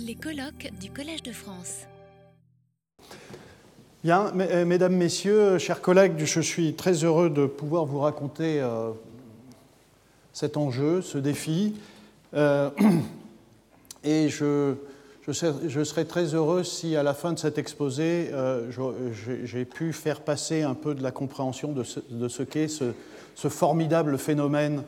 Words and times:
Les 0.00 0.14
colloques 0.14 0.70
du 0.80 0.90
Collège 0.90 1.22
de 1.22 1.30
France. 1.30 1.86
Bien, 4.02 4.32
euh, 4.38 4.64
mesdames, 4.64 4.96
messieurs, 4.96 5.58
chers 5.58 5.80
collègues, 5.80 6.14
je 6.24 6.40
suis 6.40 6.74
très 6.74 7.04
heureux 7.04 7.30
de 7.30 7.46
pouvoir 7.46 7.84
vous 7.84 8.00
raconter 8.00 8.60
euh, 8.60 8.90
cet 10.32 10.56
enjeu, 10.56 11.00
ce 11.00 11.18
défi. 11.18 11.74
Euh, 12.34 12.70
et 14.04 14.28
je, 14.28 14.74
je, 15.28 15.84
serais, 15.84 16.04
très 16.06 16.34
heureux 16.34 16.64
si, 16.64 16.96
à 16.96 17.02
la 17.02 17.14
fin 17.14 17.32
de 17.32 17.38
cet 17.38 17.58
exposé, 17.58 18.30
j'ai 19.44 19.64
pu 19.64 19.92
faire 19.92 20.22
passer 20.22 20.62
un 20.62 20.74
peu 20.74 20.94
de 20.94 21.02
la 21.02 21.12
compréhension 21.12 21.72
de 21.72 22.28
ce, 22.28 22.42
qu'est 22.42 22.68
ce, 22.68 23.48
formidable 23.48 24.18
phénomène 24.18 24.82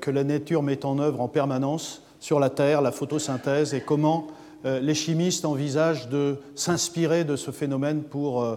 que 0.00 0.10
la 0.10 0.24
nature 0.24 0.62
met 0.62 0.84
en 0.86 0.98
œuvre 0.98 1.20
en 1.20 1.28
permanence 1.28 2.02
sur 2.20 2.40
la 2.40 2.50
Terre, 2.50 2.82
la 2.82 2.92
photosynthèse, 2.92 3.74
et 3.74 3.80
comment 3.80 4.26
euh, 4.28 4.32
les 4.64 4.94
chimistes 4.94 5.44
envisagent 5.44 6.08
de 6.08 6.36
s'inspirer 6.54 7.24
de 7.24 7.36
ce 7.36 7.50
phénomène 7.50 8.02
pour, 8.02 8.42
euh, 8.42 8.56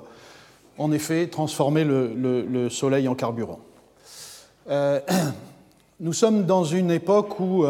en 0.77 0.91
effet, 0.91 1.27
transformer 1.27 1.83
le, 1.83 2.69
Soleil 2.69 3.07
en 3.07 3.15
carburant. 3.15 3.59
Euh, 4.69 4.99
nous 5.99 6.13
sommes 6.13 6.45
dans 6.45 6.63
une 6.63 6.91
époque 6.91 7.39
où 7.39 7.65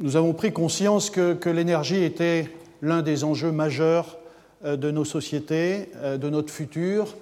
nous 0.00 0.16
avons 0.16 0.32
pris 0.32 0.52
conscience 0.52 1.10
que, 1.10 1.48
l'énergie 1.48 2.02
était 2.02 2.50
l'un 2.82 3.02
des 3.02 3.22
enjeux 3.24 3.52
majeurs 3.52 4.18
de 4.64 4.90
nos 4.90 5.04
sociétés, 5.04 5.90
de 6.02 6.30
notre 6.30 6.52
futur. 6.52 7.14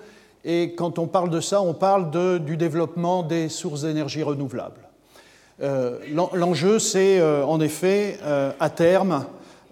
Et 0.44 0.74
quand 0.74 0.98
on 0.98 1.06
parle 1.06 1.30
de 1.30 1.40
ça, 1.40 1.60
on 1.60 1.74
parle 1.74 2.10
du 2.44 2.56
développement 2.56 3.22
des 3.22 3.48
sources 3.48 3.82
d'énergie 3.82 4.22
renouvelables. 4.22 4.87
Euh, 5.60 5.98
l'enjeu, 6.34 6.78
c'est 6.78 7.18
euh, 7.18 7.44
en 7.44 7.60
effet, 7.60 8.18
euh, 8.22 8.52
à 8.60 8.70
terme, 8.70 9.24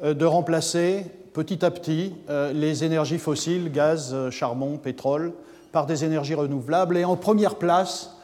de 0.05 0.27
remplacer 0.27 1.07
petit 1.33 1.65
à 1.65 1.71
petit 1.71 2.15
les 2.53 2.85
énergies 2.85 3.17
fossiles, 3.17 3.73
gaz, 3.73 4.15
charbon, 4.29 4.77
pétrole, 4.77 5.33
par 5.73 5.87
des 5.87 6.05
énergies 6.05 6.35
renouvelables. 6.35 6.99
Et 6.99 7.05
en 7.07 7.17
première 7.17 7.55
place, 7.55 8.15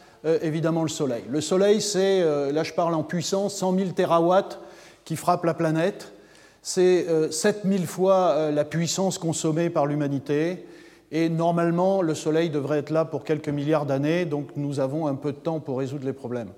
évidemment, 0.42 0.82
le 0.82 0.90
soleil. 0.90 1.24
Le 1.30 1.40
soleil, 1.40 1.80
c'est, 1.80 2.20
là 2.52 2.62
je 2.62 2.74
parle 2.74 2.92
en 2.94 3.02
puissance, 3.02 3.54
100 3.54 3.78
000 3.78 3.90
terawatts 3.92 4.60
qui 5.06 5.16
frappent 5.16 5.46
la 5.46 5.54
planète. 5.54 6.12
C'est 6.60 7.06
7000 7.30 7.86
fois 7.86 8.50
la 8.50 8.66
puissance 8.66 9.16
consommée 9.16 9.70
par 9.70 9.86
l'humanité. 9.86 10.66
Et 11.10 11.30
normalement, 11.30 12.02
le 12.02 12.14
soleil 12.14 12.50
devrait 12.50 12.80
être 12.80 12.90
là 12.90 13.06
pour 13.06 13.24
quelques 13.24 13.48
milliards 13.48 13.86
d'années, 13.86 14.26
donc 14.26 14.48
nous 14.56 14.78
avons 14.78 15.06
un 15.06 15.14
peu 15.14 15.32
de 15.32 15.38
temps 15.38 15.58
pour 15.58 15.78
résoudre 15.78 16.04
les 16.04 16.12
problèmes. 16.12 16.50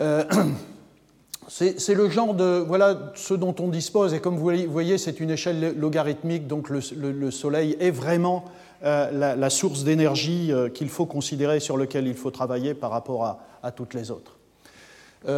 Euh, 0.00 0.24
c'est 1.48 1.94
le 1.94 2.08
genre 2.08 2.34
de. 2.34 2.64
Voilà 2.66 3.12
ce 3.14 3.34
dont 3.34 3.54
on 3.58 3.68
dispose. 3.68 4.14
Et 4.14 4.20
comme 4.20 4.36
vous 4.36 4.50
voyez, 4.68 4.98
c'est 4.98 5.20
une 5.20 5.30
échelle 5.30 5.78
logarithmique, 5.78 6.46
donc 6.46 6.68
le, 6.70 7.30
Soleil 7.30 7.76
est 7.80 7.90
vraiment 7.90 8.44
euh, 8.84 9.36
la, 9.36 9.50
source 9.50 9.84
d'énergie 9.84 10.52
euh, 10.52 10.68
qu'il 10.68 10.88
faut 10.88 11.06
considérer, 11.06 11.60
sur 11.60 11.76
laquelle 11.76 12.06
il 12.06 12.14
faut 12.16 12.30
travailler 12.30 12.74
par 12.74 12.90
rapport 12.90 13.24
à, 13.62 13.70
toutes 13.72 13.94
les 13.94 14.10
autres. 14.10 14.36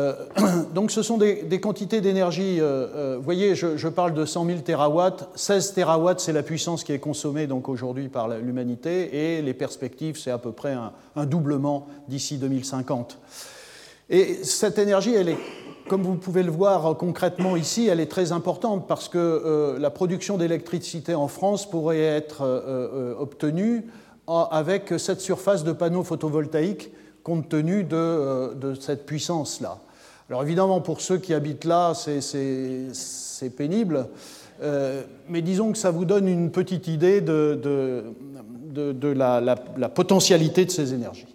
donc 0.75 0.93
ce 0.93 1.03
sont 1.03 1.19
des, 1.19 1.61
quantités 1.61 2.01
d'énergie. 2.01 2.61
vous 2.61 3.23
voyez, 3.23 3.57
je, 3.57 3.89
parle 3.89 4.15
de 4.15 4.25
100 4.25 4.47
000 4.47 4.59
terawatts. 4.61 5.29
16 5.35 5.75
terawatts, 5.75 6.21
c'est 6.21 6.33
la 6.33 6.45
puissance 6.45 6.85
qui 6.85 6.93
est 6.93 7.01
consommée 7.01 7.49
aujourd'hui 7.67 8.09
par 8.09 8.29
l'humanité, 8.29 9.37
et 9.37 9.43
les 9.43 9.55
perspectives, 9.55 10.17
c'est 10.17 10.31
à 10.31 10.39
peu 10.39 10.53
près 10.53 10.77
un 11.17 11.27
doublement 11.27 11.89
d'ici 12.07 12.39
2050. 12.39 13.19
Et 14.13 14.45
cette 14.45 14.79
énergie, 14.79 15.15
elle 15.15 15.31
est, 15.31 15.39
comme 15.89 16.03
vous 16.03 16.17
pouvez 16.17 16.43
le 16.43 16.51
voir 16.51 16.99
concrètement 16.99 17.57
ici, 17.57 17.89
elle 17.89 17.99
est 17.99 18.11
très 18.11 18.31
importante 18.31 18.87
parce 18.87 19.09
que 19.09 19.17
euh, 19.19 19.79
la 19.79 19.89
production 19.89 20.37
d'électricité 20.37 21.15
en 21.15 21.29
France 21.29 21.69
pourrait 21.69 22.03
être 22.03 22.43
euh, 22.43 22.61
euh, 22.67 23.15
obtenue 23.19 23.87
avec 24.29 24.95
cette 24.99 25.21
surface 25.21 25.65
de 25.65 25.73
panneaux 25.73 26.05
photovoltaïques 26.05 26.93
compte 27.25 27.49
tenu 27.49 27.85
de, 27.85 28.75
cette 28.79 29.07
puissance-là. 29.07 29.79
Alors 30.29 30.43
évidemment, 30.43 30.81
pour 30.81 31.01
ceux 31.01 31.19
qui 31.19 31.35
habitent 31.35 31.65
là, 31.65 31.93
c'est 31.95 33.51
pénible, 33.57 34.07
mais 35.29 35.43
disons 35.43 35.73
que 35.73 35.79
ça 35.79 35.91
vous 35.91 36.05
donne 36.05 36.29
une 36.29 36.51
petite 36.51 36.87
idée 36.87 37.21
de, 37.21 38.05
la 39.15 39.89
potentialité 39.89 40.65
de 40.65 40.71
ces 40.71 40.95
énergies. 40.95 41.27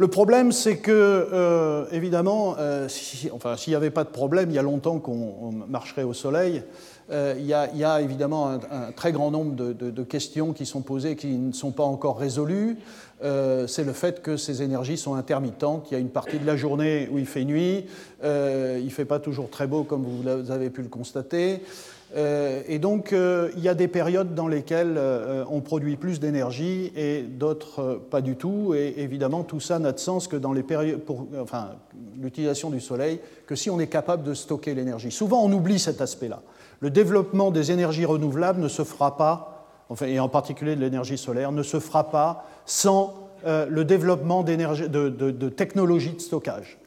Le 0.00 0.08
problème, 0.08 0.50
c'est 0.50 0.78
que, 0.78 0.90
euh, 1.30 1.84
évidemment, 1.92 2.54
euh, 2.58 2.88
enfin, 3.34 3.58
s'il 3.58 3.72
n'y 3.72 3.76
avait 3.76 3.90
pas 3.90 4.04
de 4.04 4.08
problème, 4.08 4.48
il 4.48 4.54
y 4.54 4.58
a 4.58 4.62
longtemps 4.62 4.98
qu'on 4.98 5.52
marcherait 5.68 6.04
au 6.04 6.14
soleil. 6.14 6.62
Euh, 7.10 7.34
il, 7.38 7.44
y 7.44 7.52
a, 7.52 8.00
évidemment 8.00 8.48
un, 8.48 8.92
très 8.92 9.12
grand 9.12 9.30
nombre 9.30 9.54
de, 9.54 10.02
questions 10.02 10.54
qui 10.54 10.64
sont 10.64 10.80
posées 10.80 11.16
qui 11.16 11.26
ne 11.26 11.52
sont 11.52 11.72
pas 11.72 11.82
encore 11.82 12.18
résolues. 12.18 12.78
c'est 13.20 13.84
le 13.84 13.92
fait 13.92 14.22
que 14.22 14.38
ces 14.38 14.62
énergies 14.62 14.96
sont 14.96 15.16
intermittentes. 15.16 15.88
Il 15.90 15.94
y 15.94 15.96
a 15.98 16.00
une 16.00 16.08
partie 16.08 16.38
de 16.38 16.46
la 16.46 16.56
journée 16.56 17.06
où 17.12 17.18
il 17.18 17.26
fait 17.26 17.44
nuit, 17.44 17.84
il 18.22 18.84
ne 18.84 18.90
fait 18.90 19.04
pas 19.04 19.18
toujours 19.18 19.50
très 19.50 19.66
beau 19.66 19.84
comme 19.84 20.04
vous 20.04 20.50
avez 20.50 20.70
pu 20.70 20.80
le 20.80 20.88
constater. 20.88 21.60
Euh, 22.16 22.62
et 22.66 22.78
donc, 22.78 23.12
euh, 23.12 23.50
il 23.56 23.62
y 23.62 23.68
a 23.68 23.74
des 23.74 23.88
périodes 23.88 24.34
dans 24.34 24.48
lesquelles 24.48 24.96
euh, 24.96 25.44
on 25.48 25.60
produit 25.60 25.96
plus 25.96 26.18
d'énergie 26.18 26.92
et 26.96 27.22
d'autres 27.22 28.00
pas 28.10 28.20
du 28.20 28.36
tout. 28.36 28.74
Et 28.74 28.94
évidemment, 28.98 29.42
tout 29.44 29.60
ça 29.60 29.78
n'a 29.78 29.92
de 29.92 29.98
sens 29.98 30.26
que 30.26 30.36
dans 30.36 30.52
les 30.52 30.62
périodes, 30.62 31.00
enfin, 31.40 31.70
l'utilisation 32.20 32.70
du 32.70 32.80
soleil, 32.80 33.20
que 33.46 33.54
si 33.54 33.70
on 33.70 33.78
est 33.78 33.86
capable 33.86 34.24
de 34.24 34.34
stocker 34.34 34.74
l'énergie. 34.74 35.12
Souvent, 35.12 35.44
on 35.44 35.52
oublie 35.52 35.78
cet 35.78 36.00
aspect-là. 36.00 36.42
Le 36.80 36.90
développement 36.90 37.50
des 37.50 37.70
énergies 37.70 38.06
renouvelables 38.06 38.60
ne 38.60 38.68
se 38.68 38.82
fera 38.82 39.16
pas, 39.16 39.66
enfin, 39.88 40.06
et 40.06 40.18
en 40.18 40.28
particulier 40.28 40.74
de 40.74 40.80
l'énergie 40.80 41.18
solaire, 41.18 41.52
ne 41.52 41.62
se 41.62 41.78
fera 41.78 42.10
pas 42.10 42.44
sans 42.64 43.14
le 43.44 43.84
développement 43.84 44.42
de, 44.42 45.48
technologies 45.48 46.12
de 46.12 46.20
stockage. 46.20 46.78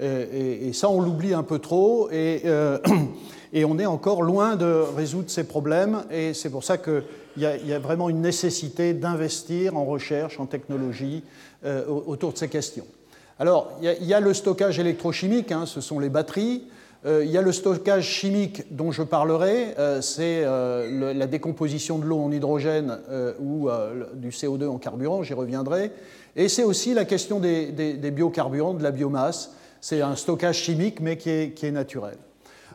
Et, 0.00 0.72
ça, 0.72 0.88
on 0.88 1.00
l'oublie 1.00 1.34
un 1.34 1.42
peu 1.42 1.58
trop. 1.58 2.10
Et 2.10 2.42
Et 3.52 3.64
on 3.64 3.78
est 3.78 3.86
encore 3.86 4.22
loin 4.22 4.56
de 4.56 4.84
résoudre 4.96 5.30
ces 5.30 5.44
problèmes. 5.44 6.04
Et 6.10 6.34
c'est 6.34 6.50
pour 6.50 6.64
ça 6.64 6.78
qu'il 6.78 7.02
y, 7.36 7.42
y, 7.42 7.72
a 7.72 7.78
vraiment 7.78 8.08
une 8.08 8.20
nécessité 8.20 8.94
d'investir 8.94 9.76
en 9.76 9.84
recherche, 9.84 10.38
en 10.38 10.46
technologie 10.46 11.22
euh, 11.64 11.84
autour 11.88 12.32
de 12.32 12.38
ces 12.38 12.46
questions. 12.46 12.86
Alors, 13.40 13.72
il 13.82 14.06
y, 14.06 14.14
a 14.14 14.20
le 14.20 14.32
stockage 14.32 14.78
électrochimique, 14.78 15.50
hein, 15.50 15.66
ce 15.66 15.80
sont 15.80 15.98
les 15.98 16.08
batteries. 16.08 16.62
Euh, 17.04 17.24
il 17.24 17.30
y 17.32 17.36
a 17.36 17.42
le 17.42 17.50
stockage 17.50 18.04
chimique 18.04 18.62
dont 18.70 18.92
je 18.92 19.02
parlerai, 19.02 19.74
euh, 19.76 20.00
c'est 20.00 20.42
la 20.44 21.26
décomposition 21.26 21.98
de 21.98 22.04
l'eau 22.04 22.20
en 22.20 22.30
hydrogène 22.30 22.96
ou 23.40 23.68
du 24.14 24.30
CO2 24.30 24.68
en 24.68 24.78
carburant, 24.78 25.24
j'y 25.24 25.34
reviendrai. 25.34 25.90
Et 26.36 26.48
c'est 26.48 26.62
aussi 26.62 26.94
la 26.94 27.04
question 27.04 27.40
des, 27.40 27.96
biocarburants, 28.12 28.74
de 28.74 28.84
la 28.84 28.92
biomasse. 28.92 29.52
C'est 29.80 30.00
un 30.00 30.14
stockage 30.14 30.58
chimique, 30.58 31.00
mais 31.00 31.16
qui 31.16 31.30
est 31.30 31.72
naturel. 31.72 32.18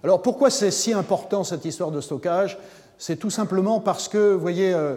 Alors 0.04 0.22
pourquoi 0.22 0.50
c'est 0.50 0.72
si 0.72 0.92
important 0.92 1.46
cette 1.46 1.64
histoire 1.64 1.90
de 1.90 2.02
stockage? 2.02 2.58
C'est 2.98 3.16
tout 3.16 3.30
simplement 3.30 3.80
parce 3.80 4.10
que, 4.10 4.34
vous 4.34 4.40
voyez, 4.40 4.74
euh, 4.74 4.96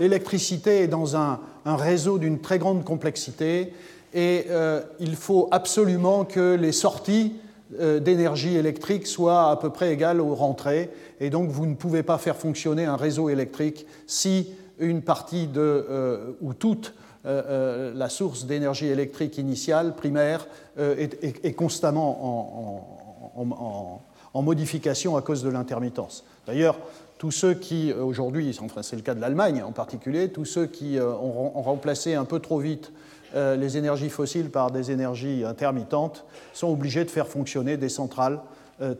l'électricité 0.00 0.82
est 0.82 0.88
dans 0.88 1.16
un, 1.16 1.38
réseau 1.66 2.18
d'une 2.18 2.40
très 2.40 2.58
grande 2.58 2.82
complexité 2.82 3.72
et 4.14 4.46
euh, 4.50 4.80
il 4.98 5.16
faut 5.16 5.48
absolument 5.52 6.24
que 6.24 6.54
les 6.54 6.72
sorties 6.72 7.34
euh, 7.78 8.00
d'énergie 8.00 8.56
électrique 8.56 9.06
soient 9.06 9.50
à 9.50 9.56
peu 9.56 9.70
près 9.70 9.92
égales 9.92 10.20
aux 10.20 10.34
rentrées. 10.34 10.90
Et 11.20 11.28
donc 11.28 11.50
vous 11.50 11.66
ne 11.66 11.74
pouvez 11.74 12.02
pas 12.02 12.18
faire 12.18 12.36
fonctionner 12.36 12.86
un 12.86 12.96
réseau 12.96 13.28
électrique 13.28 13.86
si 14.06 14.48
une 14.78 15.02
partie 15.02 15.46
de, 15.46 16.34
ou 16.40 16.54
toute 16.54 16.94
la 17.24 18.08
source 18.08 18.46
d'énergie 18.46 18.88
électrique 18.88 19.38
initiale, 19.38 19.94
primaire, 19.94 20.48
est, 20.76 21.52
constamment 21.52 22.18
en 22.24 23.02
en 23.36 24.00
modification 24.40 25.16
à 25.16 25.22
cause 25.22 25.42
de 25.42 25.50
l'intermittence. 25.50 26.24
D'ailleurs, 26.46 26.78
tous 27.18 27.30
ceux 27.30 27.54
qui, 27.54 27.92
euh, 27.92 28.02
aujourd'hui, 28.02 28.58
c'est 28.82 28.96
le 28.96 29.02
cas 29.02 29.14
de 29.14 29.20
l'Allemagne 29.20 29.62
en 29.62 29.72
particulier, 29.72 30.30
tous 30.30 30.44
ceux 30.44 30.66
qui 30.66 30.98
euh, 30.98 31.12
ont, 31.12 31.62
remplacé 31.62 32.14
un 32.14 32.24
peu 32.24 32.40
trop 32.40 32.58
vite 32.58 32.90
euh, 33.36 33.54
les 33.54 33.76
énergies 33.76 34.10
fossiles 34.10 34.50
par 34.50 34.70
des 34.70 34.90
énergies 34.90 35.44
intermittentes 35.44 36.24
sont 36.52 36.66
obligés 36.66 37.04
de 37.04 37.10
faire 37.10 37.28
fonctionner 37.28 37.76
des 37.76 37.88
centrales 37.88 38.40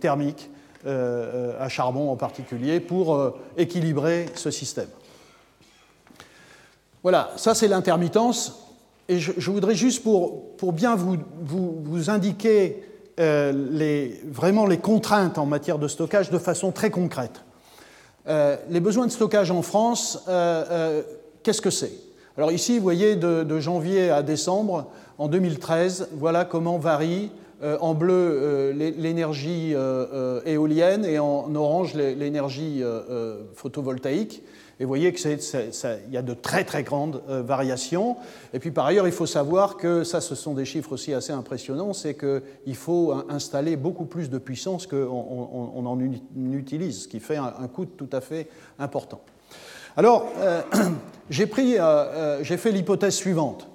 thermiques 0.01 0.49
à 0.87 1.69
charbon 1.69 2.11
en 2.11 2.17
particulier 2.17 2.79
pour 2.79 3.35
équilibrer 3.57 4.27
ce 4.37 4.53
système. 4.53 4.87
Voilà, 7.03 7.33
ça 7.37 7.57
c'est 7.57 7.67
l'intermittence. 7.67 8.69
Et 9.09 9.19
je, 9.19 9.51
voudrais 9.51 9.75
juste 9.75 10.05
pour, 10.05 10.73
bien 10.73 10.95
vous 10.95 12.11
indiquer 12.11 12.85
euh, 13.21 13.53
les, 13.71 14.21
vraiment 14.27 14.65
les 14.65 14.79
contraintes 14.79 15.37
en 15.37 15.45
matière 15.45 15.79
de 15.79 15.87
stockage 15.87 16.31
de 16.31 16.39
façon 16.39 16.73
très 16.73 16.91
concrète. 16.91 17.43
Euh, 18.27 18.57
les 18.71 18.81
besoins 18.81 19.07
de 19.07 19.13
stockage 19.13 19.51
en 19.51 19.61
France, 19.61 20.25
euh, 20.29 21.03
qu'est-ce 21.43 21.61
que 21.61 21.71
c'est? 21.71 21.93
Alors 22.39 22.53
ici, 22.53 22.79
vous 22.79 22.83
voyez, 22.83 23.17
de, 23.17 23.61
janvier 23.61 24.09
à 24.11 24.23
décembre, 24.23 24.87
en 25.19 25.29
2013, 25.29 26.09
voilà 26.15 26.47
comment 26.47 26.79
varie 26.79 27.31
en 27.63 27.95
bleu 27.95 28.73
l'énergie 28.75 29.75
éolienne 30.47 31.05
et 31.05 31.19
en 31.19 31.55
orange 31.55 31.93
l'énergie 31.95 32.83
photovoltaïque. 33.55 34.43
Et 34.81 34.85
vous 34.85 34.89
voyez 34.89 35.13
qu'il 35.13 35.39
y 36.11 36.17
a 36.17 36.23
de 36.23 36.35
très 36.35 36.65
très 36.65 36.83
grandes 36.83 37.23
euh, 37.29 37.43
variations. 37.43 38.17
Et 38.53 38.59
puis 38.59 38.71
par 38.71 38.87
ailleurs, 38.87 39.07
il 39.07 39.13
faut 39.13 39.27
savoir 39.27 39.77
que 39.77 40.05
ça, 40.05 40.21
ce 40.21 40.35
sont 40.35 40.55
des 40.55 40.65
chiffres 40.65 40.93
aussi 40.93 41.15
assez 41.15 41.33
impressionnants, 41.33 41.93
c'est 41.93 42.15
qu'il 42.15 42.77
faut 42.77 43.15
installer 43.29 43.77
beaucoup 43.77 44.07
plus 44.07 44.31
de 44.31 44.39
puissance 44.39 44.87
qu'on 44.87 44.97
on, 44.97 45.87
en 45.87 46.01
utilise, 46.53 47.03
ce 47.03 47.09
qui 47.09 47.21
fait 47.21 47.37
un, 47.37 47.69
coût 47.73 47.87
tout 47.87 48.11
à 48.13 48.21
fait 48.21 48.49
important. 48.79 49.21
Alors, 49.97 50.27
euh, 50.39 50.63
j'ai 51.31 51.49
euh, 51.59 52.45
fait 52.45 52.73
l'hypothèse 52.73 53.15
suivante. 53.15 53.69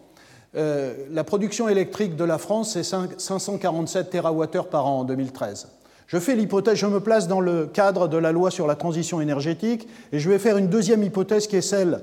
la 0.53 1.23
production 1.23 1.69
électrique 1.69 2.15
de 2.15 2.23
la 2.23 2.37
France, 2.37 2.73
c'est 2.73 2.83
547 2.83 4.09
TWh 4.09 4.69
par 4.69 4.87
an 4.87 4.99
en 4.99 5.03
2013. 5.03 5.76
Je 6.07 6.17
fais 6.19 6.35
l'hypothèse, 6.35 6.77
je 6.77 6.85
me 6.85 7.01
place 7.01 7.27
dans 7.27 7.41
le 7.41 7.65
cadre 7.65 8.07
de 8.07 8.17
la 8.17 8.31
loi 8.31 8.49
sur 8.49 8.65
la 8.65 8.75
transition 8.75 9.19
énergétique 9.19 9.89
et 10.13 10.19
je 10.19 10.29
vais 10.29 10.39
faire 10.39 10.57
une 10.57 10.69
deuxième 10.69 11.03
hypothèse 11.03 11.47
qui 11.47 11.57
est 11.57 11.61
celle, 11.61 12.01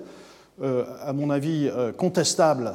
euh, 0.63 0.85
à 1.03 1.15
mon 1.15 1.31
avis, 1.31 1.71
euh, 1.75 1.91
contestable 1.91 2.75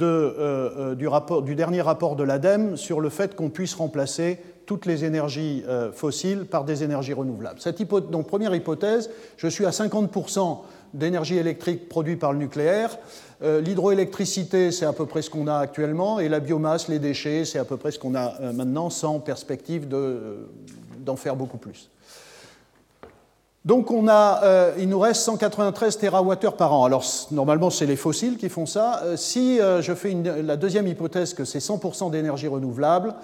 euh, 0.00 0.94
du, 0.94 1.54
dernier 1.56 1.80
rapport 1.80 2.14
de 2.14 2.22
l'ADEME 2.22 2.76
sur 2.76 3.00
le 3.00 3.08
fait 3.08 3.34
qu'on 3.34 3.50
puisse 3.50 3.74
remplacer 3.74 4.38
toutes 4.64 4.86
les 4.86 5.04
énergies 5.04 5.64
fossiles 5.92 6.44
par 6.44 6.62
des 6.62 6.84
énergies 6.84 7.14
renouvelables. 7.14 7.58
Cette 7.60 7.82
donc, 8.08 8.28
première 8.28 8.54
hypothèse, 8.54 9.10
je 9.36 9.48
suis 9.48 9.66
à 9.66 9.70
50% 9.70 10.58
d'énergie 10.94 11.38
électrique 11.38 11.88
produite 11.88 12.20
par 12.20 12.32
le 12.32 12.38
nucléaire. 12.38 12.96
L'hydroélectricité, 13.42 14.70
c'est 14.70 14.84
à 14.84 14.92
peu 14.92 15.06
près 15.06 15.22
ce 15.22 15.30
qu'on 15.30 15.46
a 15.46 15.56
actuellement, 15.56 16.20
et 16.20 16.28
la 16.28 16.40
biomasse, 16.40 16.88
les 16.88 16.98
déchets, 16.98 17.46
c'est 17.46 17.58
à 17.58 17.64
peu 17.64 17.78
près 17.78 17.90
ce 17.90 17.98
qu'on 17.98 18.14
a 18.14 18.52
maintenant, 18.52 18.90
sans 18.90 19.18
perspective 19.18 19.88
d'en 19.88 21.16
faire 21.16 21.36
beaucoup 21.36 21.56
plus. 21.56 21.90
Donc 23.64 23.90
on 23.90 24.08
a, 24.08 24.40
euh, 24.42 24.72
il 24.78 24.88
nous 24.88 24.98
reste 24.98 25.20
193 25.22 25.98
TWh 25.98 26.56
par 26.56 26.72
an. 26.72 26.84
Alors 26.84 27.04
normalement 27.30 27.68
c'est 27.68 27.84
les 27.84 27.96
fossiles 27.96 28.38
qui 28.38 28.48
font 28.48 28.64
ça. 28.64 29.02
Euh, 29.04 29.16
si 29.16 29.60
euh, 29.60 29.82
je 29.82 29.92
fais 29.92 30.16
la 30.42 30.56
deuxième 30.56 30.86
hypothèse 30.86 31.34
que 31.34 31.44
c'est 31.44 31.58
100% 31.58 32.10
d'énergie 32.10 32.48
renouvelable, 32.48 33.14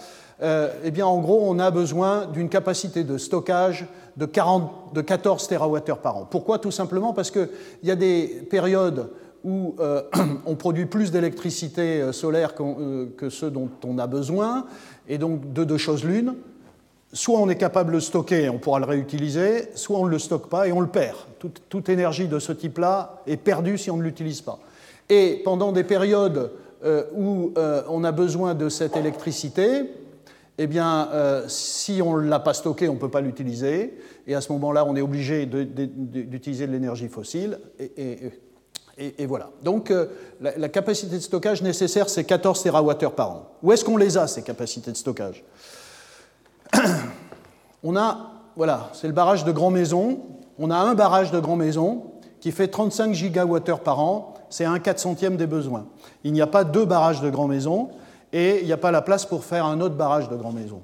eh 0.42 0.90
bien 0.90 1.06
en 1.06 1.19
gros 1.20 1.40
on 1.46 1.58
a 1.58 1.70
besoin 1.70 2.26
d'une 2.26 2.50
capacité 2.50 3.04
de 3.04 3.16
stockage 3.16 3.86
de, 4.19 4.26
40, 4.26 4.92
de 4.92 5.00
14 5.00 5.48
TWh 5.48 5.94
par 6.02 6.16
an. 6.19 6.28
Pourquoi? 6.30 6.58
Tout 6.58 6.70
simplement 6.70 7.14
parce 7.14 7.30
qu'il 7.30 7.48
y 7.82 7.90
a 7.90 7.96
des 7.96 8.46
périodes 8.50 9.08
où 9.46 9.76
on 10.46 10.54
produit 10.56 10.87
plus 10.87 11.10
d'électricité 11.10 12.12
solaire 12.12 12.54
que 12.54 13.31
ce 13.31 13.46
dont 13.46 13.70
on 13.84 13.98
a 13.98 14.06
besoin, 14.06 14.66
et 15.08 15.16
donc 15.16 15.54
de 15.54 15.64
deux 15.64 15.78
choses 15.78 16.04
l'une 16.04 16.34
soit 17.16 17.40
on 17.40 17.48
est 17.48 17.56
capable 17.56 17.90
de 17.90 17.96
le 17.96 18.00
stocker 18.00 18.44
et 18.44 18.50
on 18.50 18.58
pourra 18.58 18.78
le 18.78 18.84
réutiliser, 18.84 19.69
soit 19.75 19.98
on 19.98 20.06
ne 20.06 20.10
le 20.10 20.19
stocke 20.19 20.48
pas 20.48 20.69
et 20.69 20.72
on 20.72 20.81
le 20.81 20.87
perd. 20.87 21.16
Toute, 21.69 21.88
énergie 21.88 22.28
de 22.28 22.38
ce 22.38 22.52
type-là 22.52 23.22
est 23.26 23.37
perdue 23.37 23.78
si 23.78 23.90
on 23.90 23.96
ne 23.96 24.02
l'utilise 24.02 24.43
pas. 24.43 24.58
Et 25.08 25.40
pendant 25.44 25.72
des 25.72 25.84
périodes 25.84 26.50
euh, 26.84 27.04
où 27.14 27.52
euh, 27.56 27.82
on 27.88 28.04
a 28.04 28.12
besoin 28.12 28.54
de 28.54 28.69
cette 28.69 28.96
électricité, 28.96 29.84
eh 30.58 30.66
bien, 30.66 31.08
euh, 31.12 31.44
si 31.48 32.00
on 32.02 32.16
ne 32.19 32.28
l'a 32.28 32.40
pas 32.40 32.54
stocké, 32.54 32.88
on 32.88 32.94
ne 32.94 32.98
peut 32.98 33.10
pas 33.10 33.20
l'utiliser. 33.20 33.94
Et 34.26 34.34
à 34.34 34.40
ce 34.40 34.52
moment-là, 34.52 34.84
on 34.87 34.96
est 34.96 35.02
obligé 35.02 35.46
d'utiliser 35.46 36.66
de, 36.66 36.72
l'énergie 36.72 37.08
fossile. 37.08 37.58
Voilà. 39.26 39.50
Donc, 39.62 39.93
la, 40.40 40.56
la, 40.56 40.69
capacité 40.69 41.16
de 41.16 41.20
stockage 41.20 41.62
nécessaire, 41.62 42.08
c'est 42.08 42.25
14 42.25 42.62
TWh 42.62 43.10
par 43.14 43.31
an. 43.31 43.50
Où 43.62 43.72
est-ce 43.72 43.84
qu'on 43.84 43.96
les 43.96 44.16
a, 44.16 44.26
ces 44.26 44.43
capacités 44.43 44.90
de 44.90 44.96
stockage 44.96 45.44
on 47.82 47.96
a, 47.96 48.32
voilà, 48.56 48.90
c'est 48.93 49.06
le 49.06 49.12
barrage 49.12 49.44
de 49.44 49.52
Grand 49.52 49.70
Maison. 49.70 50.20
On 50.58 50.70
a 50.70 50.76
un 50.76 50.94
barrage 50.94 51.31
de 51.31 51.38
Grand 51.38 51.56
Maison 51.56 52.12
qui 52.40 52.52
fait 52.52 52.69
35 52.69 53.12
gigawattheures 53.12 53.81
par 53.81 54.00
an. 54.00 54.34
C'est 54.50 54.64
un 54.64 54.78
4 54.78 54.98
centième 54.98 55.37
des 55.37 55.46
besoins. 55.46 55.87
Il 56.25 56.32
n'y 56.32 56.40
a 56.40 56.46
pas 56.46 56.64
deux 56.64 56.84
barrages 56.84 57.20
de 57.20 57.31
Grand 57.31 57.48
Maison 57.48 57.90
et 58.32 58.60
il 58.60 58.66
n'y 58.66 58.72
a 58.72 58.76
pas 58.76 58.90
la 58.90 59.02
place 59.02 59.26
pour 59.26 59.44
faire 59.44 59.66
un 59.66 59.81
autre 59.81 59.94
barrage 59.94 60.28
de 60.28 60.37
Grand 60.37 60.52
Maison. 60.52 60.82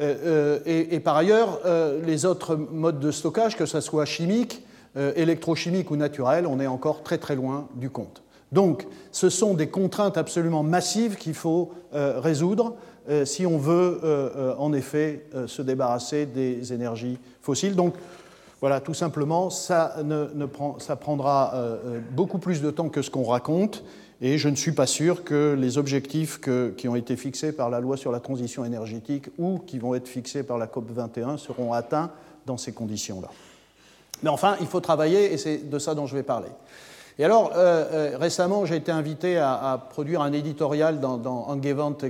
Euh, 0.00 0.58
euh, 0.66 0.88
et, 0.90 1.00
par 1.00 1.16
ailleurs, 1.16 1.60
euh, 1.64 2.00
les 2.04 2.24
autres 2.24 2.56
modes 2.56 2.98
de 2.98 3.10
stockage, 3.10 3.56
que 3.56 3.66
ce 3.66 3.80
soit 3.80 4.04
chimique, 4.04 4.64
électrochimique 4.96 5.90
ou 5.90 5.96
naturel, 5.96 6.46
on 6.46 6.60
est 6.60 6.66
encore 6.66 7.02
très 7.02 7.18
très 7.18 7.34
loin 7.34 7.68
du 7.76 7.88
compte. 7.88 8.22
Donc, 8.52 8.86
ce 9.10 9.30
sont 9.30 9.54
des 9.54 9.68
contraintes 9.68 10.18
absolument 10.18 10.62
massives 10.62 11.16
qu'il 11.16 11.34
faut 11.34 11.72
résoudre 11.92 12.76
euh, 13.08 13.24
si 13.24 13.46
on 13.46 13.58
veut 13.58 14.00
euh, 14.04 14.30
euh, 14.36 14.54
en 14.58 14.72
effet 14.72 15.26
se 15.46 15.60
débarrasser 15.60 16.26
des 16.26 16.72
énergies 16.72 17.18
fossiles. 17.40 17.74
Donc 17.74 17.94
voilà, 18.60 18.80
tout 18.80 18.94
simplement, 18.94 19.50
ça, 19.50 19.96
prendra 21.00 21.52
beaucoup 22.12 22.38
plus 22.38 22.62
de 22.62 22.70
temps 22.70 22.90
que 22.90 23.02
ce 23.02 23.10
qu'on 23.10 23.24
raconte, 23.24 23.82
et 24.20 24.38
je 24.38 24.48
ne 24.48 24.54
suis 24.54 24.70
pas 24.70 24.86
sûr 24.86 25.24
que 25.24 25.56
les 25.58 25.78
objectifs 25.78 26.40
qui 26.76 26.86
ont 26.86 26.94
été 26.94 27.16
fixés 27.16 27.50
par 27.50 27.70
la 27.70 27.80
loi 27.80 27.96
sur 27.96 28.12
la 28.12 28.20
transition 28.20 28.64
énergétique 28.64 29.30
ou 29.36 29.58
qui 29.58 29.80
vont 29.80 29.96
être 29.96 30.06
fixés 30.06 30.44
par 30.44 30.58
la 30.58 30.68
COP 30.68 30.92
21 30.92 31.38
seront 31.38 31.72
atteints 31.72 32.12
dans 32.46 32.56
ces 32.56 32.70
conditions-là. 32.70 33.30
Mais 34.22 34.30
enfin, 34.30 34.56
il 34.60 34.66
faut 34.66 34.80
travailler, 34.80 35.32
et 35.32 35.38
c'est 35.38 35.68
de 35.68 35.78
ça 35.78 35.94
dont 35.94 36.06
je 36.06 36.14
vais 36.14 36.22
parler. 36.22 36.48
Et 37.18 37.24
alors, 37.24 37.52
euh, 37.54 37.84
euh, 37.92 38.16
récemment, 38.18 38.64
j'ai 38.64 38.76
été 38.76 38.90
invité 38.90 39.36
à, 39.36 39.86
produire 39.90 40.22
un 40.22 40.32
éditorial 40.32 41.00
dans, 41.00 41.18
dans 41.18 41.46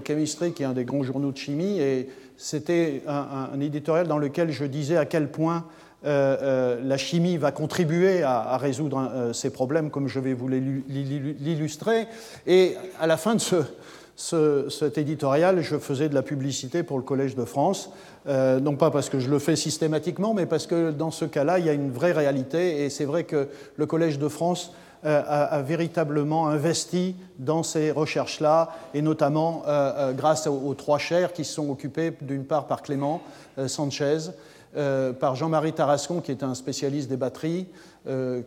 Chemistry, 0.06 0.52
qui 0.52 0.62
est 0.62 0.66
un 0.66 0.72
des 0.72 0.84
grands 0.84 1.02
journaux 1.02 1.32
de 1.32 1.36
chimie, 1.36 1.80
et 1.80 2.08
c'était 2.36 3.02
un, 3.06 3.60
éditorial 3.60 4.06
dans 4.06 4.18
lequel 4.18 4.50
je 4.50 4.64
disais 4.64 4.96
à 4.96 5.04
quel 5.04 5.30
point 5.30 5.64
euh, 6.04 6.80
la 6.82 6.96
chimie 6.96 7.36
va 7.36 7.52
contribuer 7.52 8.22
à, 8.22 8.56
résoudre 8.58 9.30
ces 9.32 9.50
problèmes, 9.50 9.90
comme 9.90 10.08
je 10.08 10.20
vais 10.20 10.34
vous 10.34 10.48
l'illustrer. 10.48 12.06
Et 12.46 12.76
à 13.00 13.06
la 13.06 13.16
fin 13.16 13.34
de 13.34 13.40
ce, 13.40 14.68
cet 14.70 14.98
éditorial, 14.98 15.62
je 15.62 15.78
faisais 15.78 16.08
de 16.08 16.14
la 16.14 16.22
publicité 16.22 16.82
pour 16.82 16.96
le 16.96 17.04
Collège 17.04 17.34
de 17.34 17.44
France, 17.44 17.90
non 18.26 18.76
pas 18.76 18.90
parce 18.90 19.08
que 19.08 19.19
je 19.19 19.28
le 19.28 19.38
fais 19.38 19.56
systématiquement, 19.56 20.34
mais 20.34 20.46
parce 20.46 20.66
que 20.66 20.90
dans 20.90 21.10
ce 21.10 21.24
cas-là, 21.24 21.58
il 21.58 21.66
y 21.66 21.69
a 21.69 21.72
une 21.72 21.90
vraie 21.90 22.12
réalité, 22.12 22.84
et 22.84 22.90
c'est 22.90 23.04
vrai 23.04 23.24
que 23.24 23.48
le 23.76 23.86
Collège 23.86 24.19
de 24.19 24.28
France 24.28 24.72
euh, 25.04 25.20
a, 25.26 25.62
véritablement 25.62 26.46
investi 26.46 27.16
dans 27.40 27.64
ces 27.64 27.90
recherches-là, 27.90 28.69
et 28.94 29.02
notamment 29.02 29.64
euh, 29.66 29.92
euh, 29.96 30.12
grâce 30.12 30.46
aux, 30.46 30.74
trois 30.74 30.98
chaires 30.98 31.32
qui 31.32 31.44
sont 31.44 31.69
occupées 31.70 32.12
d'une 32.20 32.44
part 32.44 32.69
par 32.69 32.82
Clément 32.82 33.20
Sanchez, 33.66 34.30
par 34.74 35.34
Jean-Marie 35.34 35.72
Tarascon, 35.72 36.20
qui 36.20 36.31
est 36.31 36.43
un 36.43 36.55
spécialiste 36.55 37.08
des 37.08 37.17
batteries, 37.17 37.67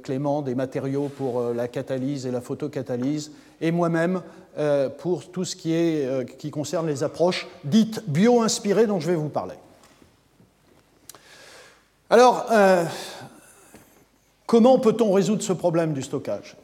Clément 0.03 0.41
des 0.41 0.55
matériaux 0.55 1.09
pour 1.15 1.53
la 1.53 1.67
catalyse 1.67 2.25
et 2.25 2.31
la 2.31 2.41
photocatalyse, 2.41 3.31
et 3.61 3.71
moi-même 3.71 4.21
pour 4.97 5.29
tout 5.29 5.45
ce 5.45 5.55
qui, 5.55 6.51
concerne 6.51 6.87
les 6.87 7.03
approches 7.03 7.47
dites 7.63 8.03
bio-inspirées 8.07 8.87
dont 8.87 8.99
je 8.99 9.07
vais 9.07 9.15
vous 9.15 9.29
parler. 9.29 9.55
Alors, 12.09 12.47
Comment 14.45 14.77
peut-on 14.77 15.11
résoudre 15.11 15.41
ce 15.41 15.53
problème 15.53 15.93
du 15.93 16.03
stockage? 16.03 16.55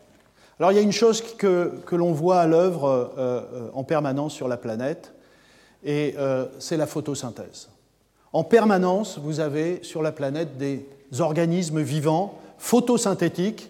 Alors 0.60 0.72
il 0.72 0.76
y 0.76 0.80
a 0.80 0.84
une 0.84 0.92
chose 0.92 1.24
que, 1.36 1.82
l'on 1.92 2.12
voit 2.12 2.40
à 2.40 2.48
l'œuvre 2.48 2.88
euh, 2.88 3.08
euh, 3.18 3.70
en 3.74 3.84
permanence 3.84 4.34
sur 4.34 4.48
la 4.48 4.58
planète, 4.58 5.14
et 5.84 6.14
euh, 6.20 6.46
c'est 6.60 6.78
la 6.78 6.86
photosynthèse. 6.86 7.70
En 8.34 8.44
permanence, 8.44 9.20
vous 9.20 9.40
avez 9.40 9.80
sur 9.84 10.02
la 10.02 10.12
planète 10.12 10.58
des 10.58 10.86
organismes 11.20 11.82
vivants, 11.82 12.40
photosynthétiques, 12.58 13.70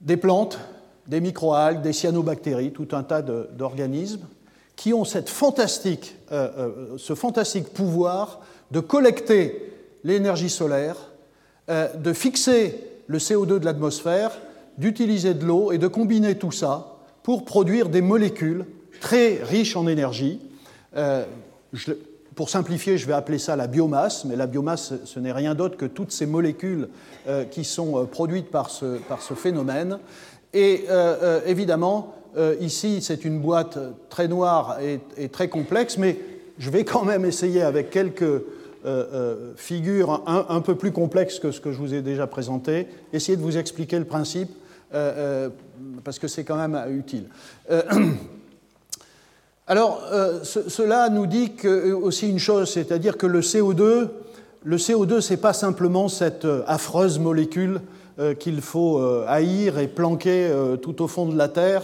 des 0.00 0.16
plantes, 0.16 0.58
des 1.06 1.20
microalgues, 1.20 1.82
des 1.82 1.92
cyanobactéries, 1.92 2.72
tout 2.72 2.88
un 2.92 3.02
tas 3.02 3.22
d'organismes 3.22 4.26
qui 4.76 4.92
ont 4.92 5.04
cette 5.04 5.30
fantastique, 5.30 6.16
ce 6.30 7.14
fantastique 7.14 7.72
pouvoir 7.72 8.40
de 8.70 8.80
collecter 8.80 9.72
l'énergie 10.04 10.50
solaire, 10.50 10.96
de 11.68 12.12
fixer 12.12 12.78
le 13.06 13.18
CO2 13.18 13.58
de 13.58 13.64
l'atmosphère, 13.64 14.32
d'utiliser 14.78 15.34
de 15.34 15.44
l'eau 15.44 15.72
et 15.72 15.78
de 15.78 15.86
combiner 15.86 16.36
tout 16.36 16.52
ça 16.52 16.96
pour 17.22 17.44
produire 17.44 17.88
des 17.88 18.02
molécules 18.02 18.66
très 19.00 19.42
riches 19.42 19.76
en 19.76 19.86
énergie. 19.86 20.40
Euh, 20.96 21.24
pour 22.36 22.48
simplifier, 22.50 22.98
je 22.98 23.06
vais 23.06 23.12
appeler 23.12 23.38
ça 23.38 23.56
la 23.56 23.66
biomasse, 23.66 24.24
mais 24.24 24.36
la 24.36 24.46
biomasse, 24.46 24.92
ce 25.04 25.18
n'est 25.18 25.32
rien 25.32 25.56
d'autre 25.56 25.76
que 25.76 25.86
toutes 25.86 26.12
ces 26.12 26.26
molécules 26.26 26.88
euh, 27.26 27.44
qui 27.44 27.64
sont 27.64 27.98
euh, 27.98 28.04
produites 28.04 28.50
par 28.50 28.70
ce, 28.70 28.98
par 29.08 29.22
ce, 29.22 29.34
phénomène. 29.34 29.98
Et 30.54 30.84
évidemment, 31.44 32.14
ici, 32.60 33.02
c'est 33.02 33.26
une 33.26 33.40
boîte 33.40 33.78
très 34.08 34.26
noire 34.26 34.78
et, 34.80 35.28
très 35.28 35.48
complexe, 35.48 35.98
mais 35.98 36.16
je 36.58 36.70
vais 36.70 36.84
quand 36.84 37.04
même 37.04 37.26
essayer 37.26 37.60
avec 37.60 37.90
quelques 37.90 38.22
euh, 38.86 39.04
euh, 39.12 39.52
figure 39.56 40.22
un, 40.28 40.60
peu 40.60 40.76
plus 40.76 40.92
complexe 40.92 41.40
que 41.40 41.50
ce 41.50 41.60
que 41.60 41.72
je 41.72 41.78
vous 41.78 41.92
ai 41.92 42.02
déjà 42.02 42.28
présenté, 42.28 42.86
essayer 43.12 43.36
de 43.36 43.42
vous 43.42 43.56
expliquer 43.56 43.98
le 43.98 44.04
principe, 44.04 44.50
euh, 44.94 45.48
parce 46.04 46.20
que 46.20 46.28
c'est 46.28 46.44
quand 46.44 46.54
même 46.56 46.80
utile. 46.96 47.24
Alors, 49.66 50.02
cela 50.44 51.08
nous 51.08 51.26
dit 51.26 51.52
aussi 52.00 52.30
une 52.30 52.38
chose, 52.38 52.70
c'est-à-dire 52.70 53.16
que 53.16 53.26
le 53.26 53.40
CO2, 53.40 54.08
le 54.62 54.76
CO2, 54.76 55.20
ce 55.20 55.32
n'est 55.32 55.38
pas 55.38 55.52
simplement 55.52 56.08
cette 56.08 56.46
affreuse 56.66 57.18
molécule 57.18 57.80
qu'il 58.38 58.60
faut 58.60 59.00
haïr 59.26 59.78
et 59.78 59.88
planquer 59.88 60.52
tout 60.82 61.02
au 61.02 61.08
fond 61.08 61.26
de 61.26 61.36
la 61.36 61.48
Terre, 61.48 61.82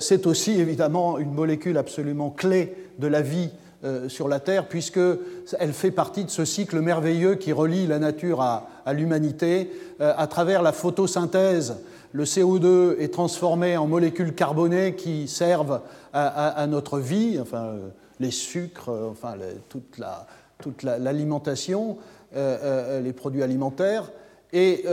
c'est 0.00 0.26
aussi 0.26 0.58
évidemment 0.60 1.18
une 1.18 1.32
molécule 1.32 1.78
absolument 1.78 2.30
clé 2.30 2.74
de 2.98 3.06
la 3.06 3.22
vie 3.22 3.50
euh, 3.84 4.08
sur 4.08 4.26
la 4.26 4.40
Terre, 4.40 4.68
puisqu'elle 4.68 5.72
fait 5.72 5.90
partie 5.90 6.24
de 6.24 6.30
ce 6.30 6.46
cycle 6.46 6.80
merveilleux 6.80 7.34
qui 7.34 7.52
relie 7.52 7.86
la 7.86 7.98
nature 7.98 8.40
à, 8.40 8.68
l'humanité. 8.92 9.70
Euh, 10.00 10.14
à 10.16 10.26
travers 10.26 10.62
la 10.62 10.72
photosynthèse, 10.72 11.76
le 12.12 12.24
CO2 12.24 12.98
est 12.98 13.12
transformé 13.12 13.76
en 13.76 13.86
molécules 13.86 14.34
carbonées 14.34 14.94
qui 14.94 15.28
servent 15.28 15.80
à, 16.12 16.66
notre 16.66 16.98
vie, 16.98 17.38
enfin, 17.40 17.64
euh, 17.64 17.88
les 18.20 18.30
sucres, 18.30 18.90
enfin, 19.10 19.34
toute, 19.68 19.98
la, 19.98 20.26
toute 20.62 20.82
l'alimentation, 20.82 21.98
les 22.34 23.12
produits 23.12 23.42
alimentaires. 23.42 24.10
Et 24.52 24.84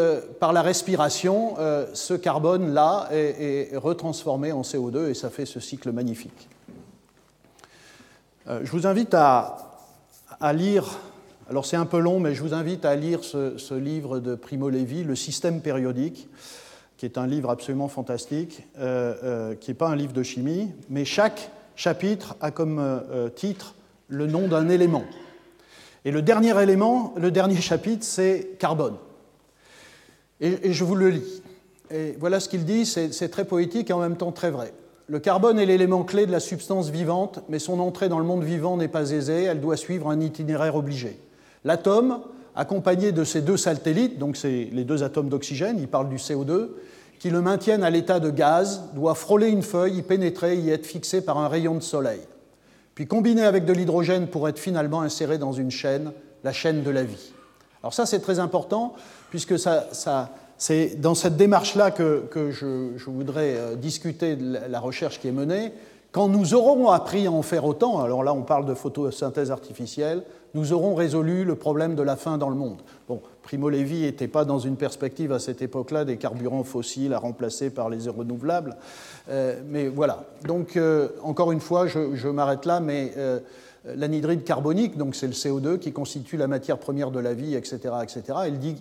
par 0.41 0.51
la 0.51 0.61
respiration, 0.61 1.55
ce 1.93 2.13
carbone-là 2.13 3.07
est, 3.11 3.71
est 3.71 3.77
retransformé 3.77 4.51
en 4.51 4.61
CO2 4.61 5.09
et 5.09 5.13
ça 5.13 5.29
fait 5.29 5.45
ce 5.45 5.61
cycle 5.61 5.91
magnifique. 5.91 6.49
Euh, 8.47 8.59
je 8.63 8.71
vous 8.71 8.87
invite 8.87 9.13
à, 9.13 9.55
lire, 10.53 10.99
alors 11.49 11.65
c'est 11.65 11.77
un 11.77 11.85
peu 11.85 11.99
long, 11.99 12.19
mais 12.19 12.35
je 12.35 12.43
vous 12.43 12.53
invite 12.53 12.83
à 12.83 12.95
lire 12.95 13.23
ce, 13.23 13.73
livre 13.73 14.19
de 14.19 14.35
Primo 14.35 14.69
Levi, 14.69 15.05
Le 15.05 15.15
système 15.15 15.61
périodique, 15.61 16.27
qui 17.03 17.07
est 17.07 17.17
un 17.17 17.27
livre 17.27 17.49
absolument 17.49 17.89
fantastique, 17.89 18.65
euh, 18.79 19.13
euh, 19.25 19.55
qui 19.55 19.71
n'est 19.71 19.75
pas 19.75 19.89
un 19.89 19.95
livre 19.97 20.13
de 20.13 20.23
chimie, 20.23 20.71
mais 20.89 21.03
chaque 21.03 21.51
chapitre 21.75 22.37
a 22.39 22.49
comme 22.49 23.01
titre 23.35 23.75
le 24.07 24.25
nom 24.25 24.47
d'un 24.47 24.69
élément. 24.69 25.03
Et 26.05 26.11
le 26.11 26.21
dernier 26.21 26.57
élément, 26.63 27.13
le 27.17 27.29
dernier 27.29 27.57
chapitre, 27.59 28.05
c'est 28.05 28.51
carbone. 28.57 28.95
Et, 30.39 30.69
et, 30.69 30.71
je 30.71 30.85
vous 30.85 30.95
le 30.95 31.09
lis. 31.09 31.43
Et 31.91 32.15
voilà 32.21 32.39
ce 32.39 32.47
qu'il 32.47 32.63
dit, 32.63 32.85
c'est 32.85 33.29
très 33.29 33.43
poétique 33.43 33.89
et 33.89 33.93
en 33.93 33.99
même 33.99 34.15
temps 34.15 34.31
très 34.31 34.49
vrai. 34.49 34.71
Le 35.07 35.19
carbone 35.19 35.59
est 35.59 35.65
l'élément 35.65 36.05
clé 36.05 36.25
de 36.25 36.31
la 36.31 36.39
substance 36.39 36.89
vivante, 36.89 37.41
mais 37.49 37.59
son 37.59 37.81
entrée 37.81 38.07
dans 38.07 38.19
le 38.19 38.25
monde 38.25 38.45
vivant 38.45 38.77
n'est 38.77 38.87
pas 38.87 39.11
aisée, 39.11 39.43
elle 39.43 39.59
doit 39.59 39.75
suivre 39.75 40.09
un 40.09 40.21
itinéraire 40.21 40.77
obligé. 40.77 41.19
L'atome, 41.65 42.21
accompagné 42.55 43.11
de 43.11 43.23
ses 43.23 43.41
deux 43.41 43.57
satellites, 43.57 44.19
donc 44.19 44.37
c'est 44.37 44.69
les 44.71 44.83
deux 44.83 45.03
atomes 45.03 45.29
d'oxygène, 45.29 45.77
il 45.79 45.87
parle 45.87 46.09
du 46.09 46.17
CO2, 46.17 46.69
qui 47.19 47.29
le 47.29 47.41
maintiennent 47.41 47.83
à 47.83 47.89
l'état 47.89 48.19
de 48.19 48.29
gaz, 48.29 48.83
doit 48.93 49.15
frôler 49.15 49.47
une 49.47 49.63
feuille, 49.63 49.97
y 49.97 50.01
pénétrer, 50.01 50.57
y 50.57 50.69
être 50.69 50.85
fixé 50.85 51.21
par 51.21 51.37
un 51.37 51.47
rayon 51.47 51.75
de 51.75 51.81
soleil, 51.81 52.21
puis 52.95 53.07
combiné 53.07 53.43
avec 53.43 53.65
de 53.65 53.73
l'hydrogène 53.73 54.27
pour 54.27 54.47
être 54.47 54.59
finalement 54.59 55.01
inséré 55.01 55.37
dans 55.37 55.53
une 55.53 55.71
chaîne, 55.71 56.11
la 56.43 56.51
chaîne 56.51 56.83
de 56.83 56.91
la 56.91 57.03
vie. 57.03 57.31
Alors 57.81 57.93
ça 57.93 58.05
c'est 58.05 58.19
très 58.19 58.39
important, 58.39 58.93
puisque 59.29 59.57
ça, 59.57 59.87
ça 59.91 60.31
c'est 60.57 60.99
dans 61.01 61.15
cette 61.15 61.35
démarche-là 61.35 61.91
que, 61.91 62.23
je, 62.51 63.09
voudrais 63.09 63.55
euh, 63.55 63.75
discuter 63.75 64.35
de 64.35 64.59
la 64.69 64.79
recherche 64.79 65.19
qui 65.19 65.27
est 65.27 65.33
menée. 65.33 65.73
Quand 66.11 66.29
nous 66.29 66.53
aurons 66.53 66.89
appris 66.89 67.25
à 67.25 67.31
en 67.31 67.41
faire 67.41 67.65
autant, 67.65 68.01
alors 68.01 68.23
là 68.23 68.33
on 68.33 68.43
parle 68.43 68.65
de 68.65 68.73
photosynthèse 68.73 69.51
artificielle, 69.51 70.23
nous 70.53 70.73
aurons 70.73 70.95
résolu 70.95 71.43
le 71.45 71.55
problème 71.55 71.95
de 71.95 72.03
la 72.03 72.15
faim 72.15 72.37
dans 72.37 72.49
le 72.49 72.55
monde. 72.55 72.81
Primo 73.41 73.69
Levi 73.69 74.01
n'était 74.01 74.27
pas 74.27 74.45
dans 74.45 74.59
une 74.59 74.77
perspective 74.77 75.31
à 75.31 75.39
cette 75.39 75.61
époque-là 75.61 76.05
des 76.05 76.17
carburants 76.17 76.63
fossiles 76.63 77.13
à 77.13 77.19
remplacer 77.19 77.69
par 77.69 77.89
les 77.89 78.07
renouvelables, 78.07 78.77
euh, 79.29 79.59
mais 79.67 79.89
voilà. 79.89 80.25
Donc 80.45 80.77
euh, 80.77 81.09
encore 81.21 81.51
une 81.51 81.59
fois, 81.59 81.87
je, 81.87 82.27
m'arrête 82.29 82.65
là, 82.65 82.79
mais 82.79 83.13
l'anhydride 83.85 84.43
carbonique, 84.43 84.97
donc 84.97 85.15
c'est 85.15 85.27
le 85.27 85.33
CO2 85.33 85.77
qui 85.77 85.91
constitue 85.91 86.37
la 86.37 86.47
matière 86.47 86.77
première 86.77 87.11
de 87.11 87.19
la 87.19 87.33
vie, 87.33 87.55
etc. 87.55 87.79
etc. 88.01 88.23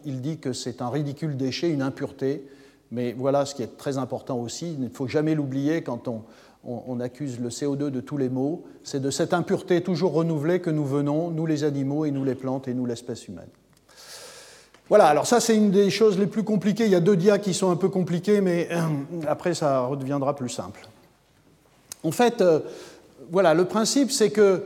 Il 0.05 0.21
dit 0.21 0.39
que 0.39 0.53
c'est 0.53 0.81
un 0.81 0.89
ridicule 0.89 1.37
déchet, 1.37 1.71
une 1.71 1.83
impureté, 1.83 2.47
mais 2.93 3.15
voilà 3.15 3.47
ce 3.47 3.55
qui 3.55 3.63
est 3.63 3.79
très 3.79 3.97
important 3.99 4.39
aussi, 4.39 4.75
il 4.75 4.81
ne 4.81 4.89
faut 4.91 5.09
jamais 5.09 5.35
l'oublier 5.35 5.83
quand 5.83 6.09
on, 6.09 6.23
on, 6.65 7.01
accuse 7.01 7.41
le 7.41 7.49
CO2 7.49 7.91
de 7.91 8.01
tous 8.01 8.17
les 8.17 8.29
maux, 8.29 8.65
c'est 8.85 9.01
de 9.01 9.11
cette 9.11 9.35
impureté 9.35 9.83
toujours 9.83 10.13
renouvelée 10.13 10.61
que 10.61 10.71
nous 10.71 10.85
venons, 10.85 11.31
nous 11.31 11.47
les 11.47 11.65
animaux 11.65 12.05
et 12.05 12.11
nous 12.11 12.25
les 12.25 12.35
plantes 12.35 12.69
et 12.69 12.75
nous 12.75 12.87
l'espèce 12.87 13.27
humaine. 13.27 13.49
Voilà, 14.89 15.07
alors 15.07 15.27
ça 15.27 15.41
c'est 15.41 15.57
une 15.57 15.71
des 15.71 15.91
choses 15.91 16.19
les 16.19 16.27
plus 16.27 16.45
compliquées. 16.45 16.85
Il 16.85 16.91
y 16.91 16.97
a 16.97 17.01
deux 17.01 17.17
dias 17.17 17.39
qui 17.39 17.55
sont 17.55 17.71
un 17.71 17.77
peu 17.77 17.89
compliqués, 17.89 18.41
mais 18.41 18.69
après 19.27 19.55
ça 19.55 19.81
redeviendra 19.81 20.37
plus 20.37 20.51
simple. 20.51 20.87
En 22.05 22.11
fait, 22.11 22.41
euh, 22.41 22.61
voilà, 23.31 23.55
le 23.55 23.65
principe 23.65 24.11
c'est 24.11 24.31
que 24.31 24.41
euh, 24.41 24.61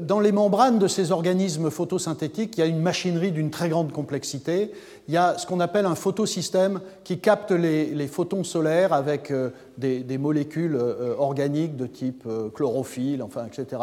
dans 0.00 0.20
les 0.20 0.32
membranes 0.32 0.78
de 0.78 0.86
ces 0.86 1.10
organismes 1.10 1.70
photosynthétiques, 1.70 2.56
il 2.56 2.60
y 2.60 2.62
a 2.62 2.66
une 2.66 2.80
machinerie 2.80 3.32
d'une 3.32 3.50
très 3.50 3.68
grande 3.68 3.92
complexité. 3.92 4.70
Il 5.08 5.14
y 5.14 5.16
a 5.16 5.36
ce 5.36 5.46
qu'on 5.46 5.60
appelle 5.60 5.86
un 5.86 5.94
photosystème 5.94 6.80
qui 7.02 7.18
capte 7.18 7.50
les, 7.50 8.06
photons 8.06 8.44
solaires 8.44 8.92
avec 8.92 9.30
euh, 9.30 9.50
des, 9.78 10.18
molécules 10.18 10.76
euh, 10.76 11.14
organiques 11.18 11.76
de 11.76 11.86
type 11.86 12.28
chlorophylle, 12.54 13.22
enfin, 13.22 13.46
etc. 13.46 13.82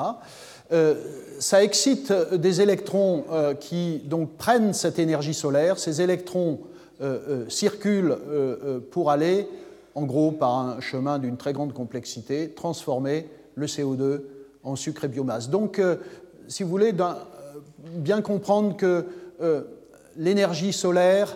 ça 1.40 1.64
excite 1.64 2.14
des 2.34 2.62
électrons 2.62 3.26
qui 3.60 4.02
donc 4.06 4.38
prennent 4.38 4.74
cette 4.74 5.00
énergie 5.00 5.34
solaire. 5.34 5.78
Ces 5.78 6.02
électrons 6.02 6.60
circulent 7.50 8.16
pour 8.92 9.12
aller, 9.12 9.48
en 9.96 10.04
gros, 10.04 10.32
par 10.32 10.58
un 10.58 10.80
chemin 10.80 11.20
d'une 11.20 11.36
très 11.36 11.52
grande 11.52 11.74
complexité, 11.74 12.52
transformer 12.52 13.28
le 13.56 13.66
CO2 13.66 14.22
en 14.64 14.76
sucre 14.76 15.06
et 15.06 15.08
biomasse. 15.08 15.50
Donc, 15.50 15.80
euh, 15.80 15.98
si 16.48 16.64
vous 16.64 16.70
voulez, 16.70 16.94
euh, 17.00 17.14
bien 17.80 18.22
comprendre 18.22 18.76
que 18.76 19.06
euh, 19.42 19.62
l'énergie 20.18 20.74
solaire 20.74 21.36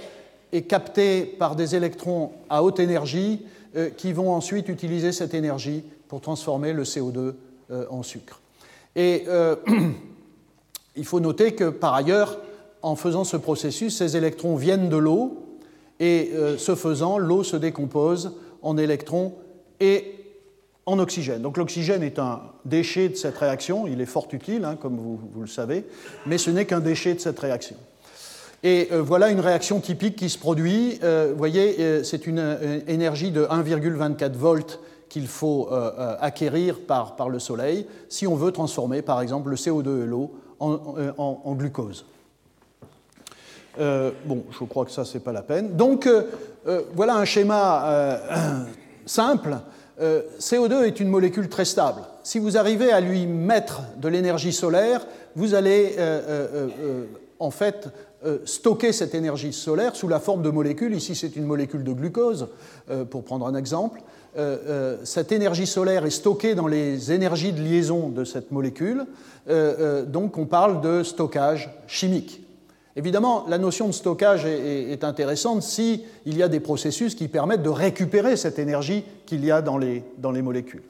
est 0.51 0.63
captée 0.63 1.25
par 1.25 1.55
des 1.55 1.75
électrons 1.75 2.31
à 2.49 2.63
haute 2.63 2.79
énergie 2.79 3.41
qui 3.97 4.13
vont 4.13 4.31
ensuite 4.31 4.69
utiliser 4.69 5.11
cette 5.11 5.33
énergie 5.33 5.83
pour 6.07 6.21
transformer 6.21 6.71
le 6.71 6.83
CO2 6.83 7.33
en 7.89 8.03
sucre. 8.03 8.39
Et 8.95 9.25
il 10.95 11.03
faut 11.03 11.19
noter 11.19 11.55
que 11.55 11.67
par 11.69 11.93
ailleurs, 11.93 12.39
en 12.81 12.95
faisant 12.95 13.25
ce 13.25 13.35
processus, 13.35 13.97
ces 13.97 14.15
électrons 14.15 14.55
viennent 14.55 14.87
de 14.87 14.95
l'eau 14.95 15.43
et 15.99 16.31
ce 16.57 16.73
faisant, 16.75 17.17
l'eau 17.17 17.43
se 17.43 17.57
décompose 17.57 18.37
en 18.61 18.77
électrons 18.77 19.33
et 19.81 20.24
en 20.85 20.99
oxygène. 20.99 21.41
Donc 21.41 21.57
l'oxygène 21.57 22.03
est 22.03 22.19
un 22.19 22.41
déchet 22.63 23.09
de 23.09 23.15
cette 23.15 23.37
réaction, 23.37 23.87
il 23.87 24.01
est 24.01 24.05
fort 24.05 24.27
utile, 24.31 24.65
hein, 24.65 24.77
comme 24.79 24.97
vous, 24.97 25.19
le 25.39 25.47
savez, 25.47 25.85
mais 26.25 26.37
ce 26.37 26.51
n'est 26.51 26.65
qu'un 26.65 26.79
déchet 26.79 27.13
de 27.15 27.19
cette 27.19 27.39
réaction. 27.39 27.75
Et 28.63 28.89
euh, 28.91 29.01
voilà 29.01 29.29
une 29.29 29.39
réaction 29.39 29.79
typique 29.79 30.15
qui 30.15 30.29
se 30.29 30.37
produit. 30.37 30.99
Euh, 31.03 31.29
vous 31.31 31.37
voyez, 31.37 31.75
euh, 31.79 32.03
c'est 32.03 32.25
une, 32.27 32.57
énergie 32.87 33.31
de 33.31 33.45
1,24 33.45 34.33
volts 34.33 34.79
qu'il 35.09 35.27
faut 35.27 35.69
acquérir 36.19 36.81
par, 36.81 37.15
par, 37.15 37.29
le 37.29 37.39
Soleil 37.39 37.87
si 38.09 38.27
on 38.27 38.35
veut 38.35 38.51
transformer, 38.51 39.01
par 39.01 39.21
exemple, 39.21 39.49
le 39.49 39.55
CO2 39.55 40.03
et 40.03 40.05
l'eau 40.05 40.33
en, 40.59 40.77
en, 41.17 41.53
glucose. 41.53 42.05
bon, 43.77 44.43
je 44.51 44.65
crois 44.65 44.83
que 44.83 44.91
ça, 44.91 45.05
c'est 45.05 45.21
pas 45.21 45.31
la 45.31 45.41
peine. 45.43 45.77
Donc, 45.77 46.09
voilà 46.95 47.15
un 47.15 47.23
schéma 47.23 48.19
simple 49.05 49.55
euh, 50.01 50.21
CO2 50.39 50.83
est 50.83 50.99
une 50.99 51.07
molécule 51.07 51.47
très 51.47 51.65
stable. 51.65 52.01
Si 52.23 52.39
vous 52.39 52.57
arrivez 52.57 52.91
à 52.91 52.99
lui 52.99 53.27
mettre 53.27 53.81
de 53.97 54.07
l'énergie 54.07 54.51
solaire, 54.51 55.05
vous 55.35 55.53
allez 55.53 55.95
euh, 55.97 56.67
euh, 56.81 57.05
en 57.39 57.51
fait 57.51 57.89
stocker 58.45 58.91
cette 58.91 59.13
énergie 59.13 59.53
solaire 59.53 59.95
sous 59.95 60.07
la 60.07 60.19
forme 60.19 60.41
de 60.41 60.49
molécules. 60.49 60.95
Ici, 60.95 61.13
c'est 61.13 61.35
une 61.35 61.45
molécule 61.45 61.83
de 61.83 61.91
glucose, 61.91 62.47
pour 63.11 63.23
prendre 63.23 63.45
un 63.45 63.53
exemple. 63.53 64.01
cette 65.03 65.31
énergie 65.31 65.67
solaire 65.67 66.07
est 66.07 66.09
stockée 66.09 66.55
dans 66.55 66.65
les 66.65 67.11
énergies 67.11 67.53
de 67.53 67.61
liaison 67.61 68.09
de 68.09 68.23
cette 68.23 68.49
molécule. 68.49 69.05
donc, 70.07 70.39
on 70.39 70.45
parle 70.47 70.81
de 70.81 71.03
stockage 71.03 71.69
chimique. 71.85 72.44
Évidemment, 72.97 73.45
la 73.49 73.57
notion 73.57 73.87
de 73.87 73.91
stockage 73.91 74.45
est, 74.45 75.03
intéressante 75.03 75.63
s'il 75.63 76.01
y 76.25 76.41
a 76.41 76.47
des 76.47 76.61
processus 76.61 77.13
qui 77.13 77.27
permettent 77.27 77.63
de 77.63 77.69
récupérer 77.69 78.37
cette 78.37 78.57
énergie 78.57 79.03
qu'il 79.25 79.43
y 79.43 79.51
a 79.51 79.61
dans 79.61 79.77
les, 79.77 80.03
dans 80.17 80.31
les 80.31 80.41
molécules. 80.41 80.83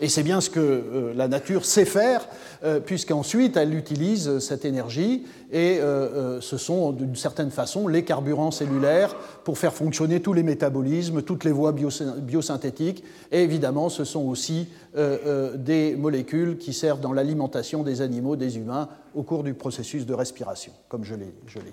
Et 0.00 0.08
c'est 0.08 0.22
bien 0.22 0.42
ce 0.42 0.50
que 0.50 0.60
euh, 0.60 1.14
la 1.14 1.26
nature 1.26 1.64
sait 1.64 1.86
faire, 1.86 2.28
euh, 2.64 2.80
puisqu'ensuite 2.80 3.56
elle 3.56 3.74
utilise 3.74 4.40
cette 4.40 4.66
énergie, 4.66 5.24
et 5.50 5.78
euh, 5.80 6.40
ce 6.42 6.58
sont 6.58 6.92
d'une 6.92 7.16
certaine 7.16 7.50
façon 7.50 7.88
les 7.88 8.04
carburants 8.04 8.50
cellulaires 8.50 9.14
pour 9.44 9.56
faire 9.56 9.72
fonctionner 9.72 10.20
tous 10.20 10.34
les 10.34 10.42
métabolismes, 10.42 11.22
toutes 11.22 11.44
les 11.44 11.52
voies 11.52 11.72
biosynthétiques, 11.72 13.04
et 13.32 13.42
évidemment 13.42 13.88
ce 13.88 14.04
sont 14.04 14.26
aussi 14.26 14.68
des 14.94 15.94
molécules 15.94 16.56
qui 16.56 16.72
servent 16.72 17.00
dans 17.00 17.12
l'alimentation 17.12 17.82
des 17.82 18.00
animaux, 18.00 18.34
des 18.34 18.56
humains, 18.56 18.88
au 19.14 19.22
cours 19.22 19.44
du 19.44 19.52
processus 19.52 20.06
de 20.06 20.14
respiration, 20.14 20.72
comme 20.88 21.04
je 21.04 21.14
l'ai 21.14 21.26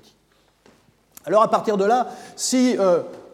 dit. 0.03 0.15
Alors 1.25 1.42
à 1.42 1.50
partir 1.50 1.77
de 1.77 1.86
là, 1.86 2.10
si 2.36 2.75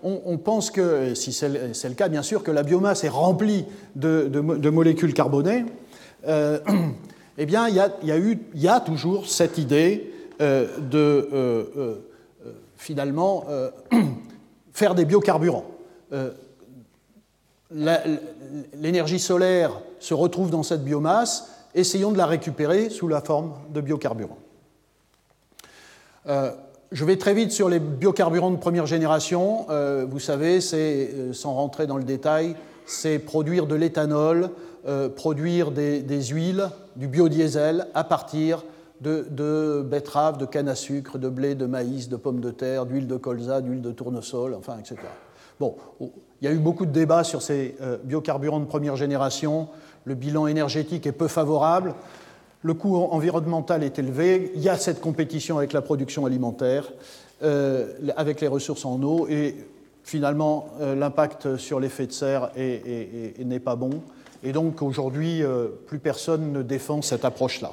on, 0.03 0.37
pense 0.37 0.71
que, 0.71 1.13
si 1.15 1.33
c'est 1.33 1.49
le 1.49 1.95
cas 1.95 2.09
bien 2.09 2.21
sûr, 2.21 2.43
que 2.43 2.51
la 2.51 2.63
biomasse 2.63 3.03
est 3.03 3.09
remplie 3.09 3.65
de, 3.95 4.69
molécules 4.69 5.13
carbonées, 5.13 5.65
eh 6.27 7.45
bien, 7.45 7.67
il 7.67 7.75
y, 7.75 8.67
a, 8.67 8.79
toujours 8.79 9.27
cette 9.27 9.57
idée 9.57 10.13
de 10.39 12.01
finalement 12.77 13.45
faire 14.73 14.95
des 14.95 15.05
biocarburants. 15.05 15.65
L'énergie 17.71 19.19
solaire 19.19 19.79
se 19.99 20.13
retrouve 20.13 20.49
dans 20.49 20.63
cette 20.63 20.83
biomasse, 20.83 21.51
essayons 21.75 22.11
de 22.11 22.17
la 22.17 22.25
récupérer 22.25 22.89
sous 22.89 23.07
la 23.07 23.21
forme 23.21 23.53
de 23.69 23.81
biocarburants. 23.81 24.39
Euh, 26.89 26.95
je 26.95 27.05
vais 27.05 27.17
très 27.17 27.33
vite 27.33 27.51
sur 27.51 27.69
les 27.69 27.79
biocarburants 27.79 28.51
de 28.51 28.57
première 28.57 28.85
génération. 28.85 29.65
Euh, 29.69 30.05
vous 30.09 30.19
savez, 30.19 30.61
c'est, 30.61 31.09
euh, 31.13 31.33
sans 31.33 31.53
rentrer 31.53 31.87
dans 31.87 31.97
le 31.97 32.03
détail, 32.03 32.55
c'est 32.85 33.19
produire 33.19 33.67
de 33.67 33.75
l'éthanol, 33.75 34.49
produire 35.15 35.71
des, 35.71 36.23
huiles, 36.31 36.69
du 36.95 37.07
biodiesel 37.07 37.85
à 37.93 38.03
partir 38.03 38.63
de, 39.01 39.27
de 39.29 39.85
betteraves, 39.85 40.37
de 40.39 40.45
canne 40.45 40.69
à 40.69 40.73
sucre, 40.73 41.19
de 41.19 41.29
blé, 41.29 41.53
de 41.53 41.67
maïs, 41.67 42.09
de 42.09 42.15
pommes 42.15 42.39
de 42.39 42.49
terre, 42.49 42.87
d'huile 42.87 43.05
de 43.05 43.17
colza, 43.17 43.61
d'huile 43.61 43.81
de 43.81 43.91
tournesol, 43.91 44.55
enfin, 44.55 44.79
etc. 44.79 44.95
Bon, 45.59 45.75
il 45.99 46.09
y 46.41 46.47
a 46.47 46.51
eu 46.51 46.57
beaucoup 46.57 46.87
de 46.87 46.91
débats 46.91 47.23
sur 47.23 47.43
ces 47.43 47.75
biocarburants 48.05 48.61
de 48.61 48.65
première 48.65 48.95
génération. 48.95 49.67
Le 50.05 50.15
bilan 50.15 50.47
énergétique 50.47 51.05
est 51.05 51.11
peu 51.11 51.27
favorable 51.27 51.93
le 52.61 52.73
coût 52.73 52.97
environnemental 52.97 53.83
est 53.83 53.99
élevé, 53.99 54.51
il 54.55 54.61
y 54.61 54.69
a 54.69 54.77
cette 54.77 54.99
compétition 54.99 55.57
avec 55.57 55.73
la 55.73 55.81
production 55.81 56.25
alimentaire, 56.25 56.91
euh, 57.41 57.93
avec 58.17 58.41
les 58.41 58.47
ressources 58.47 58.85
en 58.85 59.01
eau, 59.01 59.27
et 59.29 59.55
finalement 60.03 60.69
euh, 60.81 60.95
l'impact 60.95 61.55
sur 61.57 61.79
l'effet 61.79 62.07
de 62.07 62.11
serre 62.11 62.51
n'est 62.57 63.59
pas 63.59 63.75
bon. 63.75 64.01
Et 64.43 64.51
donc 64.51 64.81
aujourd'hui, 64.81 65.43
euh, 65.43 65.67
plus 65.87 65.99
personne 65.99 66.51
ne 66.51 66.61
défend 66.61 67.01
cette 67.01 67.23
approche-là. 67.23 67.71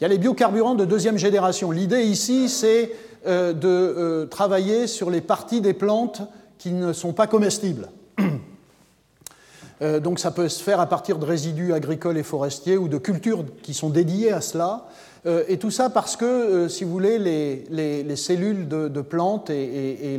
Il 0.00 0.02
y 0.02 0.06
a 0.06 0.08
les 0.08 0.18
biocarburants 0.18 0.74
de 0.74 0.84
deuxième 0.84 1.18
génération. 1.18 1.70
L'idée 1.70 2.02
ici, 2.02 2.48
c'est 2.48 2.90
de 3.26 4.26
travailler 4.30 4.86
sur 4.86 5.08
les 5.08 5.22
parties 5.22 5.62
des 5.62 5.72
plantes 5.72 6.20
qui 6.58 6.72
ne 6.72 6.92
sont 6.92 7.12
pas 7.12 7.26
comestibles. 7.26 7.88
Euh, 9.82 10.00
donc 10.00 10.18
ça 10.18 10.30
peut 10.30 10.48
se 10.48 10.62
faire 10.62 10.80
à 10.80 10.86
partir 10.86 11.18
de 11.18 11.24
résidus 11.24 11.72
agricoles 11.72 12.18
et 12.18 12.22
forestiers 12.22 12.76
ou 12.76 12.88
de 12.88 12.98
cultures 12.98 13.44
qui 13.62 13.74
sont 13.74 13.90
dédiées 13.90 14.32
à 14.32 14.40
cela. 14.40 14.86
Euh, 15.26 15.42
et 15.48 15.58
tout 15.58 15.70
ça 15.70 15.90
parce 15.90 16.16
que, 16.16 16.24
euh, 16.24 16.68
si 16.68 16.84
vous 16.84 16.90
voulez, 16.90 17.18
les, 17.18 18.16
cellules 18.16 18.68
de, 18.68 19.00
plantes 19.00 19.50
et, 19.50 20.16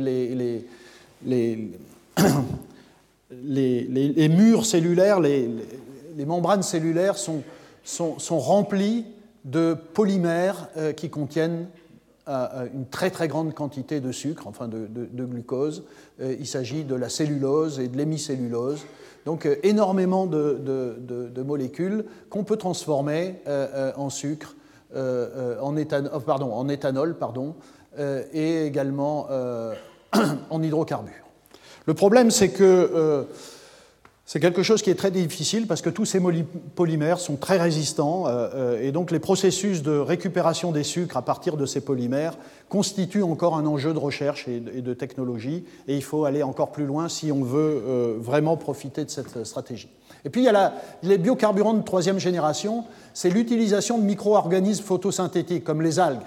les, 3.30 4.28
murs 4.28 4.66
cellulaires, 4.66 5.20
les, 5.20 5.48
membranes 6.26 6.62
cellulaires 6.62 7.16
sont, 7.16 7.42
sont, 7.84 8.38
remplis 8.38 9.06
de 9.44 9.74
polymères 9.94 10.68
qui 10.96 11.08
contiennent 11.08 11.68
une 12.26 12.86
très 12.90 13.10
très 13.10 13.28
grande 13.28 13.54
quantité 13.54 14.00
de 14.00 14.10
sucre, 14.10 14.48
enfin 14.48 14.66
de 14.66 15.24
glucose. 15.24 15.84
il 16.20 16.48
s'agit 16.48 16.82
de 16.82 16.96
la 16.96 17.08
cellulose 17.08 17.78
et 17.78 17.86
de 17.86 17.96
l'hémicellulose. 17.96 18.84
Donc 19.26 19.44
euh, 19.44 19.56
énormément 19.64 20.26
de, 20.26 21.42
molécules 21.44 22.04
qu'on 22.30 22.44
peut 22.44 22.56
transformer 22.56 23.34
euh, 23.46 23.66
euh, 23.74 23.92
en 23.96 24.08
sucre, 24.08 24.54
pardon, 26.24 26.52
en 26.52 26.68
éthanol 26.68 27.18
pardon, 27.18 27.54
et 28.32 28.64
également 28.64 29.28
en 30.50 30.62
hydrocarbures. 30.62 31.12
Le 31.86 31.94
problème, 31.94 32.30
c'est 32.30 32.50
que 32.50 33.26
c'est 34.28 34.40
quelque 34.40 34.64
chose 34.64 34.82
qui 34.82 34.90
est 34.90 34.96
très 34.96 35.12
difficile 35.12 35.68
parce 35.68 35.82
que 35.82 35.88
tous 35.88 36.04
ces 36.04 36.20
polymères 36.74 37.20
sont 37.20 37.36
très 37.36 37.58
résistants 37.58 38.26
euh, 38.26 38.48
euh, 38.54 38.82
et 38.82 38.90
donc 38.90 39.12
les 39.12 39.20
processus 39.20 39.84
de 39.84 39.96
récupération 39.96 40.72
des 40.72 40.82
sucres 40.82 41.16
à 41.16 41.22
partir 41.22 41.56
de 41.56 41.64
ces 41.64 41.80
polymères 41.80 42.36
constituent 42.68 43.22
encore 43.22 43.56
un 43.56 43.64
enjeu 43.66 43.94
de 43.94 43.98
recherche 43.98 44.48
et 44.48 44.58
de 44.58 44.94
technologie 44.94 45.64
et 45.86 45.94
il 45.94 46.02
faut 46.02 46.24
aller 46.24 46.42
encore 46.42 46.72
plus 46.72 46.86
loin 46.86 47.08
si 47.08 47.30
on 47.30 47.44
veut 47.44 47.84
euh, 47.86 48.16
vraiment 48.18 48.56
profiter 48.56 49.04
de 49.04 49.10
cette 49.10 49.44
stratégie. 49.44 49.90
Et 50.24 50.28
puis 50.28 50.40
il 50.40 50.44
y 50.46 50.48
a 50.48 50.74
les 51.04 51.18
biocarburants 51.18 51.74
de 51.74 51.82
troisième 51.82 52.18
génération, 52.18 52.84
c'est 53.14 53.30
l'utilisation 53.30 53.96
de 53.96 54.02
micro-organismes 54.02 54.82
photosynthétiques 54.82 55.62
comme 55.62 55.82
les 55.82 56.00
algues. 56.00 56.18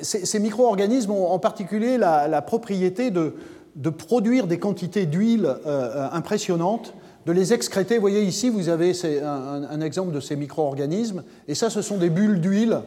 ces, 0.00 0.38
micro-organismes 0.38 1.10
ont 1.10 1.30
en 1.30 1.38
particulier 1.38 1.98
la 1.98 2.40
propriété 2.40 3.10
de, 3.10 3.34
de 3.76 3.90
produire 3.90 4.46
des 4.46 4.58
quantités 4.58 5.06
d'huile 5.06 5.46
euh, 5.46 5.58
euh, 5.66 6.08
impressionnantes, 6.12 6.94
de 7.26 7.32
les 7.32 7.52
excréter. 7.52 7.94
Vous 7.94 8.00
voyez 8.00 8.22
ici, 8.22 8.50
vous 8.50 8.68
avez 8.68 8.92
un, 9.22 9.80
exemple 9.80 10.12
de 10.12 10.20
ces 10.20 10.34
micro-organismes, 10.34 11.22
et 11.46 11.54
ça, 11.54 11.70
ce 11.70 11.80
sont 11.80 11.96
des 11.96 12.10
bulles 12.10 12.40
d'huile 12.40 12.80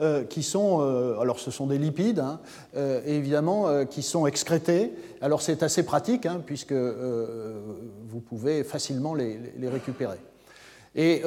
euh, 0.00 0.24
qui 0.24 0.42
sont, 0.42 0.80
alors 1.20 1.38
ce 1.38 1.50
sont 1.50 1.66
des 1.66 1.76
lipides, 1.76 2.20
hein, 2.20 2.40
évidemment, 3.06 3.84
qui 3.84 4.02
sont 4.02 4.26
excrétés. 4.26 4.92
Alors 5.20 5.42
c'est 5.42 5.62
assez 5.62 5.82
pratique, 5.82 6.24
hein, 6.24 6.40
puisque 6.44 6.72
vous 6.72 8.20
pouvez 8.20 8.64
facilement 8.64 9.14
les, 9.14 9.38
récupérer. 9.64 10.16
Et, 10.94 11.22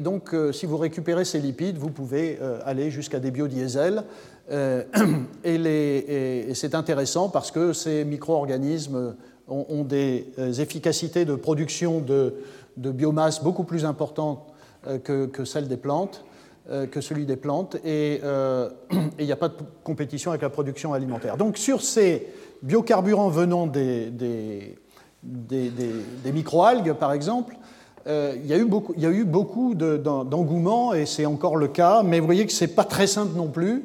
donc, 0.00 0.32
si 0.52 0.66
vous 0.66 0.76
récupérez 0.76 1.24
ces 1.24 1.40
lipides, 1.40 1.76
vous 1.76 1.90
pouvez 1.90 2.38
aller 2.64 2.92
jusqu'à 2.92 3.18
des 3.18 3.32
biodiesels. 3.32 4.04
Euh, 4.50 4.82
et, 5.44 6.54
c'est 6.54 6.74
intéressant 6.74 7.28
parce 7.28 7.50
que 7.50 7.72
ces 7.72 8.04
micro-organismes 8.04 9.16
ont, 9.48 9.84
des 9.84 10.32
euh, 10.38 10.52
efficacités 10.52 11.24
de 11.24 11.34
production 11.34 12.00
de, 12.00 12.34
biomasse 12.76 13.42
beaucoup 13.42 13.64
plus 13.64 13.84
importantes 13.84 14.46
euh, 14.86 14.98
que, 14.98 15.44
celles 15.44 15.68
des 15.68 15.76
plantes, 15.76 16.24
que 16.90 17.02
celui 17.02 17.26
des 17.26 17.36
plantes, 17.36 17.76
et 17.84 18.20
il 19.18 19.26
n'y 19.26 19.32
a 19.32 19.36
pas 19.36 19.48
de 19.48 19.54
compétition 19.82 20.30
avec 20.30 20.42
la 20.42 20.50
production 20.50 20.94
alimentaire. 20.94 21.36
Donc 21.36 21.58
sur 21.58 21.82
ces 21.82 22.26
biocarburants 22.62 23.28
venant 23.28 23.66
des, 23.66 24.10
des, 24.10 24.74
des, 25.22 26.32
microalgues, 26.32 26.94
par 26.94 27.12
exemple, 27.12 27.54
il, 28.06 28.46
y 28.46 28.54
a 28.54 28.56
eu 28.56 28.64
beaucoup, 28.64 28.94
il 28.96 29.02
y 29.02 29.06
a 29.06 29.10
eu 29.10 29.24
beaucoup 29.24 29.74
d'engouement, 29.74 30.94
et 30.94 31.04
c'est 31.04 31.26
encore 31.26 31.56
le 31.56 31.68
cas, 31.68 32.02
mais 32.02 32.18
vous 32.18 32.26
voyez 32.26 32.46
que 32.46 32.52
ce 32.52 32.64
n'est 32.64 32.70
pas 32.70 32.84
très 32.84 33.06
simple 33.06 33.36
non 33.36 33.48
plus. 33.48 33.84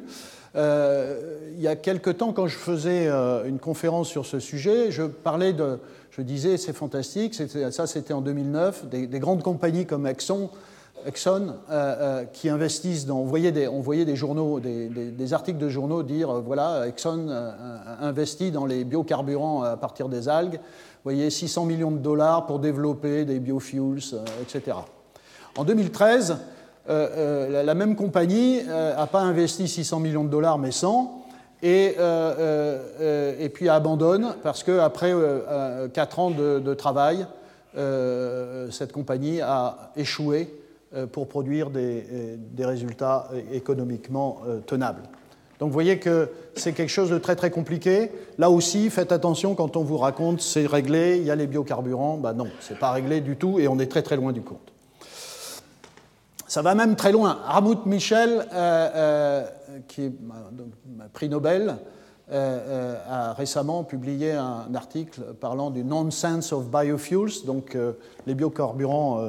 Euh, 0.56 1.50
il 1.54 1.60
y 1.60 1.68
a 1.68 1.76
quelque 1.76 2.10
temps, 2.10 2.32
quand 2.32 2.46
je 2.46 2.56
faisais 2.56 3.06
euh, 3.06 3.44
une 3.44 3.58
conférence 3.58 4.08
sur 4.08 4.26
ce 4.26 4.38
sujet, 4.40 4.90
je 4.90 5.04
parlais 5.04 5.52
de, 5.52 5.78
je 6.10 6.22
disais, 6.22 6.56
c'est 6.56 6.72
fantastique, 6.72 7.34
ça 7.34 7.86
c'était 7.86 8.12
en 8.12 8.20
2009, 8.20 8.86
des, 8.88 9.06
grandes 9.20 9.42
compagnies 9.42 9.86
comme 9.86 10.06
Exxon, 10.06 10.50
Exxon 11.06 11.54
euh, 11.70 12.24
qui 12.32 12.48
investissent 12.48 13.06
dans. 13.06 13.18
On 13.18 13.24
voyait 13.24 13.52
des, 13.52 13.68
on 13.68 13.80
voyait 13.80 14.04
des 14.04 14.16
journaux, 14.16 14.60
des, 14.60 15.32
articles 15.32 15.58
de 15.58 15.68
journaux 15.68 16.02
dire 16.02 16.32
voilà, 16.40 16.86
Exxon 16.88 17.28
investit 18.00 18.50
dans 18.50 18.66
les 18.66 18.84
biocarburants 18.84 19.62
à 19.62 19.76
partir 19.76 20.08
des 20.08 20.28
algues. 20.28 20.54
Vous 20.56 21.04
voyez, 21.04 21.30
600 21.30 21.64
millions 21.64 21.90
de 21.90 21.98
dollars 21.98 22.46
pour 22.46 22.58
développer 22.58 23.24
des 23.24 23.38
biofuels, 23.38 24.00
etc. 24.42 24.76
En 25.56 25.64
2013, 25.64 26.36
euh, 26.90 27.08
euh, 27.16 27.62
la, 27.62 27.74
même 27.74 27.94
compagnie 27.94 28.64
n'a 28.64 29.02
euh, 29.02 29.06
pas 29.06 29.20
investi 29.20 29.68
600 29.68 30.00
millions 30.00 30.24
de 30.24 30.28
dollars, 30.28 30.58
mais 30.58 30.72
100, 30.72 31.24
et, 31.62 31.94
puis 33.54 33.68
abandonne 33.68 34.34
parce 34.42 34.64
qu'après 34.64 35.14
4 35.92 36.18
ans 36.18 36.30
de, 36.30 36.74
travail, 36.74 37.26
cette 38.70 38.92
compagnie 38.92 39.40
a 39.40 39.92
échoué 39.94 40.52
pour 41.12 41.28
produire 41.28 41.70
des, 41.70 42.04
des 42.38 42.64
résultats 42.64 43.28
économiquement 43.52 44.40
tenables. 44.66 45.02
Donc 45.58 45.68
vous 45.68 45.74
voyez 45.74 45.98
que 45.98 46.30
c'est 46.54 46.72
quelque 46.72 46.88
chose 46.88 47.10
de 47.10 47.18
très 47.18 47.36
très 47.36 47.50
compliqué. 47.50 48.10
Là 48.38 48.50
aussi, 48.50 48.88
faites 48.88 49.12
attention 49.12 49.54
quand 49.54 49.76
on 49.76 49.84
vous 49.84 49.98
raconte 49.98 50.40
c'est 50.40 50.66
réglé, 50.66 51.18
il 51.18 51.24
y 51.24 51.30
a 51.30 51.36
les 51.36 51.46
biocarburants. 51.46 52.16
Ben 52.16 52.32
non, 52.32 52.48
c'est 52.60 52.78
pas 52.78 52.90
réglé 52.92 53.20
du 53.20 53.36
tout 53.36 53.60
et 53.60 53.68
on 53.68 53.78
est 53.78 53.90
très 53.90 54.00
très 54.00 54.16
loin 54.16 54.32
du 54.32 54.40
compte. 54.40 54.69
Ça 56.50 56.62
va 56.62 56.74
même 56.74 56.96
très 56.96 57.12
loin. 57.12 57.38
Ramut 57.44 57.86
Michel, 57.86 58.44
euh, 58.52 58.90
euh, 58.96 59.46
qui 59.86 60.06
est 60.06 60.12
prix 61.12 61.28
Nobel, 61.28 61.76
euh, 62.32 62.96
a 63.08 63.34
récemment 63.34 63.84
publié 63.84 64.32
un 64.32 64.74
article 64.74 65.20
parlant 65.40 65.70
du 65.70 65.84
nonsense 65.84 66.52
of 66.52 66.64
biofuels, 66.68 67.44
donc 67.46 67.78
les 68.26 68.34
biocarburants, 68.34 69.22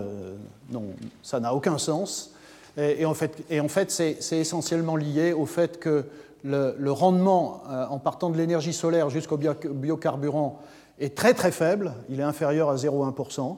non, 0.71 0.85
ça 1.21 1.39
n'a 1.39 1.53
aucun 1.53 1.77
sens. 1.77 2.33
Et, 2.75 3.05
en 3.05 3.13
fait, 3.13 3.91
c'est 3.91 4.17
essentiellement 4.31 4.95
lié 4.95 5.31
au 5.31 5.45
fait 5.45 5.79
que 5.79 6.05
le, 6.43 6.73
le 6.75 6.91
rendement, 6.91 7.61
en 7.91 7.99
partant 7.99 8.31
de 8.31 8.37
l'énergie 8.37 8.73
solaire 8.73 9.11
jusqu'au 9.11 9.37
biocarburant, 9.37 10.59
est 10.99 11.15
très 11.15 11.35
très 11.35 11.51
faible, 11.51 11.93
il 12.09 12.19
est 12.19 12.23
inférieur 12.23 12.71
à 12.71 12.75
0,1%. 12.75 13.57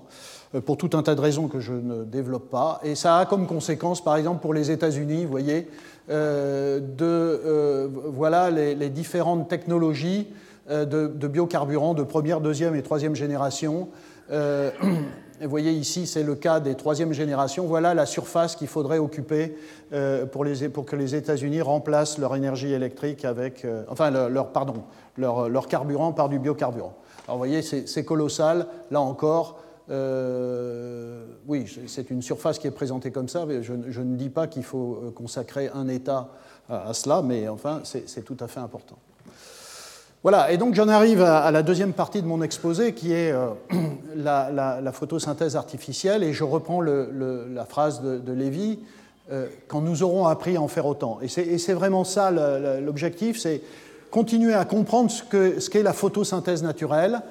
Euh, 0.55 0.61
pour 0.61 0.77
tout 0.77 0.89
un 0.93 1.03
tas 1.03 1.15
de 1.15 1.21
raisons 1.21 1.47
que 1.47 1.59
je 1.59 1.73
ne 1.73 2.03
développe 2.03 2.49
pas. 2.49 2.79
Et 2.83 2.95
ça 2.95 3.17
a 3.17 3.25
comme 3.25 3.47
conséquence, 3.47 4.03
par 4.03 4.15
exemple, 4.15 4.41
pour 4.41 4.53
les 4.53 4.71
États-Unis, 4.71 5.25
vous 5.25 5.31
voyez, 5.31 5.67
euh, 6.09 6.79
de 6.79 7.05
euh, 7.05 7.87
voilà 8.07 8.51
les, 8.51 8.89
différentes 8.89 9.49
technologies 9.49 10.27
de, 10.69 11.27
biocarburants 11.27 11.93
de 11.93 12.03
première, 12.03 12.39
deuxième 12.39 12.75
et 12.75 12.83
troisième 12.83 13.15
génération 13.15 13.89
vous 14.31 15.49
voyez 15.49 15.71
ici, 15.71 16.07
c'est 16.07 16.23
le 16.23 16.35
cas 16.35 16.61
des 16.61 16.75
troisième 16.75 17.11
générations. 17.11 17.65
Voilà 17.65 17.93
la 17.93 18.05
surface 18.05 18.55
qu'il 18.55 18.69
faudrait 18.69 18.97
occuper 18.97 19.57
pour, 20.31 20.45
que 20.85 20.95
les 20.95 21.15
États-Unis 21.15 21.61
remplacent 21.61 22.17
leur 22.17 22.33
énergie 22.35 22.71
électrique 22.71 23.25
avec, 23.25 23.67
enfin 23.89 24.09
leur, 24.09 24.53
pardon, 24.53 24.83
leur, 25.17 25.49
leur, 25.49 25.67
carburant 25.67 26.13
par 26.13 26.29
du 26.29 26.39
biocarburant. 26.39 26.93
Alors 27.27 27.37
vous 27.37 27.45
voyez, 27.45 27.61
c'est 27.61 28.05
colossal. 28.05 28.67
Là 28.89 29.01
encore, 29.01 29.59
euh, 29.89 31.25
oui, 31.47 31.65
c'est 31.87 32.09
une 32.09 32.21
surface 32.21 32.57
qui 32.59 32.67
est 32.67 32.71
présentée 32.71 33.11
comme 33.11 33.27
ça. 33.27 33.45
Mais 33.45 33.63
je, 33.63 33.73
ne 33.73 34.15
dis 34.15 34.29
pas 34.29 34.47
qu'il 34.47 34.63
faut 34.63 34.99
euh, 35.03 35.11
consacrer 35.11 35.69
un 35.73 35.87
État 35.87 36.29
à, 36.69 36.93
cela, 36.93 37.21
mais 37.21 37.47
enfin, 37.47 37.81
c'est 37.83 38.23
tout 38.23 38.37
à 38.39 38.47
fait 38.47 38.61
important. 38.61 38.97
Voilà, 40.21 40.53
et 40.53 40.57
donc 40.57 40.73
j'en 40.73 40.87
arrive 40.87 41.21
à, 41.21 41.51
la 41.51 41.63
deuxième 41.63 41.91
partie 41.91 42.21
de 42.21 42.27
mon 42.27 42.41
exposé, 42.41 42.93
qui 42.93 43.11
est 43.11 43.33
euh, 43.33 43.49
la, 44.15 44.91
photosynthèse 44.93 45.57
artificielle, 45.57 46.23
et 46.23 46.31
je 46.31 46.45
reprends 46.45 46.79
la 46.81 47.65
phrase 47.65 48.01
de, 48.01 48.31
Lévy, 48.31 48.79
quand 49.67 49.81
nous 49.81 50.03
aurons 50.03 50.27
appris 50.27 50.55
à 50.55 50.61
en 50.61 50.67
faire 50.67 50.85
autant. 50.85 51.19
Et 51.21 51.27
c'est 51.27 51.73
vraiment 51.73 52.05
ça 52.05 52.31
l'objectif, 52.79 53.37
c'est 53.37 53.61
continuer 54.11 54.53
à 54.53 54.63
comprendre 54.63 55.11
ce 55.11 55.69
qu'est 55.69 55.83
la 55.83 55.93
photosynthèse 55.93 56.63
naturelle, 56.63 57.21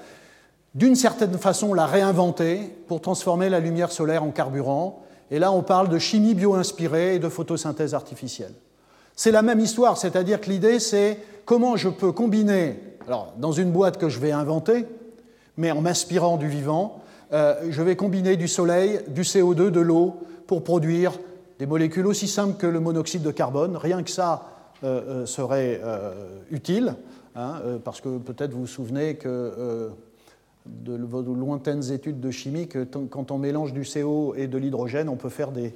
d'une 0.74 0.94
certaine 0.96 1.36
façon 1.38 1.74
la 1.74 1.86
réinventer 1.86 2.60
pour 2.88 3.00
transformer 3.00 3.48
la 3.48 3.60
lumière 3.60 3.92
solaire 3.92 4.22
en 4.22 4.30
carburant. 4.30 5.02
Et 5.30 5.38
là, 5.38 5.52
on 5.52 5.62
parle 5.62 5.88
de 5.88 5.98
chimie 5.98 6.34
bio-inspirée 6.34 7.16
et 7.16 7.18
de 7.18 7.28
photosynthèse 7.28 7.94
artificielle. 7.94 8.54
C'est 9.14 9.30
la 9.30 9.42
même 9.42 9.60
histoire, 9.60 9.98
c'est-à-dire 9.98 10.40
que 10.40 10.50
l'idée, 10.50 10.78
c'est 10.78 11.18
comment 11.44 11.76
je 11.76 11.88
peux 11.88 12.12
combiner, 12.12 12.80
alors 13.06 13.34
dans 13.38 13.52
une 13.52 13.70
boîte 13.70 13.98
que 13.98 14.08
je 14.08 14.18
vais 14.18 14.32
inventer, 14.32 14.86
mais 15.56 15.70
en 15.70 15.82
m'inspirant 15.82 16.38
du 16.38 16.48
vivant, 16.48 17.02
euh, 17.32 17.54
je 17.70 17.82
vais 17.82 17.96
combiner 17.96 18.36
du 18.36 18.48
soleil, 18.48 19.00
du 19.08 19.22
CO2, 19.22 19.70
de 19.70 19.80
l'eau, 19.80 20.16
pour 20.46 20.64
produire 20.64 21.12
des 21.58 21.66
molécules 21.66 22.06
aussi 22.06 22.28
simples 22.28 22.56
que 22.56 22.66
le 22.66 22.80
monoxyde 22.80 23.22
de 23.22 23.30
carbone. 23.30 23.76
Rien 23.76 24.02
que 24.02 24.10
ça 24.10 24.46
euh, 24.84 25.22
euh, 25.22 25.26
serait 25.26 25.80
utile, 26.50 26.94
hein, 27.36 27.54
parce 27.84 28.00
que 28.00 28.18
peut-être 28.18 28.52
vous 28.52 28.60
vous 28.60 28.66
souvenez 28.66 29.16
que 29.16 29.90
de 30.66 30.96
vos 30.96 31.22
lointaines 31.22 31.90
études 31.90 32.20
de 32.20 32.30
chimie 32.30 32.68
que 32.68 32.84
quand 32.84 33.30
on 33.30 33.38
mélange 33.38 33.72
du 33.72 33.84
CO 33.84 34.34
et 34.36 34.46
de 34.46 34.58
l'hydrogène, 34.58 35.08
on 35.08 35.16
peut 35.16 35.28
faire 35.28 35.50
des, 35.50 35.74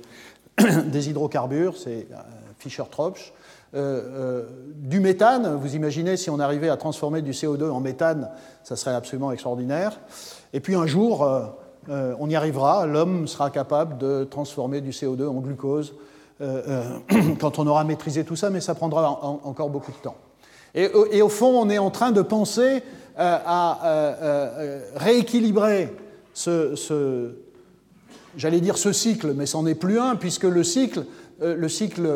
des 0.86 1.10
hydrocarbures, 1.10 1.76
c'est 1.76 2.06
euh, 2.12 2.16
Fischer-Tropsch. 2.58 3.32
Euh, 3.74 4.02
euh, 4.04 4.42
du 4.76 5.00
méthane, 5.00 5.56
vous 5.56 5.74
imaginez 5.74 6.16
si 6.16 6.30
on 6.30 6.38
arrivait 6.38 6.68
à 6.68 6.76
transformer 6.76 7.20
du 7.20 7.32
CO2 7.32 7.68
en 7.68 7.80
méthane, 7.80 8.30
ça 8.62 8.76
serait 8.76 8.94
absolument 8.94 9.32
extraordinaire. 9.32 9.98
Et 10.52 10.60
puis 10.60 10.74
un 10.74 10.86
jour, 10.86 11.28
on 11.88 12.30
y 12.30 12.36
arrivera, 12.36 12.86
l'homme 12.86 13.26
sera 13.26 13.50
capable 13.50 13.98
de 13.98 14.24
transformer 14.24 14.80
du 14.80 14.90
CO2 14.90 15.26
en 15.26 15.40
glucose 15.40 15.94
quand 17.40 17.58
on 17.58 17.66
aura 17.66 17.84
maîtrisé 17.84 18.24
tout 18.24 18.36
ça, 18.36 18.48
mais 18.50 18.60
ça 18.60 18.74
prendra 18.74 19.20
encore 19.44 19.68
beaucoup 19.68 19.92
de 19.92 19.96
temps. 19.98 20.16
Et, 20.76 21.22
au 21.22 21.28
fond, 21.30 21.58
on 21.58 21.70
est 21.70 21.78
en 21.78 21.90
train 21.90 22.12
de 22.12 22.20
penser 22.20 22.82
à 23.16 23.86
euh, 23.86 24.14
euh, 24.22 24.80
rééquilibrer 24.96 25.92
ce, 26.34 27.32
j'allais 28.36 28.60
dire 28.60 28.76
ce 28.76 28.92
cycle, 28.92 29.32
mais 29.34 29.46
c'en 29.46 29.66
est 29.66 29.74
plus 29.74 29.98
un, 29.98 30.16
puisque 30.16 30.44
le 30.44 30.62
cycle, 30.62 31.04
le 31.40 31.68
cycle 31.68 32.06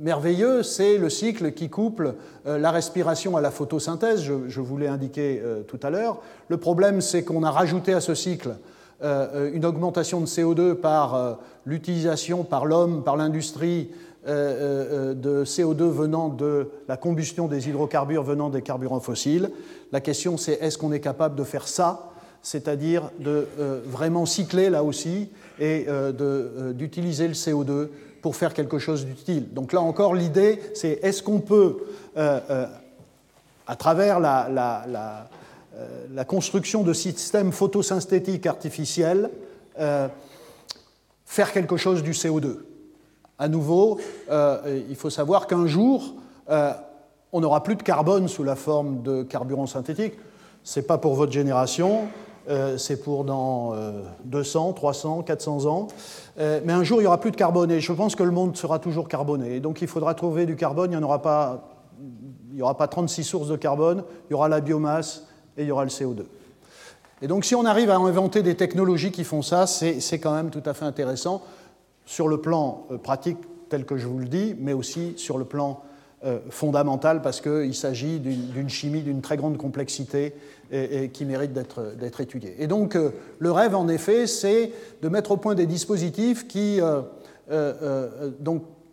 merveilleux, 0.00 0.62
c'est 0.62 0.96
le 0.96 1.10
cycle 1.10 1.52
qui 1.52 1.68
couple 1.68 2.14
la 2.46 2.70
respiration 2.70 3.36
à 3.36 3.42
la 3.42 3.50
photosynthèse, 3.50 4.22
je, 4.22 4.60
vous 4.60 4.78
l'ai 4.78 4.88
indiqué 4.88 5.42
tout 5.68 5.78
à 5.82 5.90
l'heure. 5.90 6.22
Le 6.48 6.56
problème, 6.56 7.02
c'est 7.02 7.24
qu'on 7.24 7.42
a 7.42 7.50
rajouté 7.50 7.92
à 7.92 8.00
ce 8.00 8.14
cycle 8.14 8.56
une 9.02 9.66
augmentation 9.66 10.20
de 10.22 10.26
CO2 10.26 10.74
par 10.74 11.38
l'utilisation 11.66 12.44
par 12.44 12.64
l'homme, 12.64 13.02
par 13.04 13.16
l'industrie 13.16 13.90
euh, 13.90 13.94
euh, 13.94 14.09
de 14.26 15.44
CO2 15.44 15.84
venant 15.84 16.28
de 16.28 16.70
la 16.88 16.96
combustion 16.96 17.48
des 17.48 17.68
hydrocarbures 17.68 18.22
venant 18.22 18.50
des 18.50 18.62
carburants 18.62 19.00
fossiles. 19.00 19.50
La 19.92 20.00
question 20.00 20.36
c'est 20.36 20.54
est-ce 20.60 20.76
qu'on 20.76 20.92
est 20.92 21.00
capable 21.00 21.36
de 21.36 21.44
faire 21.44 21.66
ça, 21.66 22.10
c'est-à-dire 22.42 23.10
de 23.18 23.46
euh, 23.58 23.80
vraiment 23.86 24.26
cycler 24.26 24.68
là 24.68 24.84
aussi 24.84 25.30
et 25.58 25.86
d'utiliser 26.74 27.28
le 27.28 27.34
CO2 27.34 27.88
pour 28.22 28.36
faire 28.36 28.54
quelque 28.54 28.78
chose 28.78 29.06
d'utile. 29.06 29.52
Donc 29.52 29.72
là 29.72 29.80
encore, 29.80 30.14
l'idée 30.14 30.60
c'est 30.74 31.00
est-ce 31.02 31.22
qu'on 31.22 31.40
peut, 31.40 31.78
à 32.16 33.76
travers 33.78 34.20
la, 34.20 35.28
construction 36.26 36.82
de 36.82 36.92
systèmes 36.92 37.52
photosynthétiques 37.52 38.46
artificiels, 38.46 39.30
faire 41.26 41.52
quelque 41.52 41.76
chose 41.76 42.02
du 42.02 42.12
CO2 42.12 42.58
à 43.40 43.48
nouveau, 43.48 43.98
euh, 44.30 44.82
il 44.88 44.96
faut 44.96 45.08
savoir 45.08 45.46
qu'un 45.46 45.66
jour, 45.66 46.14
euh, 46.50 46.72
on 47.32 47.40
n'aura 47.40 47.62
plus 47.62 47.74
de 47.74 47.82
carbone 47.82 48.28
sous 48.28 48.44
la 48.44 48.54
forme 48.54 49.02
de 49.02 49.22
carburant 49.22 49.66
synthétique. 49.66 50.12
Ce 50.62 50.78
n'est 50.78 50.86
pas 50.86 50.98
pour 50.98 51.14
votre 51.14 51.32
génération, 51.32 52.02
euh, 52.50 52.76
c'est 52.76 53.02
pour 53.02 53.24
dans 53.24 53.72
200, 54.26 54.74
300, 54.74 55.22
400 55.22 55.64
ans. 55.66 55.88
mais 56.36 56.72
un 56.72 56.84
jour, 56.84 56.98
il 56.98 57.04
n'y 57.04 57.06
aura 57.06 57.18
plus 57.18 57.30
de 57.30 57.36
carbone 57.36 57.70
et 57.70 57.80
je 57.80 57.92
pense 57.94 58.14
que 58.14 58.22
le 58.22 58.30
monde 58.30 58.56
sera 58.58 58.78
toujours 58.78 59.08
carboné. 59.08 59.56
Et 59.56 59.60
donc 59.60 59.80
il 59.80 59.88
faudra 59.88 60.12
trouver 60.14 60.44
du 60.44 60.54
carbone, 60.54 60.92
il 60.92 60.98
n'y 60.98 61.02
aura 61.02 61.22
pas. 61.22 61.66
Il 62.50 62.56
n'y 62.56 62.62
aura 62.62 62.76
pas 62.76 62.88
36 62.88 63.22
sources 63.24 63.48
de 63.48 63.56
carbone, 63.56 64.02
il 64.28 64.32
y 64.32 64.34
aura 64.34 64.48
la 64.48 64.60
biomasse 64.60 65.24
et 65.56 65.62
il 65.62 65.68
y 65.68 65.70
aura 65.70 65.84
le 65.84 65.90
CO2. 65.90 66.24
Et 67.22 67.28
donc 67.28 67.44
si 67.44 67.54
on 67.54 67.64
arrive 67.64 67.90
à 67.90 67.96
inventer 67.96 68.42
des 68.42 68.56
technologies 68.56 69.12
qui 69.12 69.22
font 69.22 69.40
ça, 69.40 69.66
c'est 69.66 70.18
quand 70.18 70.34
même 70.34 70.50
tout 70.50 70.62
à 70.66 70.74
fait 70.74 70.84
intéressant 70.84 71.42
sur 72.10 72.26
le 72.26 72.38
plan 72.38 72.88
euh, 72.90 72.98
pratique 72.98 73.38
tel 73.68 73.84
que 73.84 73.96
je 73.96 74.08
vous 74.08 74.18
le 74.18 74.26
dis, 74.26 74.56
mais 74.58 74.72
aussi 74.72 75.14
sur 75.16 75.38
le 75.38 75.44
plan 75.44 75.80
euh, 76.24 76.40
fondamental 76.50 77.22
parce 77.22 77.40
qu'il 77.40 77.72
s'agit 77.72 78.18
d'une 78.18 78.68
chimie 78.68 79.02
d'une 79.02 79.20
très 79.20 79.36
grande 79.36 79.56
complexité 79.56 80.34
et, 80.72 81.10
qui 81.10 81.24
mérite 81.24 81.52
d'être 81.52 82.20
étudiée. 82.20 82.56
Et 82.58 82.66
donc 82.66 82.96
euh, 82.96 83.10
le 83.38 83.52
rêve, 83.52 83.76
en 83.76 83.86
effet, 83.86 84.26
c'est 84.26 84.72
de 85.02 85.08
mettre 85.08 85.30
au 85.30 85.36
point 85.36 85.54
des 85.54 85.66
dispositifs 85.66 86.48
qui, 86.48 86.80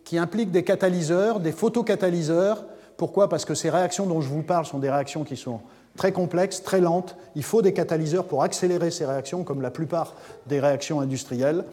qui 0.04 0.18
impliquent 0.18 0.52
des 0.52 0.62
catalyseurs, 0.62 1.40
des 1.40 1.52
photocatalyseurs. 1.52 2.66
Pourquoi? 2.96 3.28
Parce 3.28 3.44
que 3.44 3.54
ces 3.54 3.68
réactions 3.68 4.06
dont 4.06 4.20
je 4.20 4.28
vous 4.28 4.44
parle 4.44 4.64
sont 4.64 4.78
des 4.78 4.90
réactions 4.90 5.24
qui 5.24 5.36
sont 5.36 5.58
très 5.96 6.12
complexes, 6.12 6.62
très 6.62 6.80
lentes. 6.80 7.16
Il 7.34 7.42
faut 7.42 7.62
des 7.62 7.72
catalyseurs 7.72 8.26
pour 8.26 8.44
accélérer 8.44 8.92
ces 8.92 9.04
réactions, 9.04 9.42
comme 9.42 9.60
la 9.60 9.72
plupart 9.72 10.14
des 10.46 10.60
réactions 10.60 11.00
industrielles. 11.00 11.64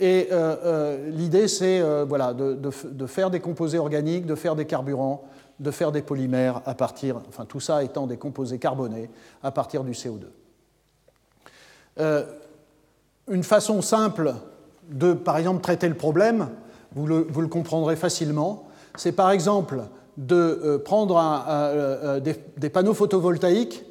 Et 0.00 0.28
euh, 0.32 0.56
euh, 0.64 1.10
l'idée, 1.10 1.46
c'est 1.46 1.80
euh, 1.80 2.04
voilà, 2.08 2.34
de, 2.34 3.06
faire 3.06 3.30
des 3.30 3.40
composés 3.40 3.78
organiques, 3.78 4.26
de 4.26 4.34
faire 4.34 4.56
des 4.56 4.64
carburants, 4.64 5.24
de 5.60 5.70
faire 5.70 5.92
des 5.92 6.02
polymères 6.02 6.62
à 6.66 6.74
partir, 6.74 7.20
enfin 7.28 7.44
tout 7.44 7.60
ça 7.60 7.84
étant 7.84 8.08
des 8.08 8.16
composés 8.16 8.58
carbonés 8.58 9.08
à 9.42 9.52
partir 9.52 9.84
du 9.84 9.92
CO2. 9.92 10.24
une 13.28 13.44
façon 13.44 13.80
simple 13.82 14.34
de, 14.90 15.12
par 15.12 15.36
exemple, 15.36 15.62
traiter 15.62 15.88
le 15.88 15.94
problème, 15.94 16.48
vous 16.92 17.06
le, 17.06 17.46
comprendrez 17.46 17.94
facilement, 17.94 18.66
c'est 18.96 19.12
par 19.12 19.30
exemple 19.30 19.84
de 20.16 20.82
prendre 20.84 22.20
des, 22.20 22.34
des, 22.56 22.68
panneaux 22.68 22.94
photovoltaïques, 22.94 23.84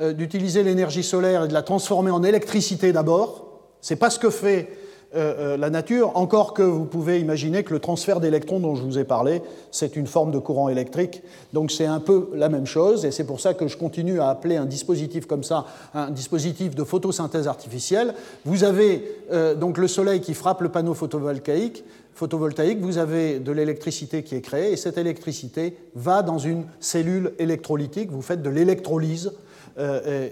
d'utiliser 0.00 0.62
l'énergie 0.62 1.02
solaire 1.02 1.44
et 1.44 1.48
de 1.48 1.52
la 1.52 1.62
transformer 1.62 2.10
en 2.10 2.22
électricité 2.22 2.92
d'abord. 2.92 3.60
C'est 3.82 3.96
pas 3.96 4.10
ce 4.10 4.18
que 4.18 4.30
fait 4.30 4.79
euh, 5.16 5.54
euh, 5.54 5.56
la 5.56 5.70
nature, 5.70 6.16
encore 6.16 6.54
que 6.54 6.62
vous 6.62 6.84
pouvez 6.84 7.18
imaginer 7.18 7.64
que 7.64 7.74
le 7.74 7.80
transfert 7.80 8.20
d'électrons 8.20 8.60
dont 8.60 8.76
je 8.76 8.84
vous 8.84 8.96
ai 8.96 9.02
parlé, 9.02 9.42
c'est 9.72 9.96
une 9.96 10.06
forme 10.06 10.30
de 10.30 10.38
courant 10.38 10.68
électrique. 10.68 11.22
Donc 11.52 11.72
c'est 11.72 11.86
un 11.86 11.98
peu 11.98 12.30
la 12.32 12.48
même 12.48 12.66
chose, 12.66 13.04
et 13.04 13.10
c'est 13.10 13.24
pour 13.24 13.40
ça 13.40 13.54
que 13.54 13.66
je 13.66 13.76
continue 13.76 14.20
à 14.20 14.28
appeler 14.28 14.56
un 14.56 14.66
dispositif 14.66 15.26
comme 15.26 15.42
ça 15.42 15.66
un 15.94 16.10
dispositif 16.10 16.76
de 16.76 16.84
photosynthèse 16.84 17.48
artificielle. 17.48 18.14
Vous 18.44 18.62
avez 18.62 19.04
euh, 19.32 19.56
donc 19.56 19.78
le 19.78 19.88
soleil 19.88 20.20
qui 20.20 20.32
frappe 20.32 20.60
le 20.60 20.68
panneau 20.68 20.94
photovoltaïque, 20.94 21.82
photovoltaïque, 22.14 22.80
vous 22.80 22.98
avez 22.98 23.40
de 23.40 23.50
l'électricité 23.50 24.22
qui 24.22 24.36
est 24.36 24.42
créée, 24.42 24.72
et 24.72 24.76
cette 24.76 24.96
électricité 24.96 25.76
va 25.96 26.22
dans 26.22 26.38
une 26.38 26.66
cellule 26.78 27.32
électrolytique, 27.40 28.12
vous 28.12 28.22
faites 28.22 28.42
de 28.42 28.50
l'électrolyse 28.50 29.32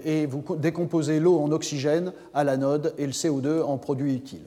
et 0.05 0.27
vous 0.27 0.43
décomposez 0.57 1.19
l'eau 1.19 1.39
en 1.39 1.51
oxygène 1.51 2.11
à 2.35 2.43
l'anode 2.43 2.93
et 2.99 3.07
le 3.07 3.13
CO2 3.13 3.63
en 3.63 3.77
produit 3.77 4.13
utile. 4.13 4.45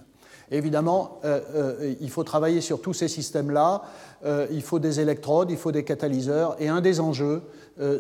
Évidemment, 0.53 1.19
euh, 1.25 1.41
euh, 1.55 1.95
il 2.03 2.11
faut 2.11 2.25
travailler 2.25 2.61
sur 2.61 2.83
tous 2.83 2.93
ces 2.93 3.09
systèmes-là. 3.09 3.83
Euh, 4.27 4.47
il 4.53 4.61
faut 4.61 4.79
des 4.79 5.01
électrodes, 5.01 5.51
il 5.51 5.57
faut 5.57 5.73
des 5.73 5.83
catalyseurs. 5.83 6.57
Et 6.61 6.69
un 6.69 6.83
des 6.83 7.01
enjeux, 7.01 7.43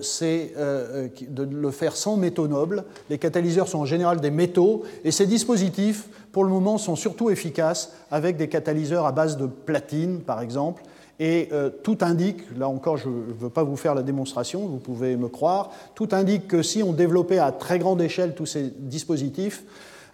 c'est 0.02 0.52
de 0.54 1.42
le 1.42 1.70
faire 1.70 1.96
sans 1.96 2.18
métaux 2.18 2.46
nobles. 2.46 2.84
Les 3.08 3.16
catalyseurs 3.16 3.68
sont 3.68 3.78
en 3.78 3.84
général 3.86 4.20
des 4.20 4.30
métaux. 4.30 4.82
Et 5.02 5.10
ces 5.10 5.26
dispositifs, 5.26 6.08
pour 6.30 6.44
le 6.44 6.50
moment, 6.50 6.76
sont 6.76 6.94
surtout 6.94 7.30
efficaces 7.30 7.90
avec 8.10 8.36
des 8.36 8.48
catalyseurs 8.48 9.06
à 9.06 9.12
base 9.12 9.38
de 9.38 9.46
platine, 9.46 10.20
par 10.20 10.42
exemple. 10.42 10.82
Et 11.18 11.48
tout 11.82 11.98
indique, 12.02 12.42
là 12.58 12.68
encore 12.68 12.98
je 12.98 13.08
ne 13.08 13.32
veux 13.40 13.48
pas 13.48 13.62
vous 13.62 13.76
faire 13.76 13.94
la 13.94 14.02
démonstration, 14.02 14.66
vous 14.66 14.78
pouvez 14.78 15.16
me 15.16 15.28
croire, 15.28 15.70
tout 15.94 16.08
indique 16.12 16.48
que 16.48 16.62
si 16.62 16.82
on 16.82 16.92
développait 16.92 17.38
à 17.38 17.50
très 17.50 17.78
grande 17.78 18.02
échelle 18.02 18.34
tous 18.34 18.46
ces 18.46 18.72
dispositifs, 18.76 19.64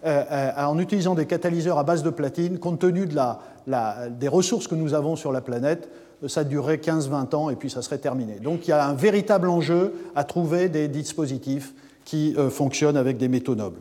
en 0.05 0.79
utilisant 0.79 1.15
des 1.15 1.27
catalyseurs 1.27 1.79
à 1.79 1.85
base 1.85 2.03
de 2.03 2.11
platine, 2.11 2.59
compte 2.59 2.79
tenu 2.79 3.07
des 3.07 4.29
ressources 4.29 4.69
que 4.69 4.75
nous 4.75 4.95
avons 4.95 5.17
sur 5.17 5.33
la 5.33 5.41
planète, 5.41 5.89
ça 6.27 6.45
durerait 6.45 6.77
15-20 6.77 7.35
ans 7.35 7.51
et 7.51 7.57
puis 7.57 7.71
ça 7.71 7.83
serait 7.83 7.99
terminé. 7.99 8.41
Donc 8.41 8.67
il 8.67 8.71
y 8.71 8.73
a 8.73 8.87
un 8.87 8.95
véritable 8.95 9.49
enjeu 9.49 9.95
à 10.17 10.25
trouver 10.25 10.69
des 10.69 10.89
dispositifs 10.89 11.75
qui 12.05 12.35
fonctionnent 12.51 12.97
avec 12.97 13.19
des 13.19 13.29
métaux 13.29 13.55
nobles. 13.55 13.81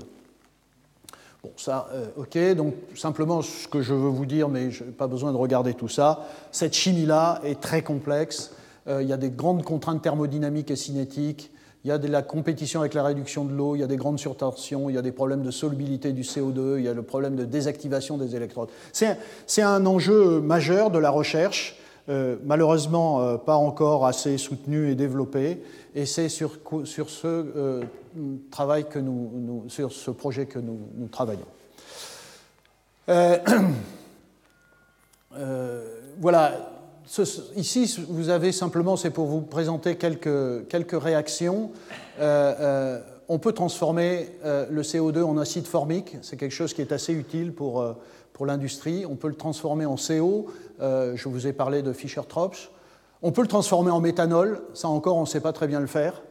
Bon, 1.43 1.51
ça, 1.55 1.87
ok, 2.15 2.37
donc 2.55 2.73
simplement 2.95 3.41
ce 3.41 3.67
que 3.67 3.81
je 3.81 3.93
veux 3.93 4.09
vous 4.09 4.25
dire, 4.25 4.49
mais 4.49 4.71
je 4.71 4.83
n'ai 4.83 4.91
pas 4.91 5.07
besoin 5.07 5.31
de 5.31 5.37
regarder 5.37 5.73
tout 5.75 5.87
ça, 5.87 6.25
cette 6.51 6.73
chimie-là 6.73 7.41
est 7.43 7.61
très 7.61 7.83
complexe, 7.83 8.51
il 8.89 9.07
y 9.07 9.13
a 9.13 9.17
des 9.17 9.29
grandes 9.29 9.63
contraintes 9.63 10.01
thermodynamiques 10.01 10.71
et 10.71 10.75
cinétiques, 10.75 11.51
il 11.87 11.89
y 11.89 11.93
a 11.93 11.97
de 11.97 12.07
la 12.09 12.21
compétition 12.21 12.81
avec 12.81 12.93
la 12.93 13.01
réduction 13.01 13.45
de 13.45 13.53
l'eau, 13.53 13.77
il 13.77 13.79
y 13.79 13.83
a 13.83 13.87
des 13.87 13.95
grandes 13.95 14.19
surtensions, 14.19 14.89
il 14.89 14.95
y 14.95 14.97
a 14.97 15.01
des 15.01 15.13
problèmes 15.13 15.41
de 15.41 15.51
solubilité 15.51 16.11
du 16.11 16.23
CO2, 16.23 16.79
il 16.79 16.83
y 16.83 16.89
a 16.89 16.93
le 16.93 17.01
problème 17.01 17.37
de 17.37 17.45
désactivation 17.45 18.17
des 18.17 18.35
électrodes. 18.35 18.67
C'est 18.91 19.61
un, 19.61 19.85
enjeu 19.85 20.41
majeur 20.41 20.91
de 20.91 20.99
la 20.99 21.09
recherche, 21.09 21.77
euh, 22.09 22.35
malheureusement 22.43 23.21
euh, 23.21 23.37
pas 23.37 23.55
encore 23.55 24.05
assez 24.05 24.37
soutenu 24.37 24.91
et 24.91 24.95
développé, 24.95 25.63
et 25.95 26.05
c'est 26.05 26.27
sur, 26.27 26.57
ce 26.83 27.25
euh, 27.25 27.83
travail 28.51 28.89
que 28.89 28.99
nous, 28.99 29.63
sur 29.69 29.93
ce 29.93 30.11
projet 30.11 30.45
que 30.45 30.59
nous, 30.59 30.79
nous 30.97 31.07
travaillons. 31.07 31.39
voilà, 36.19 36.66
ici, 37.55 37.99
vous 38.09 38.29
avez 38.29 38.51
simplement, 38.51 38.95
c'est 38.95 39.09
pour 39.09 39.25
vous 39.27 39.41
présenter 39.41 39.95
quelques, 39.95 40.67
quelques 40.67 41.01
réactions. 41.01 41.71
Euh, 42.19 42.53
euh, 42.59 42.99
on 43.29 43.39
peut 43.39 43.53
transformer 43.53 44.29
euh, 44.45 44.65
le 44.69 44.81
CO2 44.81 45.21
en 45.23 45.37
acide 45.37 45.67
formique, 45.67 46.17
c'est 46.21 46.37
quelque 46.37 46.53
chose 46.53 46.73
qui 46.73 46.81
est 46.81 46.91
assez 46.91 47.13
utile 47.13 47.53
pour, 47.53 47.85
pour 48.33 48.45
l'industrie. 48.45 49.05
On 49.05 49.15
peut 49.15 49.27
le 49.27 49.35
transformer 49.35 49.85
en 49.85 49.95
CO, 49.95 50.47
je 50.79 51.27
vous 51.27 51.47
ai 51.47 51.53
parlé 51.53 51.81
de 51.81 51.93
Fischer-Tropsch. 51.93 52.71
On 53.21 53.31
peut 53.31 53.41
le 53.41 53.47
transformer 53.47 53.91
en 53.91 53.99
méthanol, 53.99 54.61
ça 54.73 54.89
encore 54.89 55.17
on 55.17 55.21
ne 55.21 55.25
sait 55.25 55.41
pas 55.41 55.53
très 55.53 55.67
bien 55.67 55.79
le 55.79 55.87
faire. 55.87 56.21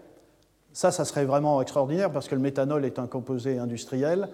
Ça, 0.73 0.91
ça 0.93 1.05
serait 1.05 1.25
vraiment 1.25 1.61
extraordinaire 1.61 2.13
parce 2.13 2.29
que 2.29 2.35
le 2.35 2.41
méthanol 2.41 2.85
est 2.85 2.99
un 2.99 3.07
composé 3.07 3.59
industriel 3.59 4.29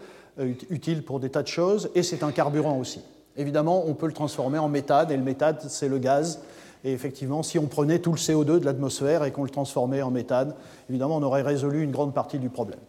utile 0.70 1.04
pour 1.04 1.20
des 1.20 1.30
tas 1.30 1.42
de 1.42 1.48
choses 1.48 1.90
et 1.94 2.02
c'est 2.02 2.22
un 2.22 2.32
carburant 2.32 2.78
aussi. 2.78 3.00
Évidemment, 3.36 3.84
on 3.86 3.94
peut 3.94 4.06
le 4.06 4.12
transformer 4.12 4.58
en 4.58 4.68
méthane, 4.68 5.10
et 5.10 5.16
le 5.16 5.22
méthane, 5.22 5.56
c'est 5.68 5.88
le 5.88 5.98
gaz. 5.98 6.40
Et 6.84 6.92
effectivement, 6.92 7.42
si 7.42 7.58
on 7.58 7.66
prenait 7.66 8.00
tout 8.00 8.12
le 8.12 8.18
CO2 8.18 8.58
de 8.58 8.64
l'atmosphère 8.64 9.24
et 9.24 9.32
qu'on 9.32 9.44
le 9.44 9.50
transformait 9.50 10.02
en 10.02 10.10
méthane, 10.10 10.54
évidemment, 10.90 11.16
on 11.16 11.22
aurait 11.22 11.42
résolu 11.42 11.82
une 11.82 11.92
grande 11.92 12.12
partie 12.12 12.38
du 12.38 12.48
problème. 12.50 12.80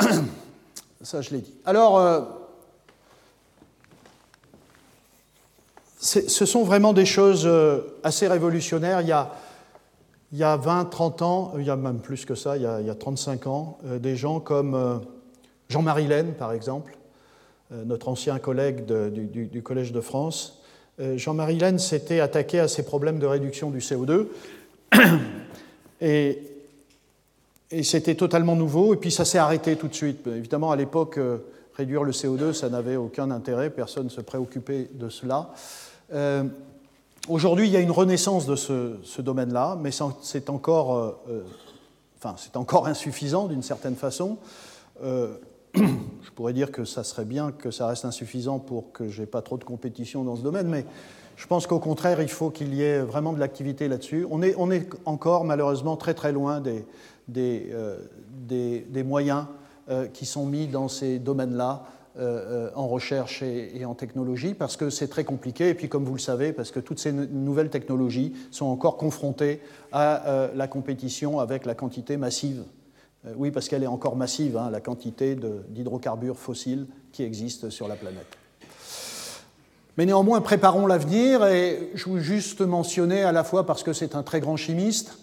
Ça, 1.02 1.20
je 1.20 1.30
l'ai 1.30 1.40
dit. 1.40 1.54
Alors, 1.64 1.98
euh, 1.98 2.22
ce 6.00 6.46
sont 6.46 6.64
vraiment 6.64 6.92
des 6.92 7.06
choses 7.06 7.44
euh, 7.46 7.80
assez 8.02 8.26
révolutionnaires. 8.26 9.02
Il 9.02 9.08
y 9.08 9.12
a, 9.12 9.30
il 10.32 10.38
y 10.38 10.44
a 10.44 10.56
20, 10.56 10.86
30 10.86 11.22
ans, 11.22 11.52
il 11.58 11.64
y 11.64 11.70
a 11.70 11.76
même 11.76 12.00
plus 12.00 12.24
que 12.24 12.34
ça, 12.34 12.56
il 12.56 12.62
y 12.62 12.66
a, 12.66 12.80
il 12.80 12.86
y 12.86 12.90
a 12.90 12.94
35 12.94 13.46
ans, 13.46 13.78
euh, 13.84 13.98
des 13.98 14.16
gens 14.16 14.40
comme 14.40 15.02
Jean-Marie 15.68 16.06
Laine, 16.06 16.32
par 16.32 16.52
exemple, 16.52 16.97
euh, 16.97 16.97
notre 17.70 18.08
ancien 18.08 18.38
collègue 18.38 18.84
du, 18.86 19.62
Collège 19.62 19.92
de 19.92 20.00
France, 20.00 20.58
euh, 21.00 21.16
Jean-Marie 21.16 21.58
Laine 21.58 21.78
s'était 21.78 22.20
attaqué 22.20 22.58
à 22.58 22.66
ces 22.66 22.82
problèmes 22.84 23.18
de 23.18 23.26
réduction 23.26 23.70
du 23.70 23.78
CO2. 23.78 24.26
Et, 26.00 26.42
c'était 27.82 28.14
totalement 28.14 28.56
nouveau, 28.56 28.94
et 28.94 28.96
puis 28.96 29.10
ça 29.10 29.26
s'est 29.26 29.36
arrêté 29.36 29.76
tout 29.76 29.88
de 29.88 29.94
suite. 29.94 30.26
Évidemment, 30.26 30.70
à 30.70 30.76
l'époque, 30.76 31.18
euh, 31.18 31.36
réduire 31.74 32.02
le 32.02 32.12
CO2, 32.12 32.54
ça 32.54 32.70
n'avait 32.70 32.96
aucun 32.96 33.30
intérêt, 33.30 33.68
personne 33.68 34.04
ne 34.04 34.08
se 34.08 34.22
préoccupait 34.22 34.88
de 34.94 35.10
cela. 35.10 35.50
Aujourd'hui, 37.28 37.66
il 37.66 37.72
y 37.72 37.76
a 37.76 37.80
une 37.80 37.90
renaissance 37.90 38.46
de 38.46 38.56
ce, 38.56 39.20
domaine-là, 39.20 39.76
mais 39.78 39.90
c'est 40.22 40.48
encore 40.48 41.26
insuffisant 42.86 43.48
d'une 43.48 43.62
certaine 43.62 43.96
façon. 43.96 44.38
je 46.22 46.30
pourrais 46.30 46.52
dire 46.52 46.72
que 46.72 46.84
ça 46.84 47.04
serait 47.04 47.24
bien 47.24 47.52
que 47.52 47.70
ça 47.70 47.86
reste 47.86 48.04
insuffisant 48.04 48.58
pour 48.58 48.92
que 48.92 49.08
je 49.08 49.20
n'ai 49.20 49.26
pas 49.26 49.42
trop 49.42 49.58
de 49.58 49.64
compétition 49.64 50.24
dans 50.24 50.36
ce 50.36 50.42
domaine, 50.42 50.68
mais 50.68 50.84
je 51.36 51.46
pense 51.46 51.66
qu'au 51.66 51.78
contraire, 51.78 52.20
il 52.20 52.28
faut 52.28 52.50
qu'il 52.50 52.74
y 52.74 52.82
ait 52.82 52.98
vraiment 52.98 53.32
de 53.32 53.38
l'activité 53.38 53.86
là-dessus. 53.86 54.26
On 54.30 54.42
est, 54.42 54.54
on 54.58 54.70
est, 54.70 54.88
encore 55.04 55.44
malheureusement 55.44 55.96
très 55.96 56.14
très 56.14 56.32
loin 56.32 56.60
des, 56.60 56.84
euh, 57.72 59.04
moyens 59.04 59.46
euh, 59.88 60.06
qui 60.06 60.26
sont 60.26 60.46
mis 60.46 60.66
dans 60.66 60.88
ces 60.88 61.18
domaines-là. 61.18 61.84
Euh, 62.18 62.70
en 62.74 62.88
recherche 62.88 63.44
et, 63.44 63.84
en 63.84 63.94
technologie, 63.94 64.52
parce 64.52 64.76
que 64.76 64.90
c'est 64.90 65.06
très 65.06 65.22
compliqué, 65.22 65.68
et 65.68 65.74
puis 65.74 65.88
comme 65.88 66.02
vous 66.02 66.14
le 66.14 66.18
savez, 66.18 66.52
parce 66.52 66.72
que 66.72 66.80
toutes 66.80 66.98
ces 66.98 67.12
nouvelles 67.12 67.70
technologies 67.70 68.32
sont 68.50 68.66
encore 68.66 68.96
confrontées 68.96 69.60
à 69.92 70.48
la 70.52 70.66
compétition 70.66 71.38
avec 71.38 71.64
la 71.64 71.76
quantité 71.76 72.16
massive 72.16 72.64
oui, 73.36 73.50
parce 73.50 73.68
qu'elle 73.68 73.82
est 73.82 73.88
encore 73.88 74.16
massive, 74.16 74.56
hein, 74.56 74.70
la 74.70 74.80
quantité 74.80 75.36
d'hydrocarbures 75.68 76.38
fossiles 76.38 76.86
qui 77.12 77.24
existent 77.24 77.70
sur 77.70 77.88
la 77.88 77.96
planète. 77.96 78.26
Mais 79.96 80.06
néanmoins, 80.06 80.40
préparons 80.40 80.86
l'avenir, 80.86 81.44
et 81.46 81.90
je 81.94 82.04
vous 82.04 82.20
juste 82.20 82.60
mentionner 82.60 83.24
à 83.24 83.32
la 83.32 83.42
fois 83.42 83.66
parce 83.66 83.82
que 83.82 83.92
c'est 83.92 84.14
un 84.14 84.22
très 84.22 84.38
grand 84.38 84.56
chimiste, 84.56 85.18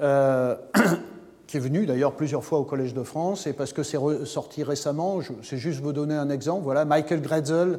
euh, 0.00 0.56
qui 1.46 1.58
est 1.58 1.60
venu 1.60 1.84
d'ailleurs 1.84 2.14
plusieurs 2.14 2.42
fois 2.42 2.58
au 2.58 2.64
Collège 2.64 2.94
de 2.94 3.02
France, 3.02 3.46
et 3.46 3.52
parce 3.52 3.74
que 3.74 3.82
c'est 3.82 3.98
sorti 4.24 4.62
récemment, 4.62 5.18
c'est 5.42 5.58
juste 5.58 5.80
vous 5.80 5.92
donner 5.92 6.14
un 6.14 6.30
exemple. 6.30 6.64
Voilà, 6.64 6.86
Michael 6.86 7.20
Gretzel, 7.20 7.78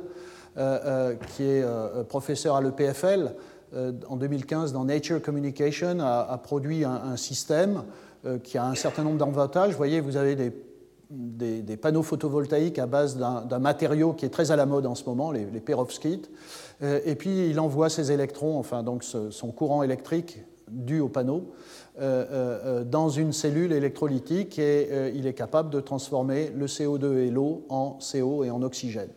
euh, 0.58 1.16
qui 1.36 1.44
est 1.44 1.66
professeur 2.08 2.56
à 2.56 2.62
l'EPFL, 2.62 3.34
en 4.08 4.16
2015 4.16 4.72
dans 4.72 4.86
Nature 4.86 5.22
Communication, 5.22 5.98
a, 6.00 6.40
produit 6.44 6.86
un 6.86 7.18
système 7.18 7.78
euh, 7.78 7.82
qui 8.44 8.58
a 8.58 8.66
un 8.66 8.76
certain 8.76 9.04
nombre 9.04 9.18
d'avantages. 9.18 9.72
Vous 9.72 9.78
voyez, 9.78 10.02
vous 10.02 10.18
avez 10.18 10.36
des, 11.10 11.78
panneaux 11.78 12.04
photovoltaïques 12.04 12.80
à 12.80 12.86
base 12.86 13.18
d'un 13.18 13.60
matériau 13.60 14.14
qui 14.14 14.26
est 14.26 14.30
très 14.30 14.52
à 14.52 14.56
la 14.56 14.66
mode 14.66 14.86
en 14.86 14.96
ce 14.96 15.06
moment, 15.06 15.32
les, 15.32 15.46
les 15.46 15.60
perovskites. 15.60 16.30
Euh, 16.82 17.00
et 17.06 17.16
puis 17.16 17.50
il 17.50 17.60
envoie 17.60 17.90
ses 17.90 18.12
électrons, 18.12 18.58
enfin 18.58 18.84
donc 18.84 19.04
son 19.04 19.52
courant 19.52 19.84
électrique 19.84 20.40
dû 20.68 21.00
au 21.00 21.10
panneau, 21.10 21.54
euh, 22.02 22.84
dans 22.84 23.10
une 23.10 23.32
cellule 23.32 23.72
électrolytique 23.72 24.58
et 24.58 25.12
il 25.14 25.28
est 25.28 25.34
capable 25.34 25.70
de 25.70 25.80
transformer 25.80 26.52
le 26.56 26.66
CO2 26.66 27.18
et 27.18 27.30
l'eau 27.30 27.66
en 27.70 28.00
CO 28.00 28.44
et 28.44 28.50
en 28.50 28.62
oxygène. 28.64 29.12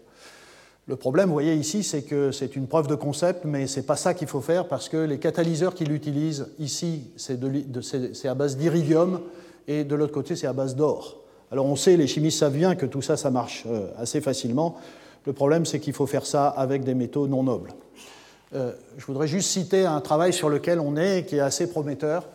Le 0.88 0.96
problème, 0.96 1.26
vous 1.26 1.34
voyez 1.34 1.54
ici, 1.54 1.82
c'est 1.82 2.00
que 2.00 2.32
c'est 2.32 2.56
une 2.56 2.66
preuve 2.66 2.86
de 2.86 2.94
concept, 2.94 3.44
mais 3.44 3.66
ce 3.66 3.78
n'est 3.78 3.84
pas 3.84 3.94
ça 3.94 4.14
qu'il 4.14 4.26
faut 4.26 4.40
faire 4.40 4.66
parce 4.66 4.88
que 4.88 4.96
les 4.96 5.18
catalyseurs 5.18 5.74
qu'il 5.74 5.92
utilise 5.92 6.46
ici, 6.58 7.10
c'est 7.18 8.26
à 8.26 8.34
base 8.34 8.56
d'iridium 8.56 9.20
et 9.66 9.84
de 9.84 9.94
l'autre 9.94 10.14
côté, 10.14 10.34
c'est 10.34 10.46
à 10.46 10.54
base 10.54 10.76
d'or. 10.76 11.18
Alors 11.52 11.66
on 11.66 11.76
sait, 11.76 11.98
les 11.98 12.06
chimistes 12.06 12.38
savent 12.38 12.56
bien 12.56 12.74
que 12.74 12.86
tout 12.86 13.02
ça, 13.02 13.18
ça 13.18 13.30
marche 13.30 13.64
euh, 13.66 13.90
assez 13.98 14.22
facilement. 14.22 14.76
Le 15.26 15.34
problème, 15.34 15.66
c'est 15.66 15.78
qu'il 15.78 15.92
faut 15.92 16.06
faire 16.06 16.24
ça 16.24 16.48
avec 16.48 16.84
des 16.84 16.94
métaux 16.94 17.28
non 17.28 17.42
nobles. 17.42 17.74
Euh, 18.54 18.72
je 18.96 19.04
voudrais 19.04 19.28
juste 19.28 19.50
citer 19.50 19.84
un 19.84 20.00
travail 20.00 20.32
sur 20.32 20.48
lequel 20.48 20.80
on 20.80 20.96
est, 20.96 21.26
qui 21.26 21.36
est 21.36 21.40
assez 21.40 21.68
prometteur, 21.68 22.26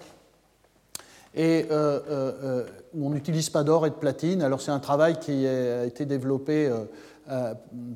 et 1.34 1.66
euh, 1.72 2.64
on 2.96 3.10
n'utilise 3.10 3.50
pas 3.50 3.64
d'or 3.64 3.88
et 3.88 3.90
de 3.90 3.96
platine. 3.96 4.44
Alors 4.44 4.62
c'est 4.62 4.70
un 4.70 4.80
travail 4.80 5.18
qui 5.20 5.48
a 5.48 5.86
été 5.86 6.06
développé 6.06 6.72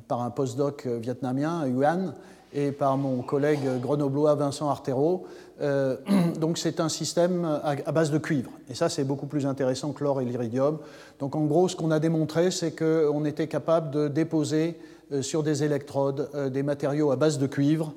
par 0.08 0.22
un 0.22 0.30
postdoc 0.30 0.86
vietnamien, 0.86 1.66
Yuan, 1.66 2.14
et 2.54 2.72
par 2.72 2.96
mon 2.96 3.22
collègue 3.22 3.80
grenoblois 3.80 4.34
Vincent 4.34 4.68
Artero. 4.68 5.26
Euh, 5.60 5.96
donc 6.40 6.58
c'est 6.58 6.80
un 6.80 6.88
système 6.88 7.60
à, 7.62 7.92
base 7.92 8.10
de 8.10 8.18
cuivre. 8.18 8.50
Et 8.70 8.74
ça, 8.74 8.88
c'est 8.88 9.04
beaucoup 9.04 9.26
plus 9.26 9.46
intéressant 9.46 9.92
que 9.92 10.04
l'or 10.04 10.20
et 10.20 10.24
l'iridium. 10.24 10.78
Donc 11.18 11.36
en 11.36 11.44
gros, 11.44 11.68
ce 11.68 11.76
qu'on 11.76 11.90
a 11.90 11.98
démontré, 11.98 12.50
c'est 12.50 12.72
qu'on 12.72 13.24
était 13.24 13.48
capable 13.48 13.90
de 13.90 14.08
déposer 14.08 14.78
euh, 15.12 15.22
sur 15.22 15.42
des 15.42 15.64
électrodes 15.64 16.30
des 16.52 16.62
matériaux 16.62 17.10
à 17.10 17.16
base 17.16 17.38
de 17.38 17.46
cuivre. 17.46 17.92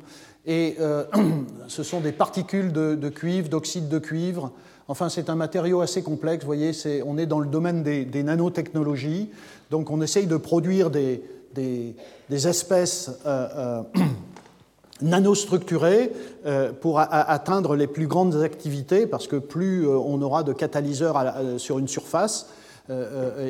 Et 0.45 0.77
ce 1.67 1.83
sont 1.83 1.99
des 1.99 2.11
particules 2.11 2.71
de, 2.71 3.09
cuivre, 3.09 3.47
d'oxyde 3.47 3.89
de 3.89 3.99
cuivre. 3.99 4.51
Enfin, 4.87 5.07
c'est 5.07 5.29
un 5.29 5.35
matériau 5.35 5.81
assez 5.81 6.01
complexe. 6.01 6.43
Vous 6.43 6.47
voyez, 6.47 6.71
on 7.05 7.19
est 7.19 7.27
dans 7.27 7.39
le 7.39 7.45
domaine 7.47 7.83
des 7.83 8.23
nanotechnologies. 8.23 9.29
Donc 9.71 9.89
on 9.89 10.01
essaye 10.01 10.27
de 10.27 10.35
produire 10.35 10.91
des, 10.91 11.23
espèces 12.29 13.09
euh, 13.25 13.83
euh, 13.95 14.03
nanostructurées 15.01 16.11
euh, 16.45 16.73
pour 16.73 16.99
atteindre 16.99 17.77
les 17.77 17.87
plus 17.87 18.05
grandes 18.05 18.43
activités, 18.43 19.07
parce 19.07 19.27
que 19.27 19.37
plus 19.37 19.87
on 19.87 20.21
aura 20.21 20.43
de 20.43 20.51
catalyseurs 20.51 21.17
sur 21.57 21.79
une 21.79 21.87
surface, 21.87 22.49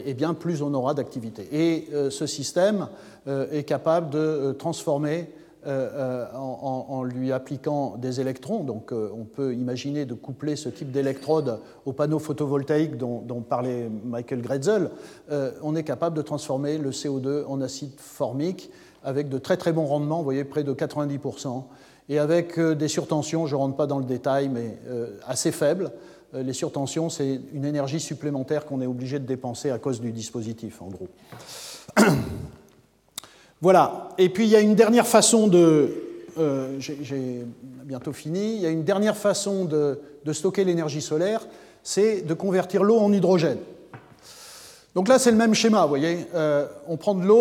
et 0.05 0.13
bien 0.13 0.36
plus 0.36 0.62
on 0.62 0.71
aura 0.75 0.93
d'activité. 0.93 1.47
Et 1.51 1.89
ce 2.12 2.27
système 2.27 2.88
est 3.25 3.63
capable 3.63 4.12
de 4.12 4.55
transformer 4.60 5.27
en, 5.65 7.04
lui 7.04 7.32
appliquant 7.32 7.97
des 7.97 8.19
électrons. 8.19 8.63
Donc 8.63 8.91
on 8.91 9.26
peut 9.26 9.54
imaginer 9.54 10.06
de 10.06 10.13
coupler 10.13 10.56
ce 10.56 10.69
type 10.69 10.91
d'électrode 10.91 11.60
au 11.86 11.93
panneau 11.93 12.19
photovoltaïque 12.19 12.97
dont, 12.97 13.43
parlait 13.47 13.89
Michael 14.06 14.41
Gretzel. 14.41 14.89
on 15.62 15.76
est 15.76 15.84
capable 15.84 16.15
de 16.15 16.21
transformer 16.21 16.78
le 16.78 16.91
CO2 16.91 17.45
en 17.45 17.62
acide 17.62 17.93
formique 17.97 18.71
avec 19.04 19.30
de 19.30 19.38
très 19.38 19.58
très 19.58 19.74
bons 19.74 19.86
rendements, 19.86 20.17
vous 20.17 20.24
voyez 20.24 20.43
près 20.43 20.63
de 20.63 20.74
90%, 20.74 21.63
et 22.10 22.19
avec 22.19 22.60
des 22.60 22.88
surtensions, 22.88 23.47
je 23.47 23.56
ne 23.56 23.60
rentre 23.60 23.76
pas 23.76 23.88
dans 23.88 24.00
le 24.00 24.06
détail, 24.06 24.50
mais 24.50 24.78
assez 25.28 25.52
faibles. 25.52 25.91
Euh, 26.34 26.43
les 26.43 26.54
surtensions, 26.54 27.10
c'est 27.10 27.41
une 27.54 27.65
énergie 27.65 28.00
supplémentaire 28.00 28.65
qu'on 28.65 28.82
est 28.82 28.86
obligé 28.86 29.19
de 29.19 29.26
dépenser 29.26 29.69
à 29.69 29.78
cause 29.78 30.02
du 30.02 30.12
dispositif, 30.12 30.82
en 30.82 30.88
gros. 30.88 31.08
Voilà. 33.62 34.10
Et 34.17 34.30
puis 34.30 34.45
il 34.45 34.50
y 34.50 34.56
a 34.56 34.60
une 34.60 34.76
dernière 34.76 35.08
façon 35.08 35.47
de. 35.47 35.89
Euh, 36.38 36.76
j'ai 36.80 37.45
bientôt 37.84 38.13
fini. 38.13 38.56
Il 38.56 38.62
y 38.62 38.65
a 38.65 38.69
une 38.69 38.84
dernière 38.84 39.17
façon 39.17 39.65
de, 39.65 40.00
stocker 40.32 40.63
l'énergie 40.63 41.02
solaire, 41.02 41.47
c'est 41.84 42.21
de 42.21 42.34
convertir 42.34 42.84
l'eau 42.84 42.97
en 42.97 43.12
hydrogène. 43.12 43.60
Donc 44.95 45.08
là, 45.08 45.19
c'est 45.19 45.32
le 45.32 45.38
même 45.38 45.54
schéma, 45.54 45.84
vous 45.84 45.89
voyez. 45.89 46.26
Euh, 46.36 46.65
on 46.88 46.97
prend 46.97 47.15
de 47.15 47.26
l'eau, 47.26 47.38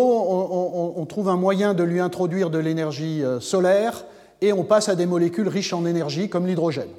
on, 0.95 1.05
trouve 1.05 1.27
un 1.27 1.35
moyen 1.35 1.73
de 1.73 1.83
lui 1.83 1.99
introduire 1.99 2.49
de 2.49 2.57
l'énergie 2.57 3.23
solaire, 3.41 4.05
et 4.41 4.53
on 4.53 4.63
passe 4.63 4.87
à 4.87 4.95
des 4.95 5.05
molécules 5.05 5.49
riches 5.49 5.73
en 5.73 5.85
énergie, 5.85 6.29
comme 6.29 6.47
l'hydrogène. 6.47 6.89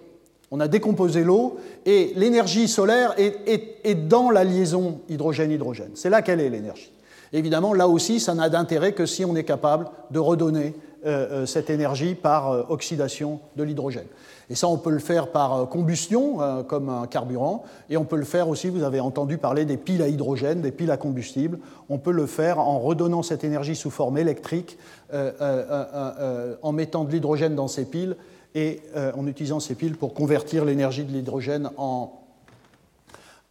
On 0.54 0.60
a 0.60 0.68
décomposé 0.68 1.24
l'eau 1.24 1.56
et 1.86 2.12
l'énergie 2.14 2.68
solaire 2.68 3.14
est, 3.16 3.94
dans 4.06 4.30
la 4.30 4.44
liaison 4.44 5.00
hydrogène-hydrogène. 5.08 5.92
C'est 5.94 6.10
là 6.10 6.20
qu'elle 6.20 6.40
est 6.40 6.50
l'énergie. 6.50 6.92
Évidemment, 7.32 7.72
là 7.72 7.88
aussi, 7.88 8.20
ça 8.20 8.34
n'a 8.34 8.48
d'intérêt 8.48 8.92
que 8.92 9.06
si 9.06 9.24
on 9.24 9.34
est 9.36 9.44
capable 9.44 9.88
de 10.10 10.18
redonner 10.18 10.74
euh, 11.04 11.42
euh, 11.42 11.46
cette 11.46 11.70
énergie 11.70 12.14
par 12.14 12.50
euh, 12.50 12.62
oxydation 12.68 13.40
de 13.56 13.62
l'hydrogène. 13.62 14.06
Et 14.50 14.54
ça, 14.54 14.68
on 14.68 14.76
peut 14.76 14.90
le 14.90 14.98
faire 14.98 15.28
par 15.28 15.68
combustion, 15.68 16.38
comme 16.68 16.90
un 16.90 17.06
carburant, 17.06 17.64
et 17.88 17.96
on 17.96 18.04
peut 18.04 18.16
le 18.16 18.24
faire 18.24 18.48
aussi, 18.48 18.68
vous 18.68 18.82
avez 18.82 19.00
entendu 19.00 19.38
parler 19.38 19.64
des 19.64 19.78
piles 19.78 20.02
à 20.02 20.08
hydrogène, 20.08 20.60
des 20.60 20.72
piles 20.72 20.90
à 20.90 20.98
combustible, 20.98 21.58
on 21.88 21.96
peut 21.96 22.12
le 22.12 22.26
faire 22.26 22.58
en 22.58 22.78
redonnant 22.78 23.22
cette 23.22 23.44
énergie 23.44 23.76
sous 23.76 23.88
forme 23.88 24.18
électrique, 24.18 24.76
en 25.10 26.72
mettant 26.72 27.04
de 27.04 27.12
l'hydrogène 27.12 27.54
dans 27.54 27.68
ces 27.68 27.86
piles 27.86 28.16
et 28.54 28.82
en 29.16 29.26
utilisant 29.26 29.60
ces 29.60 29.74
piles 29.74 29.96
pour 29.96 30.12
convertir 30.12 30.66
l'énergie 30.66 31.04
de 31.04 31.12
l'hydrogène 31.12 31.70
en, 31.78 32.22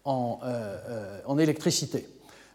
euh, 0.07 1.21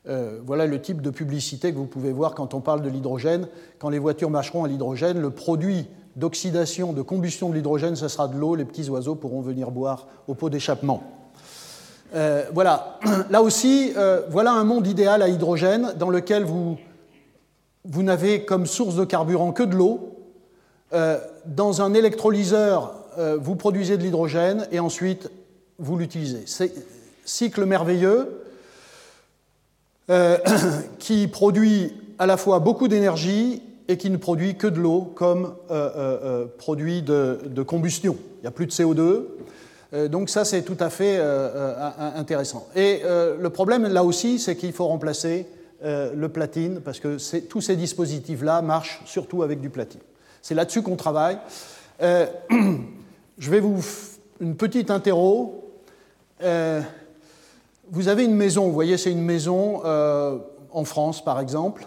euh, 0.08 0.40
voilà 0.44 0.66
le 0.66 0.80
type 0.80 1.02
de 1.02 1.10
publicité 1.10 1.72
que 1.72 1.78
vous 1.78 1.86
pouvez 1.86 2.12
voir 2.12 2.34
quand 2.34 2.54
on 2.54 2.60
parle 2.60 2.82
de 2.82 2.88
l'hydrogène. 2.88 3.48
Quand 3.78 3.88
les 3.88 3.98
voitures 3.98 4.30
marcheront 4.30 4.64
à 4.64 4.68
l'hydrogène, 4.68 5.20
le 5.20 5.30
produit 5.30 5.86
d'oxydation, 6.16 6.92
de 6.92 7.02
combustion 7.02 7.48
de 7.50 7.54
l'hydrogène, 7.54 7.96
ce 7.96 8.08
sera 8.08 8.28
de 8.28 8.36
l'eau. 8.36 8.54
Les 8.54 8.64
petits 8.64 8.88
oiseaux 8.88 9.14
pourront 9.14 9.40
venir 9.40 9.70
boire 9.70 10.06
au 10.28 10.34
pot 10.34 10.48
d'échappement. 10.48 11.02
voilà. 12.52 12.98
Là 13.30 13.42
aussi, 13.42 13.92
voilà 14.30 14.52
un 14.52 14.64
monde 14.64 14.86
idéal 14.86 15.20
à 15.22 15.28
hydrogène 15.28 15.92
dans 15.98 16.08
lequel 16.08 16.44
vous, 16.44 16.78
vous 17.84 18.02
n'avez 18.02 18.44
comme 18.44 18.66
source 18.66 18.96
de 18.96 19.04
carburant 19.04 19.52
que 19.52 19.62
de 19.62 19.74
l'eau, 19.76 20.16
euh, 20.92 21.18
dans 21.46 21.82
un 21.82 21.94
électrolyseur, 21.94 22.94
euh, 23.18 23.36
vous 23.40 23.56
produisez 23.56 23.96
de 23.96 24.02
l'hydrogène 24.02 24.68
et 24.70 24.78
ensuite 24.78 25.30
vous 25.78 25.96
l'utilisez. 25.96 26.44
C'est 26.46 26.72
cycle 27.24 27.64
merveilleux 27.64 28.42
euh, 30.10 30.38
qui 30.98 31.28
produit 31.28 31.92
à 32.18 32.26
la 32.26 32.36
fois 32.36 32.58
beaucoup 32.58 32.88
d'énergie 32.88 33.62
et 33.88 33.96
qui 33.96 34.10
ne 34.10 34.16
produit 34.16 34.56
que 34.56 34.66
de 34.66 34.80
l'eau 34.80 35.02
comme 35.02 35.54
produit 36.58 37.02
de, 37.02 37.62
combustion. 37.64 38.16
Il 38.38 38.42
n'y 38.42 38.48
a 38.48 38.50
plus 38.50 38.66
de 38.66 38.72
CO2. 38.72 40.08
donc 40.08 40.28
ça, 40.28 40.44
c'est 40.44 40.62
tout 40.62 40.76
à 40.80 40.90
fait 40.90 41.20
intéressant. 42.16 42.66
Et 42.74 43.02
le 43.04 43.48
problème, 43.48 43.86
là 43.86 44.02
aussi, 44.02 44.40
c'est 44.40 44.56
qu'il 44.56 44.72
faut 44.72 44.86
remplacer 44.86 45.46
le 45.84 46.26
platine, 46.26 46.80
parce 46.80 46.98
que 46.98 47.38
tous 47.38 47.60
ces 47.60 47.76
dispositifs-là 47.76 48.60
marchent 48.60 49.02
surtout 49.04 49.44
avec 49.44 49.60
du 49.60 49.70
platine. 49.70 50.00
C'est 50.46 50.54
là-dessus 50.54 50.82
qu'on 50.82 50.94
travaille. 50.94 51.38
Euh, 52.00 52.26
je 53.38 53.50
vais 53.50 53.58
vous 53.58 53.84
une 54.40 54.54
petite 54.54 54.92
interro. 54.92 55.74
Euh, 56.40 56.80
vous 57.90 58.08
avez 58.08 58.24
une 58.24 58.34
maison, 58.34 58.66
vous 58.66 58.72
voyez, 58.72 58.96
c'est 58.96 59.12
une 59.12 59.22
maison 59.22 59.82
euh, 59.84 60.38
en 60.72 60.84
France, 60.84 61.24
par 61.24 61.40
exemple. 61.40 61.86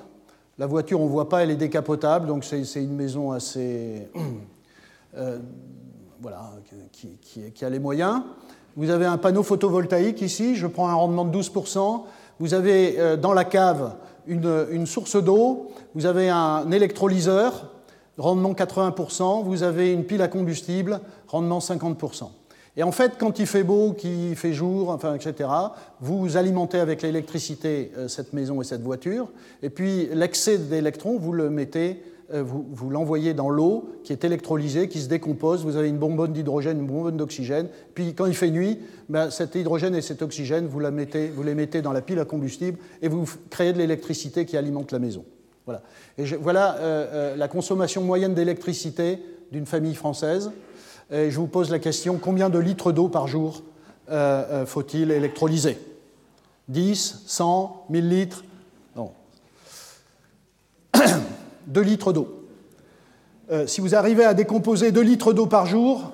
La 0.57 0.67
voiture, 0.67 0.99
on 1.01 1.05
ne 1.05 1.09
voit 1.09 1.29
pas, 1.29 1.43
elle 1.43 1.51
est 1.51 1.55
décapotable, 1.55 2.27
donc 2.27 2.43
c'est 2.43 2.63
une 2.75 2.95
maison 2.95 3.31
assez. 3.31 4.07
voilà, 6.21 6.51
qui, 6.91 7.65
a 7.65 7.69
les 7.69 7.79
moyens. 7.79 8.21
Vous 8.75 8.89
avez 8.89 9.05
un 9.05 9.17
panneau 9.17 9.43
photovoltaïque 9.43 10.21
ici, 10.21 10.55
je 10.55 10.67
prends 10.67 10.89
un 10.89 10.93
rendement 10.93 11.25
de 11.25 11.37
12%. 11.37 12.01
Vous 12.39 12.53
avez 12.53 13.17
dans 13.17 13.33
la 13.33 13.43
cave 13.43 13.95
une 14.27 14.85
source 14.85 15.21
d'eau, 15.21 15.71
vous 15.95 16.05
avez 16.05 16.29
un 16.29 16.69
électrolyseur, 16.71 17.69
rendement 18.17 18.53
80%, 18.53 19.43
vous 19.43 19.63
avez 19.63 19.93
une 19.93 20.03
pile 20.03 20.21
à 20.21 20.27
combustible, 20.27 20.99
rendement 21.27 21.59
50%. 21.59 22.29
Et 22.79 22.83
en 22.83 22.93
fait, 22.93 23.15
quand 23.19 23.39
il 23.39 23.45
fait 23.45 23.63
beau, 23.63 23.91
qu'il 23.91 24.37
fait 24.37 24.53
jour, 24.53 24.89
enfin, 24.91 25.13
etc., 25.13 25.49
vous 25.99 26.37
alimentez 26.37 26.79
avec 26.79 27.01
l'électricité 27.01 27.91
euh, 27.97 28.07
cette 28.07 28.31
maison 28.31 28.61
et 28.61 28.63
cette 28.63 28.81
voiture, 28.83 29.27
et 29.61 29.69
puis 29.69 30.07
l'excès 30.13 30.57
d'électrons, 30.57 31.17
vous 31.17 31.33
le 31.33 31.49
mettez, 31.49 32.01
euh, 32.33 32.41
vous, 32.41 32.89
l'envoyez 32.89 33.33
dans 33.33 33.49
l'eau 33.49 33.89
qui 34.05 34.13
est 34.13 34.23
électrolysée, 34.23 34.87
qui 34.87 35.01
se 35.01 35.09
décompose, 35.09 35.65
vous 35.65 35.75
avez 35.75 35.89
une 35.89 35.97
bonbonne 35.97 36.31
d'hydrogène, 36.31 36.79
une 36.79 36.87
bonbonne 36.87 37.17
d'oxygène, 37.17 37.67
puis 37.95 38.13
quand 38.13 38.27
il 38.27 38.33
fait 38.33 38.49
nuit, 38.49 38.79
ben, 39.09 39.29
cet 39.29 39.55
hydrogène 39.55 39.93
et 39.93 40.01
cet 40.01 40.21
oxygène, 40.21 40.65
vous, 40.65 40.79
vous 40.79 41.43
les 41.43 41.55
mettez 41.55 41.81
dans 41.81 41.91
la 41.91 42.01
pile 42.01 42.19
à 42.19 42.25
combustible 42.25 42.77
et 43.01 43.09
vous 43.09 43.29
créez 43.49 43.73
de 43.73 43.77
l'électricité 43.77 44.45
qui 44.45 44.55
alimente 44.55 44.93
la 44.93 44.99
maison. 44.99 45.25
Voilà. 45.65 45.83
Et 46.17 46.23
voilà 46.23 46.77
euh, 46.77 47.35
la 47.35 47.49
consommation 47.49 48.05
moyenne 48.05 48.33
d'électricité 48.33 49.19
d'une 49.51 49.65
famille 49.65 49.95
française. 49.95 50.51
Et 51.11 51.31
je 51.31 51.39
vous 51.39 51.47
pose 51.47 51.71
la 51.71 51.79
question 51.79 52.17
combien 52.17 52.49
de 52.49 52.59
litres 52.59 52.91
d'eau 52.91 53.07
par 53.07 53.27
jour 53.27 53.63
euh, 54.11 54.65
faut-il 54.65 55.11
électrolyser? 55.11 55.77
10, 56.67 57.23
100, 57.25 57.85
1000 57.89 58.09
litres? 58.09 58.43
Non. 58.95 59.11
2 61.67 61.81
litres 61.81 62.13
d'eau. 62.13 62.45
si 63.65 63.81
vous 63.81 63.95
arrivez 63.95 64.25
à 64.25 64.33
décomposer 64.33 64.91
2 64.91 65.01
litres 65.01 65.33
d'eau 65.33 65.45
par 65.45 65.65
jour, 65.65 66.11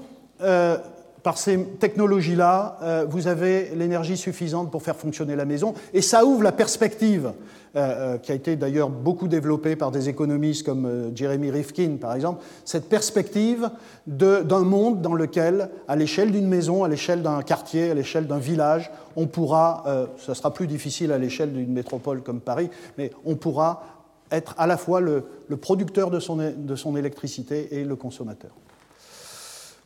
par 1.25 1.39
ces 1.39 1.57
technologies-là, 1.79 3.05
vous 3.09 3.27
avez 3.27 3.71
l'énergie 3.75 4.15
suffisante 4.15 4.69
pour 4.69 4.83
faire 4.83 4.95
fonctionner 4.95 5.35
la 5.35 5.45
maison. 5.45 5.73
Et 5.91 6.03
ça 6.03 6.23
ouvre 6.23 6.43
la 6.43 6.51
perspective 6.51 7.33
euh, 7.75 8.13
euh, 8.13 8.17
qui 8.17 8.31
a 8.31 8.35
été 8.35 8.55
d'ailleurs 8.55 8.87
beaucoup 8.87 9.27
développé 9.27 9.75
par 9.75 9.91
des 9.91 10.07
économistes 10.07 10.65
comme 10.65 10.85
euh, 10.85 11.13
Jeremy 11.13 11.51
Rifkin, 11.51 11.97
par 11.99 12.13
exemple, 12.13 12.41
cette 12.63 12.87
perspective 12.87 13.69
d'un 14.07 14.59
monde 14.61 15.01
dans 15.01 15.13
lequel, 15.13 15.69
à 15.89 15.97
l'échelle 15.97 16.31
d'une 16.31 16.47
maison, 16.47 16.85
à 16.85 16.87
l'échelle 16.87 17.21
d'un 17.21 17.41
quartier, 17.41 17.91
à 17.91 17.93
l'échelle 17.93 18.27
d'un 18.27 18.37
village, 18.37 18.91
on 19.17 19.27
pourra, 19.27 19.83
ça 20.17 20.35
sera 20.35 20.53
plus 20.53 20.67
difficile 20.67 21.11
à 21.11 21.17
l'échelle 21.17 21.51
d'une 21.51 21.73
métropole 21.73 22.21
comme 22.21 22.39
Paris, 22.39 22.69
mais 22.97 23.11
on 23.25 23.35
pourra 23.35 23.83
être 24.31 24.55
à 24.57 24.67
la 24.67 24.77
fois 24.77 25.01
le, 25.01 25.25
producteur 25.59 26.11
de 26.11 26.19
son 26.19 26.95
électricité 26.95 27.75
et 27.75 27.83
le 27.83 27.95
consommateur. 27.97 28.51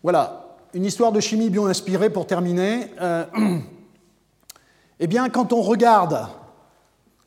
Voilà, 0.03 0.48
une 0.73 0.85
histoire 0.85 1.11
de 1.11 1.19
chimie 1.19 1.49
bio-inspirée 1.49 2.09
pour 2.09 2.27
terminer. 2.27 2.87
eh 4.99 5.07
bien, 5.07 5.29
quand 5.29 5.53
on 5.53 5.61
regarde 5.61 6.27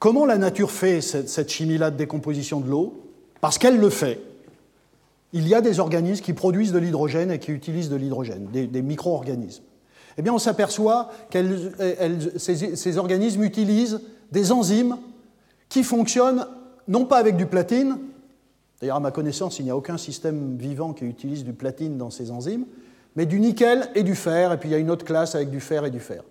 Comment 0.02 0.26
la 0.26 0.36
nature 0.36 0.72
fait 0.72 1.00
cette, 1.00 1.48
chimie-là 1.48 1.92
de 1.92 1.96
décomposition 1.96 2.58
de 2.58 2.68
l'eau 2.68 3.04
Parce 3.40 3.56
qu'elle 3.56 3.78
le 3.78 3.88
fait. 3.88 4.20
Il 5.32 5.46
y 5.46 5.54
a 5.54 5.60
des 5.60 5.78
organismes 5.78 6.24
qui 6.24 6.32
produisent 6.32 6.72
de 6.72 6.80
l'hydrogène 6.80 7.30
et 7.30 7.38
qui 7.38 7.52
utilisent 7.52 7.88
de 7.88 7.94
l'hydrogène, 7.94 8.48
des, 8.50 8.82
micro-organismes. 8.82 9.62
Eh 10.18 10.22
bien, 10.22 10.34
on 10.34 10.40
s'aperçoit 10.40 11.12
que 11.30 11.38
ces, 12.36 12.74
ces, 12.74 12.98
organismes 12.98 13.44
utilisent 13.44 14.00
des 14.32 14.50
enzymes 14.50 14.98
qui 15.68 15.84
fonctionnent 15.84 16.48
non 16.88 17.04
pas 17.04 17.18
avec 17.18 17.36
du 17.36 17.46
platine, 17.46 17.96
d'ailleurs 18.80 18.96
à 18.96 19.00
ma 19.00 19.12
connaissance, 19.12 19.60
il 19.60 19.66
n'y 19.66 19.70
a 19.70 19.76
aucun 19.76 19.98
système 19.98 20.56
vivant 20.56 20.94
qui 20.94 21.04
utilise 21.04 21.44
du 21.44 21.52
platine 21.52 21.96
dans 21.96 22.10
ces 22.10 22.32
enzymes, 22.32 22.64
mais 23.16 23.26
du 23.26 23.40
nickel 23.40 23.88
et 23.94 24.02
du 24.02 24.14
fer, 24.14 24.52
et 24.52 24.56
puis 24.56 24.68
il 24.68 24.72
y 24.72 24.74
a 24.74 24.78
une 24.78 24.90
autre 24.90 25.04
classe 25.04 25.34
avec 25.34 25.50
du 25.50 25.60
fer 25.60 25.84
et 25.84 25.90
du 25.90 26.00
fer. 26.00 26.22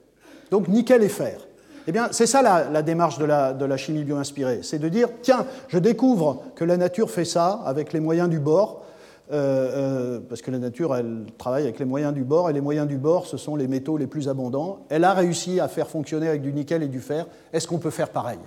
Donc 0.49 0.67
nickel 0.67 1.03
et 1.03 1.09
fer. 1.09 1.47
Eh 1.87 1.91
bien, 1.91 2.09
c'est 2.11 2.27
ça 2.27 2.41
la, 2.41 2.81
démarche 2.83 3.17
de 3.17 3.25
la, 3.25 3.77
chimie 3.77 4.03
bio-inspirée. 4.03 4.59
C'est 4.61 4.77
de 4.77 4.87
dire, 4.87 5.09
tiens, 5.21 5.45
je 5.67 5.79
découvre 5.79 6.43
que 6.55 6.63
la 6.63 6.77
nature 6.77 7.09
fait 7.09 7.25
ça 7.25 7.61
avec 7.65 7.91
les 7.91 7.99
moyens 7.99 8.29
du 8.29 8.39
bord, 8.39 8.83
euh, 9.31 10.17
euh, 10.17 10.19
parce 10.27 10.41
que 10.41 10.51
la 10.51 10.59
nature, 10.59 10.95
elle 10.95 11.25
travaille 11.37 11.63
avec 11.63 11.79
les 11.79 11.85
moyens 11.85 12.13
du 12.13 12.23
bord, 12.23 12.49
et 12.49 12.53
les 12.53 12.61
moyens 12.61 12.87
du 12.87 12.97
bord, 12.97 13.25
ce 13.25 13.37
sont 13.37 13.55
les 13.55 13.67
métaux 13.67 13.97
les 13.97 14.05
plus 14.05 14.29
abondants. 14.29 14.85
Elle 14.89 15.03
a 15.03 15.13
réussi 15.13 15.59
à 15.59 15.67
faire 15.67 15.87
fonctionner 15.87 16.27
avec 16.27 16.41
du 16.41 16.53
nickel 16.53 16.83
et 16.83 16.87
du 16.87 16.99
fer. 16.99 17.25
Est-ce 17.51 17.67
qu'on 17.67 17.79
peut 17.79 17.89
faire 17.89 18.09
pareil? 18.09 18.39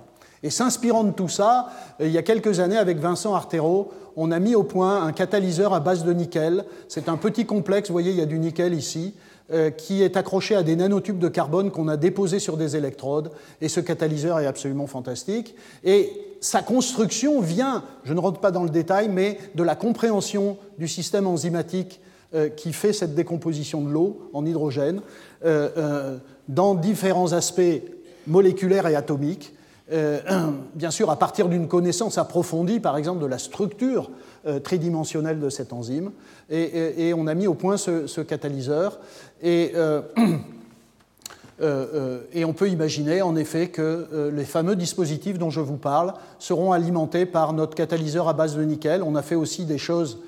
Et 0.45 0.51
s'inspirant 0.51 1.05
de 1.05 1.11
tout 1.11 1.31
ça, 1.31 1.71
il 1.99 2.11
y 2.11 2.19
a 2.19 2.23
quelques 2.23 2.61
années, 2.61 2.77
avec 2.77 2.99
Vincent 2.99 3.35
Artero, 3.35 3.91
on 4.15 4.31
a 4.31 4.39
mis 4.39 4.55
au 4.55 4.63
point 4.63 5.03
un 5.03 5.13
catalyseur 5.13 5.73
à 5.73 5.81
base 5.81 6.05
de 6.05 6.13
nickel. 6.13 6.67
C'est 6.87 7.09
un 7.09 7.17
petit 7.17 7.47
complexe, 7.47 7.89
vous 7.89 7.95
voyez, 7.95 8.11
il 8.11 8.19
y 8.19 8.23
a 8.23 8.27
du 8.27 8.39
nickel 8.39 8.75
ici, 8.75 9.15
euh, 9.53 9.71
qui 9.71 10.03
est 10.03 10.19
accroché 10.19 10.55
à 10.55 10.63
des 10.63 10.77
nanotubes 10.77 11.19
de 11.19 11.29
carbone 11.29 11.71
qu'on 11.71 11.89
a 11.89 11.97
déposés 11.97 12.41
sur 12.41 12.59
des 12.59 12.77
électrodes. 12.77 13.31
Et 13.63 13.71
ce 13.71 13.81
catalyseur 13.81 14.39
est 14.39 14.47
absolument 14.47 14.87
fantastique. 14.87 15.57
Et 15.83 16.13
sa 16.43 16.61
construction 16.61 17.41
vient, 17.41 17.83
je 18.05 18.13
ne 18.13 18.21
rentre 18.21 18.41
pas 18.41 18.51
dans 18.51 18.65
le 18.65 18.71
détail, 18.71 19.09
mais 19.09 19.39
de 19.55 19.63
la 19.63 19.77
compréhension 19.77 20.59
du 20.79 20.89
système 20.89 21.27
enzymatique 21.27 22.03
euh, 22.35 22.51
qui 22.51 22.75
fait 22.75 22.93
cette 22.93 23.15
décomposition 23.15 23.81
de 23.81 23.89
l'eau 23.89 24.29
en 24.35 24.45
hydrogène 24.45 25.01
euh, 25.47 26.19
dans 26.49 26.75
différents 26.75 27.33
aspects 27.33 27.81
moléculaires 28.27 28.87
et 28.87 28.95
atomiques. 28.95 29.55
Euh, 29.93 30.21
bien 30.75 30.91
sûr, 30.91 31.11
à 31.11 31.19
partir 31.19 31.49
d'une 31.49 31.69
connaissance 31.69 32.19
approfondie, 32.19 32.81
par 32.81 32.97
exemple, 32.97 33.21
de 33.21 33.27
la 33.27 33.39
structure 33.39 34.11
euh, 34.47 34.59
tridimensionnelle 34.59 35.41
de 35.41 35.51
cette 35.51 35.73
enzyme. 35.73 36.11
Et, 36.51 37.13
on 37.17 37.27
a 37.27 37.35
mis 37.35 37.47
au 37.47 37.55
point 37.55 37.77
ce, 37.77 38.21
catalyseur. 38.21 38.99
Et, 39.43 39.73
euh, 41.61 42.21
et, 42.33 42.45
on 42.45 42.53
peut 42.53 42.69
imaginer, 42.69 43.23
en 43.23 43.37
effet, 43.37 43.69
que 43.69 44.31
les 44.33 44.45
fameux 44.45 44.77
dispositifs 44.77 45.39
dont 45.39 45.51
je 45.51 45.61
vous 45.61 45.77
parle 45.77 46.15
seront 46.39 46.73
alimentés 46.73 47.27
par 47.27 47.53
notre 47.53 47.75
catalyseur 47.75 48.29
à 48.29 48.35
base 48.35 48.57
de 48.57 48.63
nickel. 48.63 49.03
On 49.03 49.17
a 49.17 49.23
fait 49.23 49.35
aussi 49.35 49.65
des 49.65 49.79
choses 49.79 50.19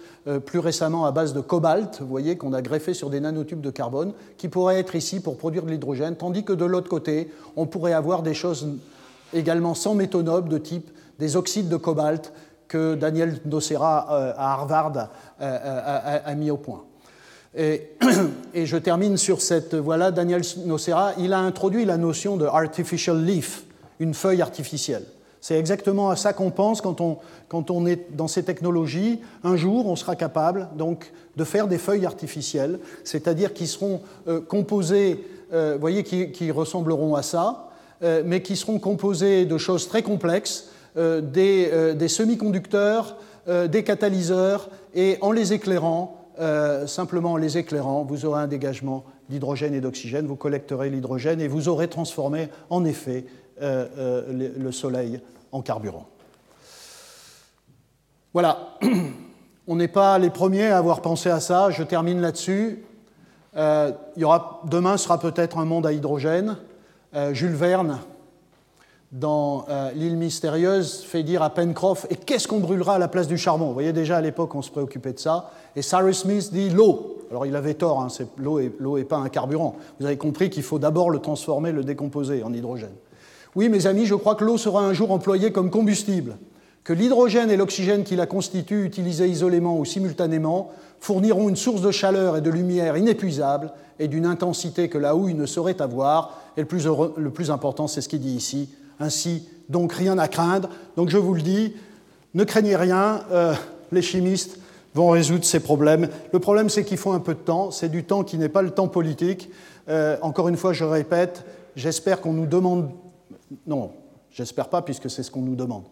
plus 0.45 0.59
récemment 0.59 1.07
à 1.07 1.13
base 1.13 1.35
de 1.35 1.41
cobalt, 1.41 1.99
vous 2.01 2.09
voyez, 2.09 2.37
qu'on 2.37 2.53
a 2.53 2.61
greffé 2.61 2.95
sur 2.95 3.11
des 3.11 3.21
nanotubes 3.21 3.61
de 3.61 3.71
carbone, 3.71 4.13
qui 4.39 4.49
pourraient 4.49 4.81
être 4.81 4.97
ici 4.97 5.21
pour 5.21 5.37
produire 5.37 5.63
de 5.63 5.71
l'hydrogène, 5.71 6.17
tandis 6.17 6.43
que 6.43 6.53
de 6.53 6.65
l'autre 6.65 6.89
côté, 6.89 7.31
on 7.55 7.67
pourrait 7.67 7.93
avoir 7.93 8.23
des 8.23 8.35
choses 8.35 8.67
également 9.37 9.75
sans 9.75 9.95
métaux 9.95 10.23
nobles 10.23 10.49
de 10.49 10.59
type 10.59 10.91
des 11.19 11.37
oxydes 11.37 11.69
de 11.69 11.77
cobalt 11.77 12.33
que 12.69 12.95
Daniel 12.95 13.39
Nocera 13.45 14.09
euh, 14.11 14.33
à 14.37 14.53
Harvard 14.55 14.97
euh, 14.97 15.05
euh, 15.41 16.19
a, 16.25 16.35
mis 16.35 16.51
au 16.51 16.57
point. 16.57 16.85
Et, 17.57 18.67
je 18.67 18.77
termine 18.77 19.17
sur 19.17 19.41
cette. 19.41 19.75
Voilà, 19.75 20.11
Daniel 20.11 20.43
Nocera, 20.67 21.13
il 21.19 21.33
a 21.33 21.39
introduit 21.39 21.85
la 21.85 21.97
notion 21.97 22.37
de 22.37 22.45
artificial 22.45 23.25
leaf, 23.25 23.65
une 23.99 24.13
feuille 24.13 24.43
artificielle. 24.43 25.05
C'est 25.41 25.59
exactement 25.59 26.11
à 26.11 26.17
ça 26.17 26.33
qu'on 26.33 26.51
pense 26.51 26.81
quand 26.81 27.01
on, 27.01 27.19
quand 27.49 27.71
on, 27.71 27.87
est 27.87 28.15
dans 28.15 28.29
ces 28.29 28.43
technologies. 28.43 29.21
Un 29.45 29.57
jour, 29.57 29.87
on 29.87 29.97
sera 29.97 30.17
capable 30.17 30.69
donc 30.77 31.13
de 31.37 31.45
faire 31.45 31.69
des 31.69 31.79
feuilles 31.79 32.05
artificielles, 32.05 32.79
c'est-à-dire 33.05 33.55
qui 33.55 33.69
seront 33.69 34.01
composées, 34.49 35.25
vous 35.53 35.79
voyez, 35.79 36.03
qui, 36.03 36.51
ressembleront 36.51 37.15
à 37.15 37.23
ça, 37.23 37.66
mais 38.03 38.43
qui 38.43 38.57
seront 38.57 38.79
composés 38.79 39.47
de 39.47 39.59
choses 39.59 39.89
très 39.89 40.03
complexes, 40.03 40.71
euh, 40.97 41.21
euh, 41.37 41.95
des, 41.95 42.09
semi-conducteurs, 42.09 43.17
des 43.47 43.85
catalyseurs, 43.85 44.71
et 44.95 45.19
en 45.21 45.31
les 45.31 45.53
éclairant, 45.53 46.27
simplement 46.87 47.33
en 47.33 47.37
les 47.37 47.59
éclairant, 47.59 48.03
vous 48.03 48.25
aurez 48.25 48.41
un 48.41 48.47
dégagement 48.49 49.05
d'hydrogène 49.29 49.75
et 49.75 49.81
d'oxygène, 49.81 50.27
vous 50.27 50.37
collecterez 50.37 50.91
l'hydrogène 50.91 51.41
et 51.41 51.47
vous 51.47 51.69
aurez 51.69 51.87
transformé 51.87 52.49
en 52.71 52.85
effet 52.85 53.25
le 53.61 54.71
Soleil 54.73 55.21
en 55.53 55.63
carburant. 55.63 56.07
Voilà, 58.33 58.79
on 59.69 59.77
n'est 59.77 59.87
pas 59.87 60.19
les 60.19 60.31
premiers 60.31 60.67
à 60.67 60.79
avoir 60.79 61.03
pensé 61.03 61.31
à 61.31 61.39
ça, 61.39 61.71
je 61.71 61.85
termine 61.85 62.21
là-dessus. 62.21 62.85
demain 63.55 64.97
sera 64.97 65.21
peut-être 65.21 65.59
un 65.59 65.67
monde 65.67 65.87
à 65.87 65.93
hydrogène. 65.93 66.57
Euh, 67.15 67.33
Jules 67.33 67.55
Verne, 67.55 67.99
dans 69.13 69.65
euh, 69.69 69.91
L'île 69.95 70.17
mystérieuse, 70.17 71.03
fait 71.03 71.23
dire 71.23 71.43
à 71.43 71.51
Pencroff 71.51 72.07
Et 72.11 72.17
qu'est-ce 72.17 72.49
qu'on 72.49 72.59
brûlera 72.59 72.97
à 72.97 72.99
la 72.99 73.09
place 73.09 73.29
du 73.29 73.39
charbon? 73.39 73.69
Vous 73.69 73.75
voyez, 73.75 73.93
déjà 73.93 74.17
à 74.17 74.21
l'époque, 74.21 74.55
on 74.55 74.63
se 74.63 74.71
préoccupait 74.71 75.13
de 75.13 75.19
ça. 75.19 75.51
Et 75.77 75.83
Cyrus 75.83 76.21
Smith 76.21 76.53
dit 76.53 76.71
l'eau. 76.71 77.19
Alors 77.31 77.47
il 77.47 77.57
avait 77.57 77.75
tort, 77.75 78.01
hein, 78.01 78.09
l'eau 78.39 78.99
n'est 78.99 79.05
pas 79.05 79.17
un 79.17 79.29
carburant. 79.29 79.77
Vous 79.99 80.07
avez 80.07 80.17
compris 80.17 80.49
qu'il 80.51 80.63
faut 80.63 80.79
d'abord 80.79 81.11
le 81.11 81.19
transformer, 81.19 81.73
le 81.73 81.83
décomposer 81.83 82.43
en 82.43 82.53
hydrogène. 82.53 82.95
Oui, 83.57 83.69
mes 83.69 83.87
amis, 83.87 84.07
je 84.07 84.15
crois 84.15 84.35
que 84.35 84.45
l'eau 84.45 84.59
sera 84.59 84.85
un 84.85 84.93
jour 84.93 85.11
employée 85.11 85.51
comme 85.51 85.71
combustible, 85.71 86.37
que 86.87 86.93
l'hydrogène 86.93 87.51
et 87.51 87.57
l'oxygène 87.57 88.05
qui 88.05 88.15
la 88.15 88.27
constituent, 88.27 88.85
utilisés 88.85 89.27
isolément 89.27 89.77
ou 89.77 89.85
simultanément, 89.85 90.71
fourniront 91.01 91.49
une 91.49 91.57
source 91.57 91.83
de 91.83 91.91
chaleur 91.91 92.37
et 92.37 92.41
de 92.41 92.49
lumière 92.49 92.97
inépuisable 92.97 93.73
et 93.99 94.07
d'une 94.07 94.25
intensité 94.25 94.89
que 94.89 94.97
la 94.97 95.17
houille 95.17 95.35
ne 95.35 95.47
saurait 95.47 95.83
avoir. 95.83 96.41
Et 96.57 96.61
le 96.61 97.31
plus, 97.31 97.51
important, 97.51 97.89
c'est 97.89 98.01
ce 98.03 98.09
qu'il 98.09 98.21
dit 98.21 98.37
ici. 98.37 98.69
Ainsi, 99.01 99.49
donc 99.69 99.95
rien 99.95 100.17
à 100.17 100.29
craindre. 100.29 100.69
Donc 100.97 101.09
je 101.09 101.19
vous 101.19 101.35
le 101.35 101.43
dis, 101.43 101.75
ne 102.35 102.45
craignez 102.45 102.77
rien, 102.77 103.25
euh, 103.33 103.53
les 103.91 104.01
chimistes 104.01 104.61
vont 104.95 105.09
résoudre 105.09 105.45
ces 105.45 105.59
problèmes. 105.59 106.09
Le 106.33 106.39
problème, 106.39 106.71
c'est 106.71 106.85
qu'il 106.85 106.99
faut 106.99 107.11
un 107.11 107.19
peu 107.19 107.35
de 107.35 107.41
temps. 107.41 107.73
C'est 107.73 107.89
du 107.89 108.05
temps 108.05 108.23
qui 108.23 108.39
n'est 108.39 108.49
pas 108.49 108.63
le 108.63 108.71
temps 108.71 108.87
politique. 108.87 109.51
Euh, 109.89 110.19
encore 110.23 110.47
une 110.47 110.57
fois, 110.57 110.73
je 110.73 110.85
répète, 110.85 111.45
j'espère 111.75 112.21
qu'on 112.21 112.33
nous 112.33 112.47
demande. 112.47 112.91
Non, 113.67 113.91
j'espère 114.31 114.69
pas, 114.69 114.83
puisque 114.83 115.11
c'est 115.11 115.25
ce 115.25 115.33
qu'on 115.33 115.43
nous 115.43 115.57
demande. 115.57 115.83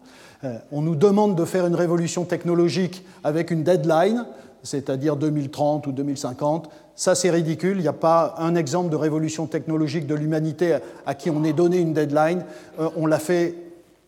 Euh, 0.45 0.57
on 0.71 0.81
nous 0.81 0.95
demande 0.95 1.35
de 1.35 1.43
faire 1.43 1.65
une 1.65 1.75
révolution 1.75 2.23
technologique 2.23 3.03
avec 3.23 3.51
une 3.51 3.63
deadline 3.63 4.25
c'est-à-dire 4.65 5.15
2030 5.15 5.87
ou 5.87 5.91
2050. 5.91 6.69
Ça, 6.95 7.15
c'est 7.15 7.29
ridicule. 7.29 7.77
Il 7.77 7.81
n'y 7.81 7.87
a 7.87 7.93
pas 7.93 8.35
un 8.37 8.55
exemple 8.55 8.89
de 8.89 8.95
révolution 8.95 9.47
technologique 9.47 10.07
de 10.07 10.15
l'humanité 10.15 10.77
à 11.05 11.13
qui 11.13 11.29
on 11.29 11.43
ait 11.43 11.53
donné 11.53 11.77
une 11.77 11.93
deadline. 11.93 12.43
Euh, 12.79 12.89
on 12.97 13.05
l'a 13.05 13.19
fait 13.19 13.55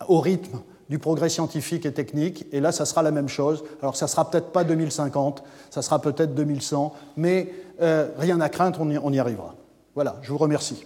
au 0.08 0.20
rythme 0.20 0.60
du 0.90 1.00
progrès 1.00 1.30
scientifique 1.30 1.86
et 1.86 1.92
technique. 1.92 2.46
Et 2.52 2.60
là, 2.60 2.72
ça 2.72 2.86
sera 2.86 3.04
la 3.04 3.12
même 3.12 3.28
chose. 3.28 3.64
Alors, 3.82 3.96
ça 3.96 4.08
sera 4.08 4.30
peut-être 4.30 4.48
pas 4.48 4.64
2050, 4.64 5.44
ça 5.70 5.82
sera 5.82 6.00
peut-être 6.00 6.34
2100, 6.34 6.94
mais 7.18 7.50
euh, 7.82 8.08
rien 8.18 8.40
à 8.40 8.50
craindre, 8.50 8.80
on 8.82 9.14
y 9.14 9.20
arrivera. 9.20 9.56
Voilà, 9.96 10.18
je 10.22 10.32
vous 10.32 10.38
remercie. 10.38 10.86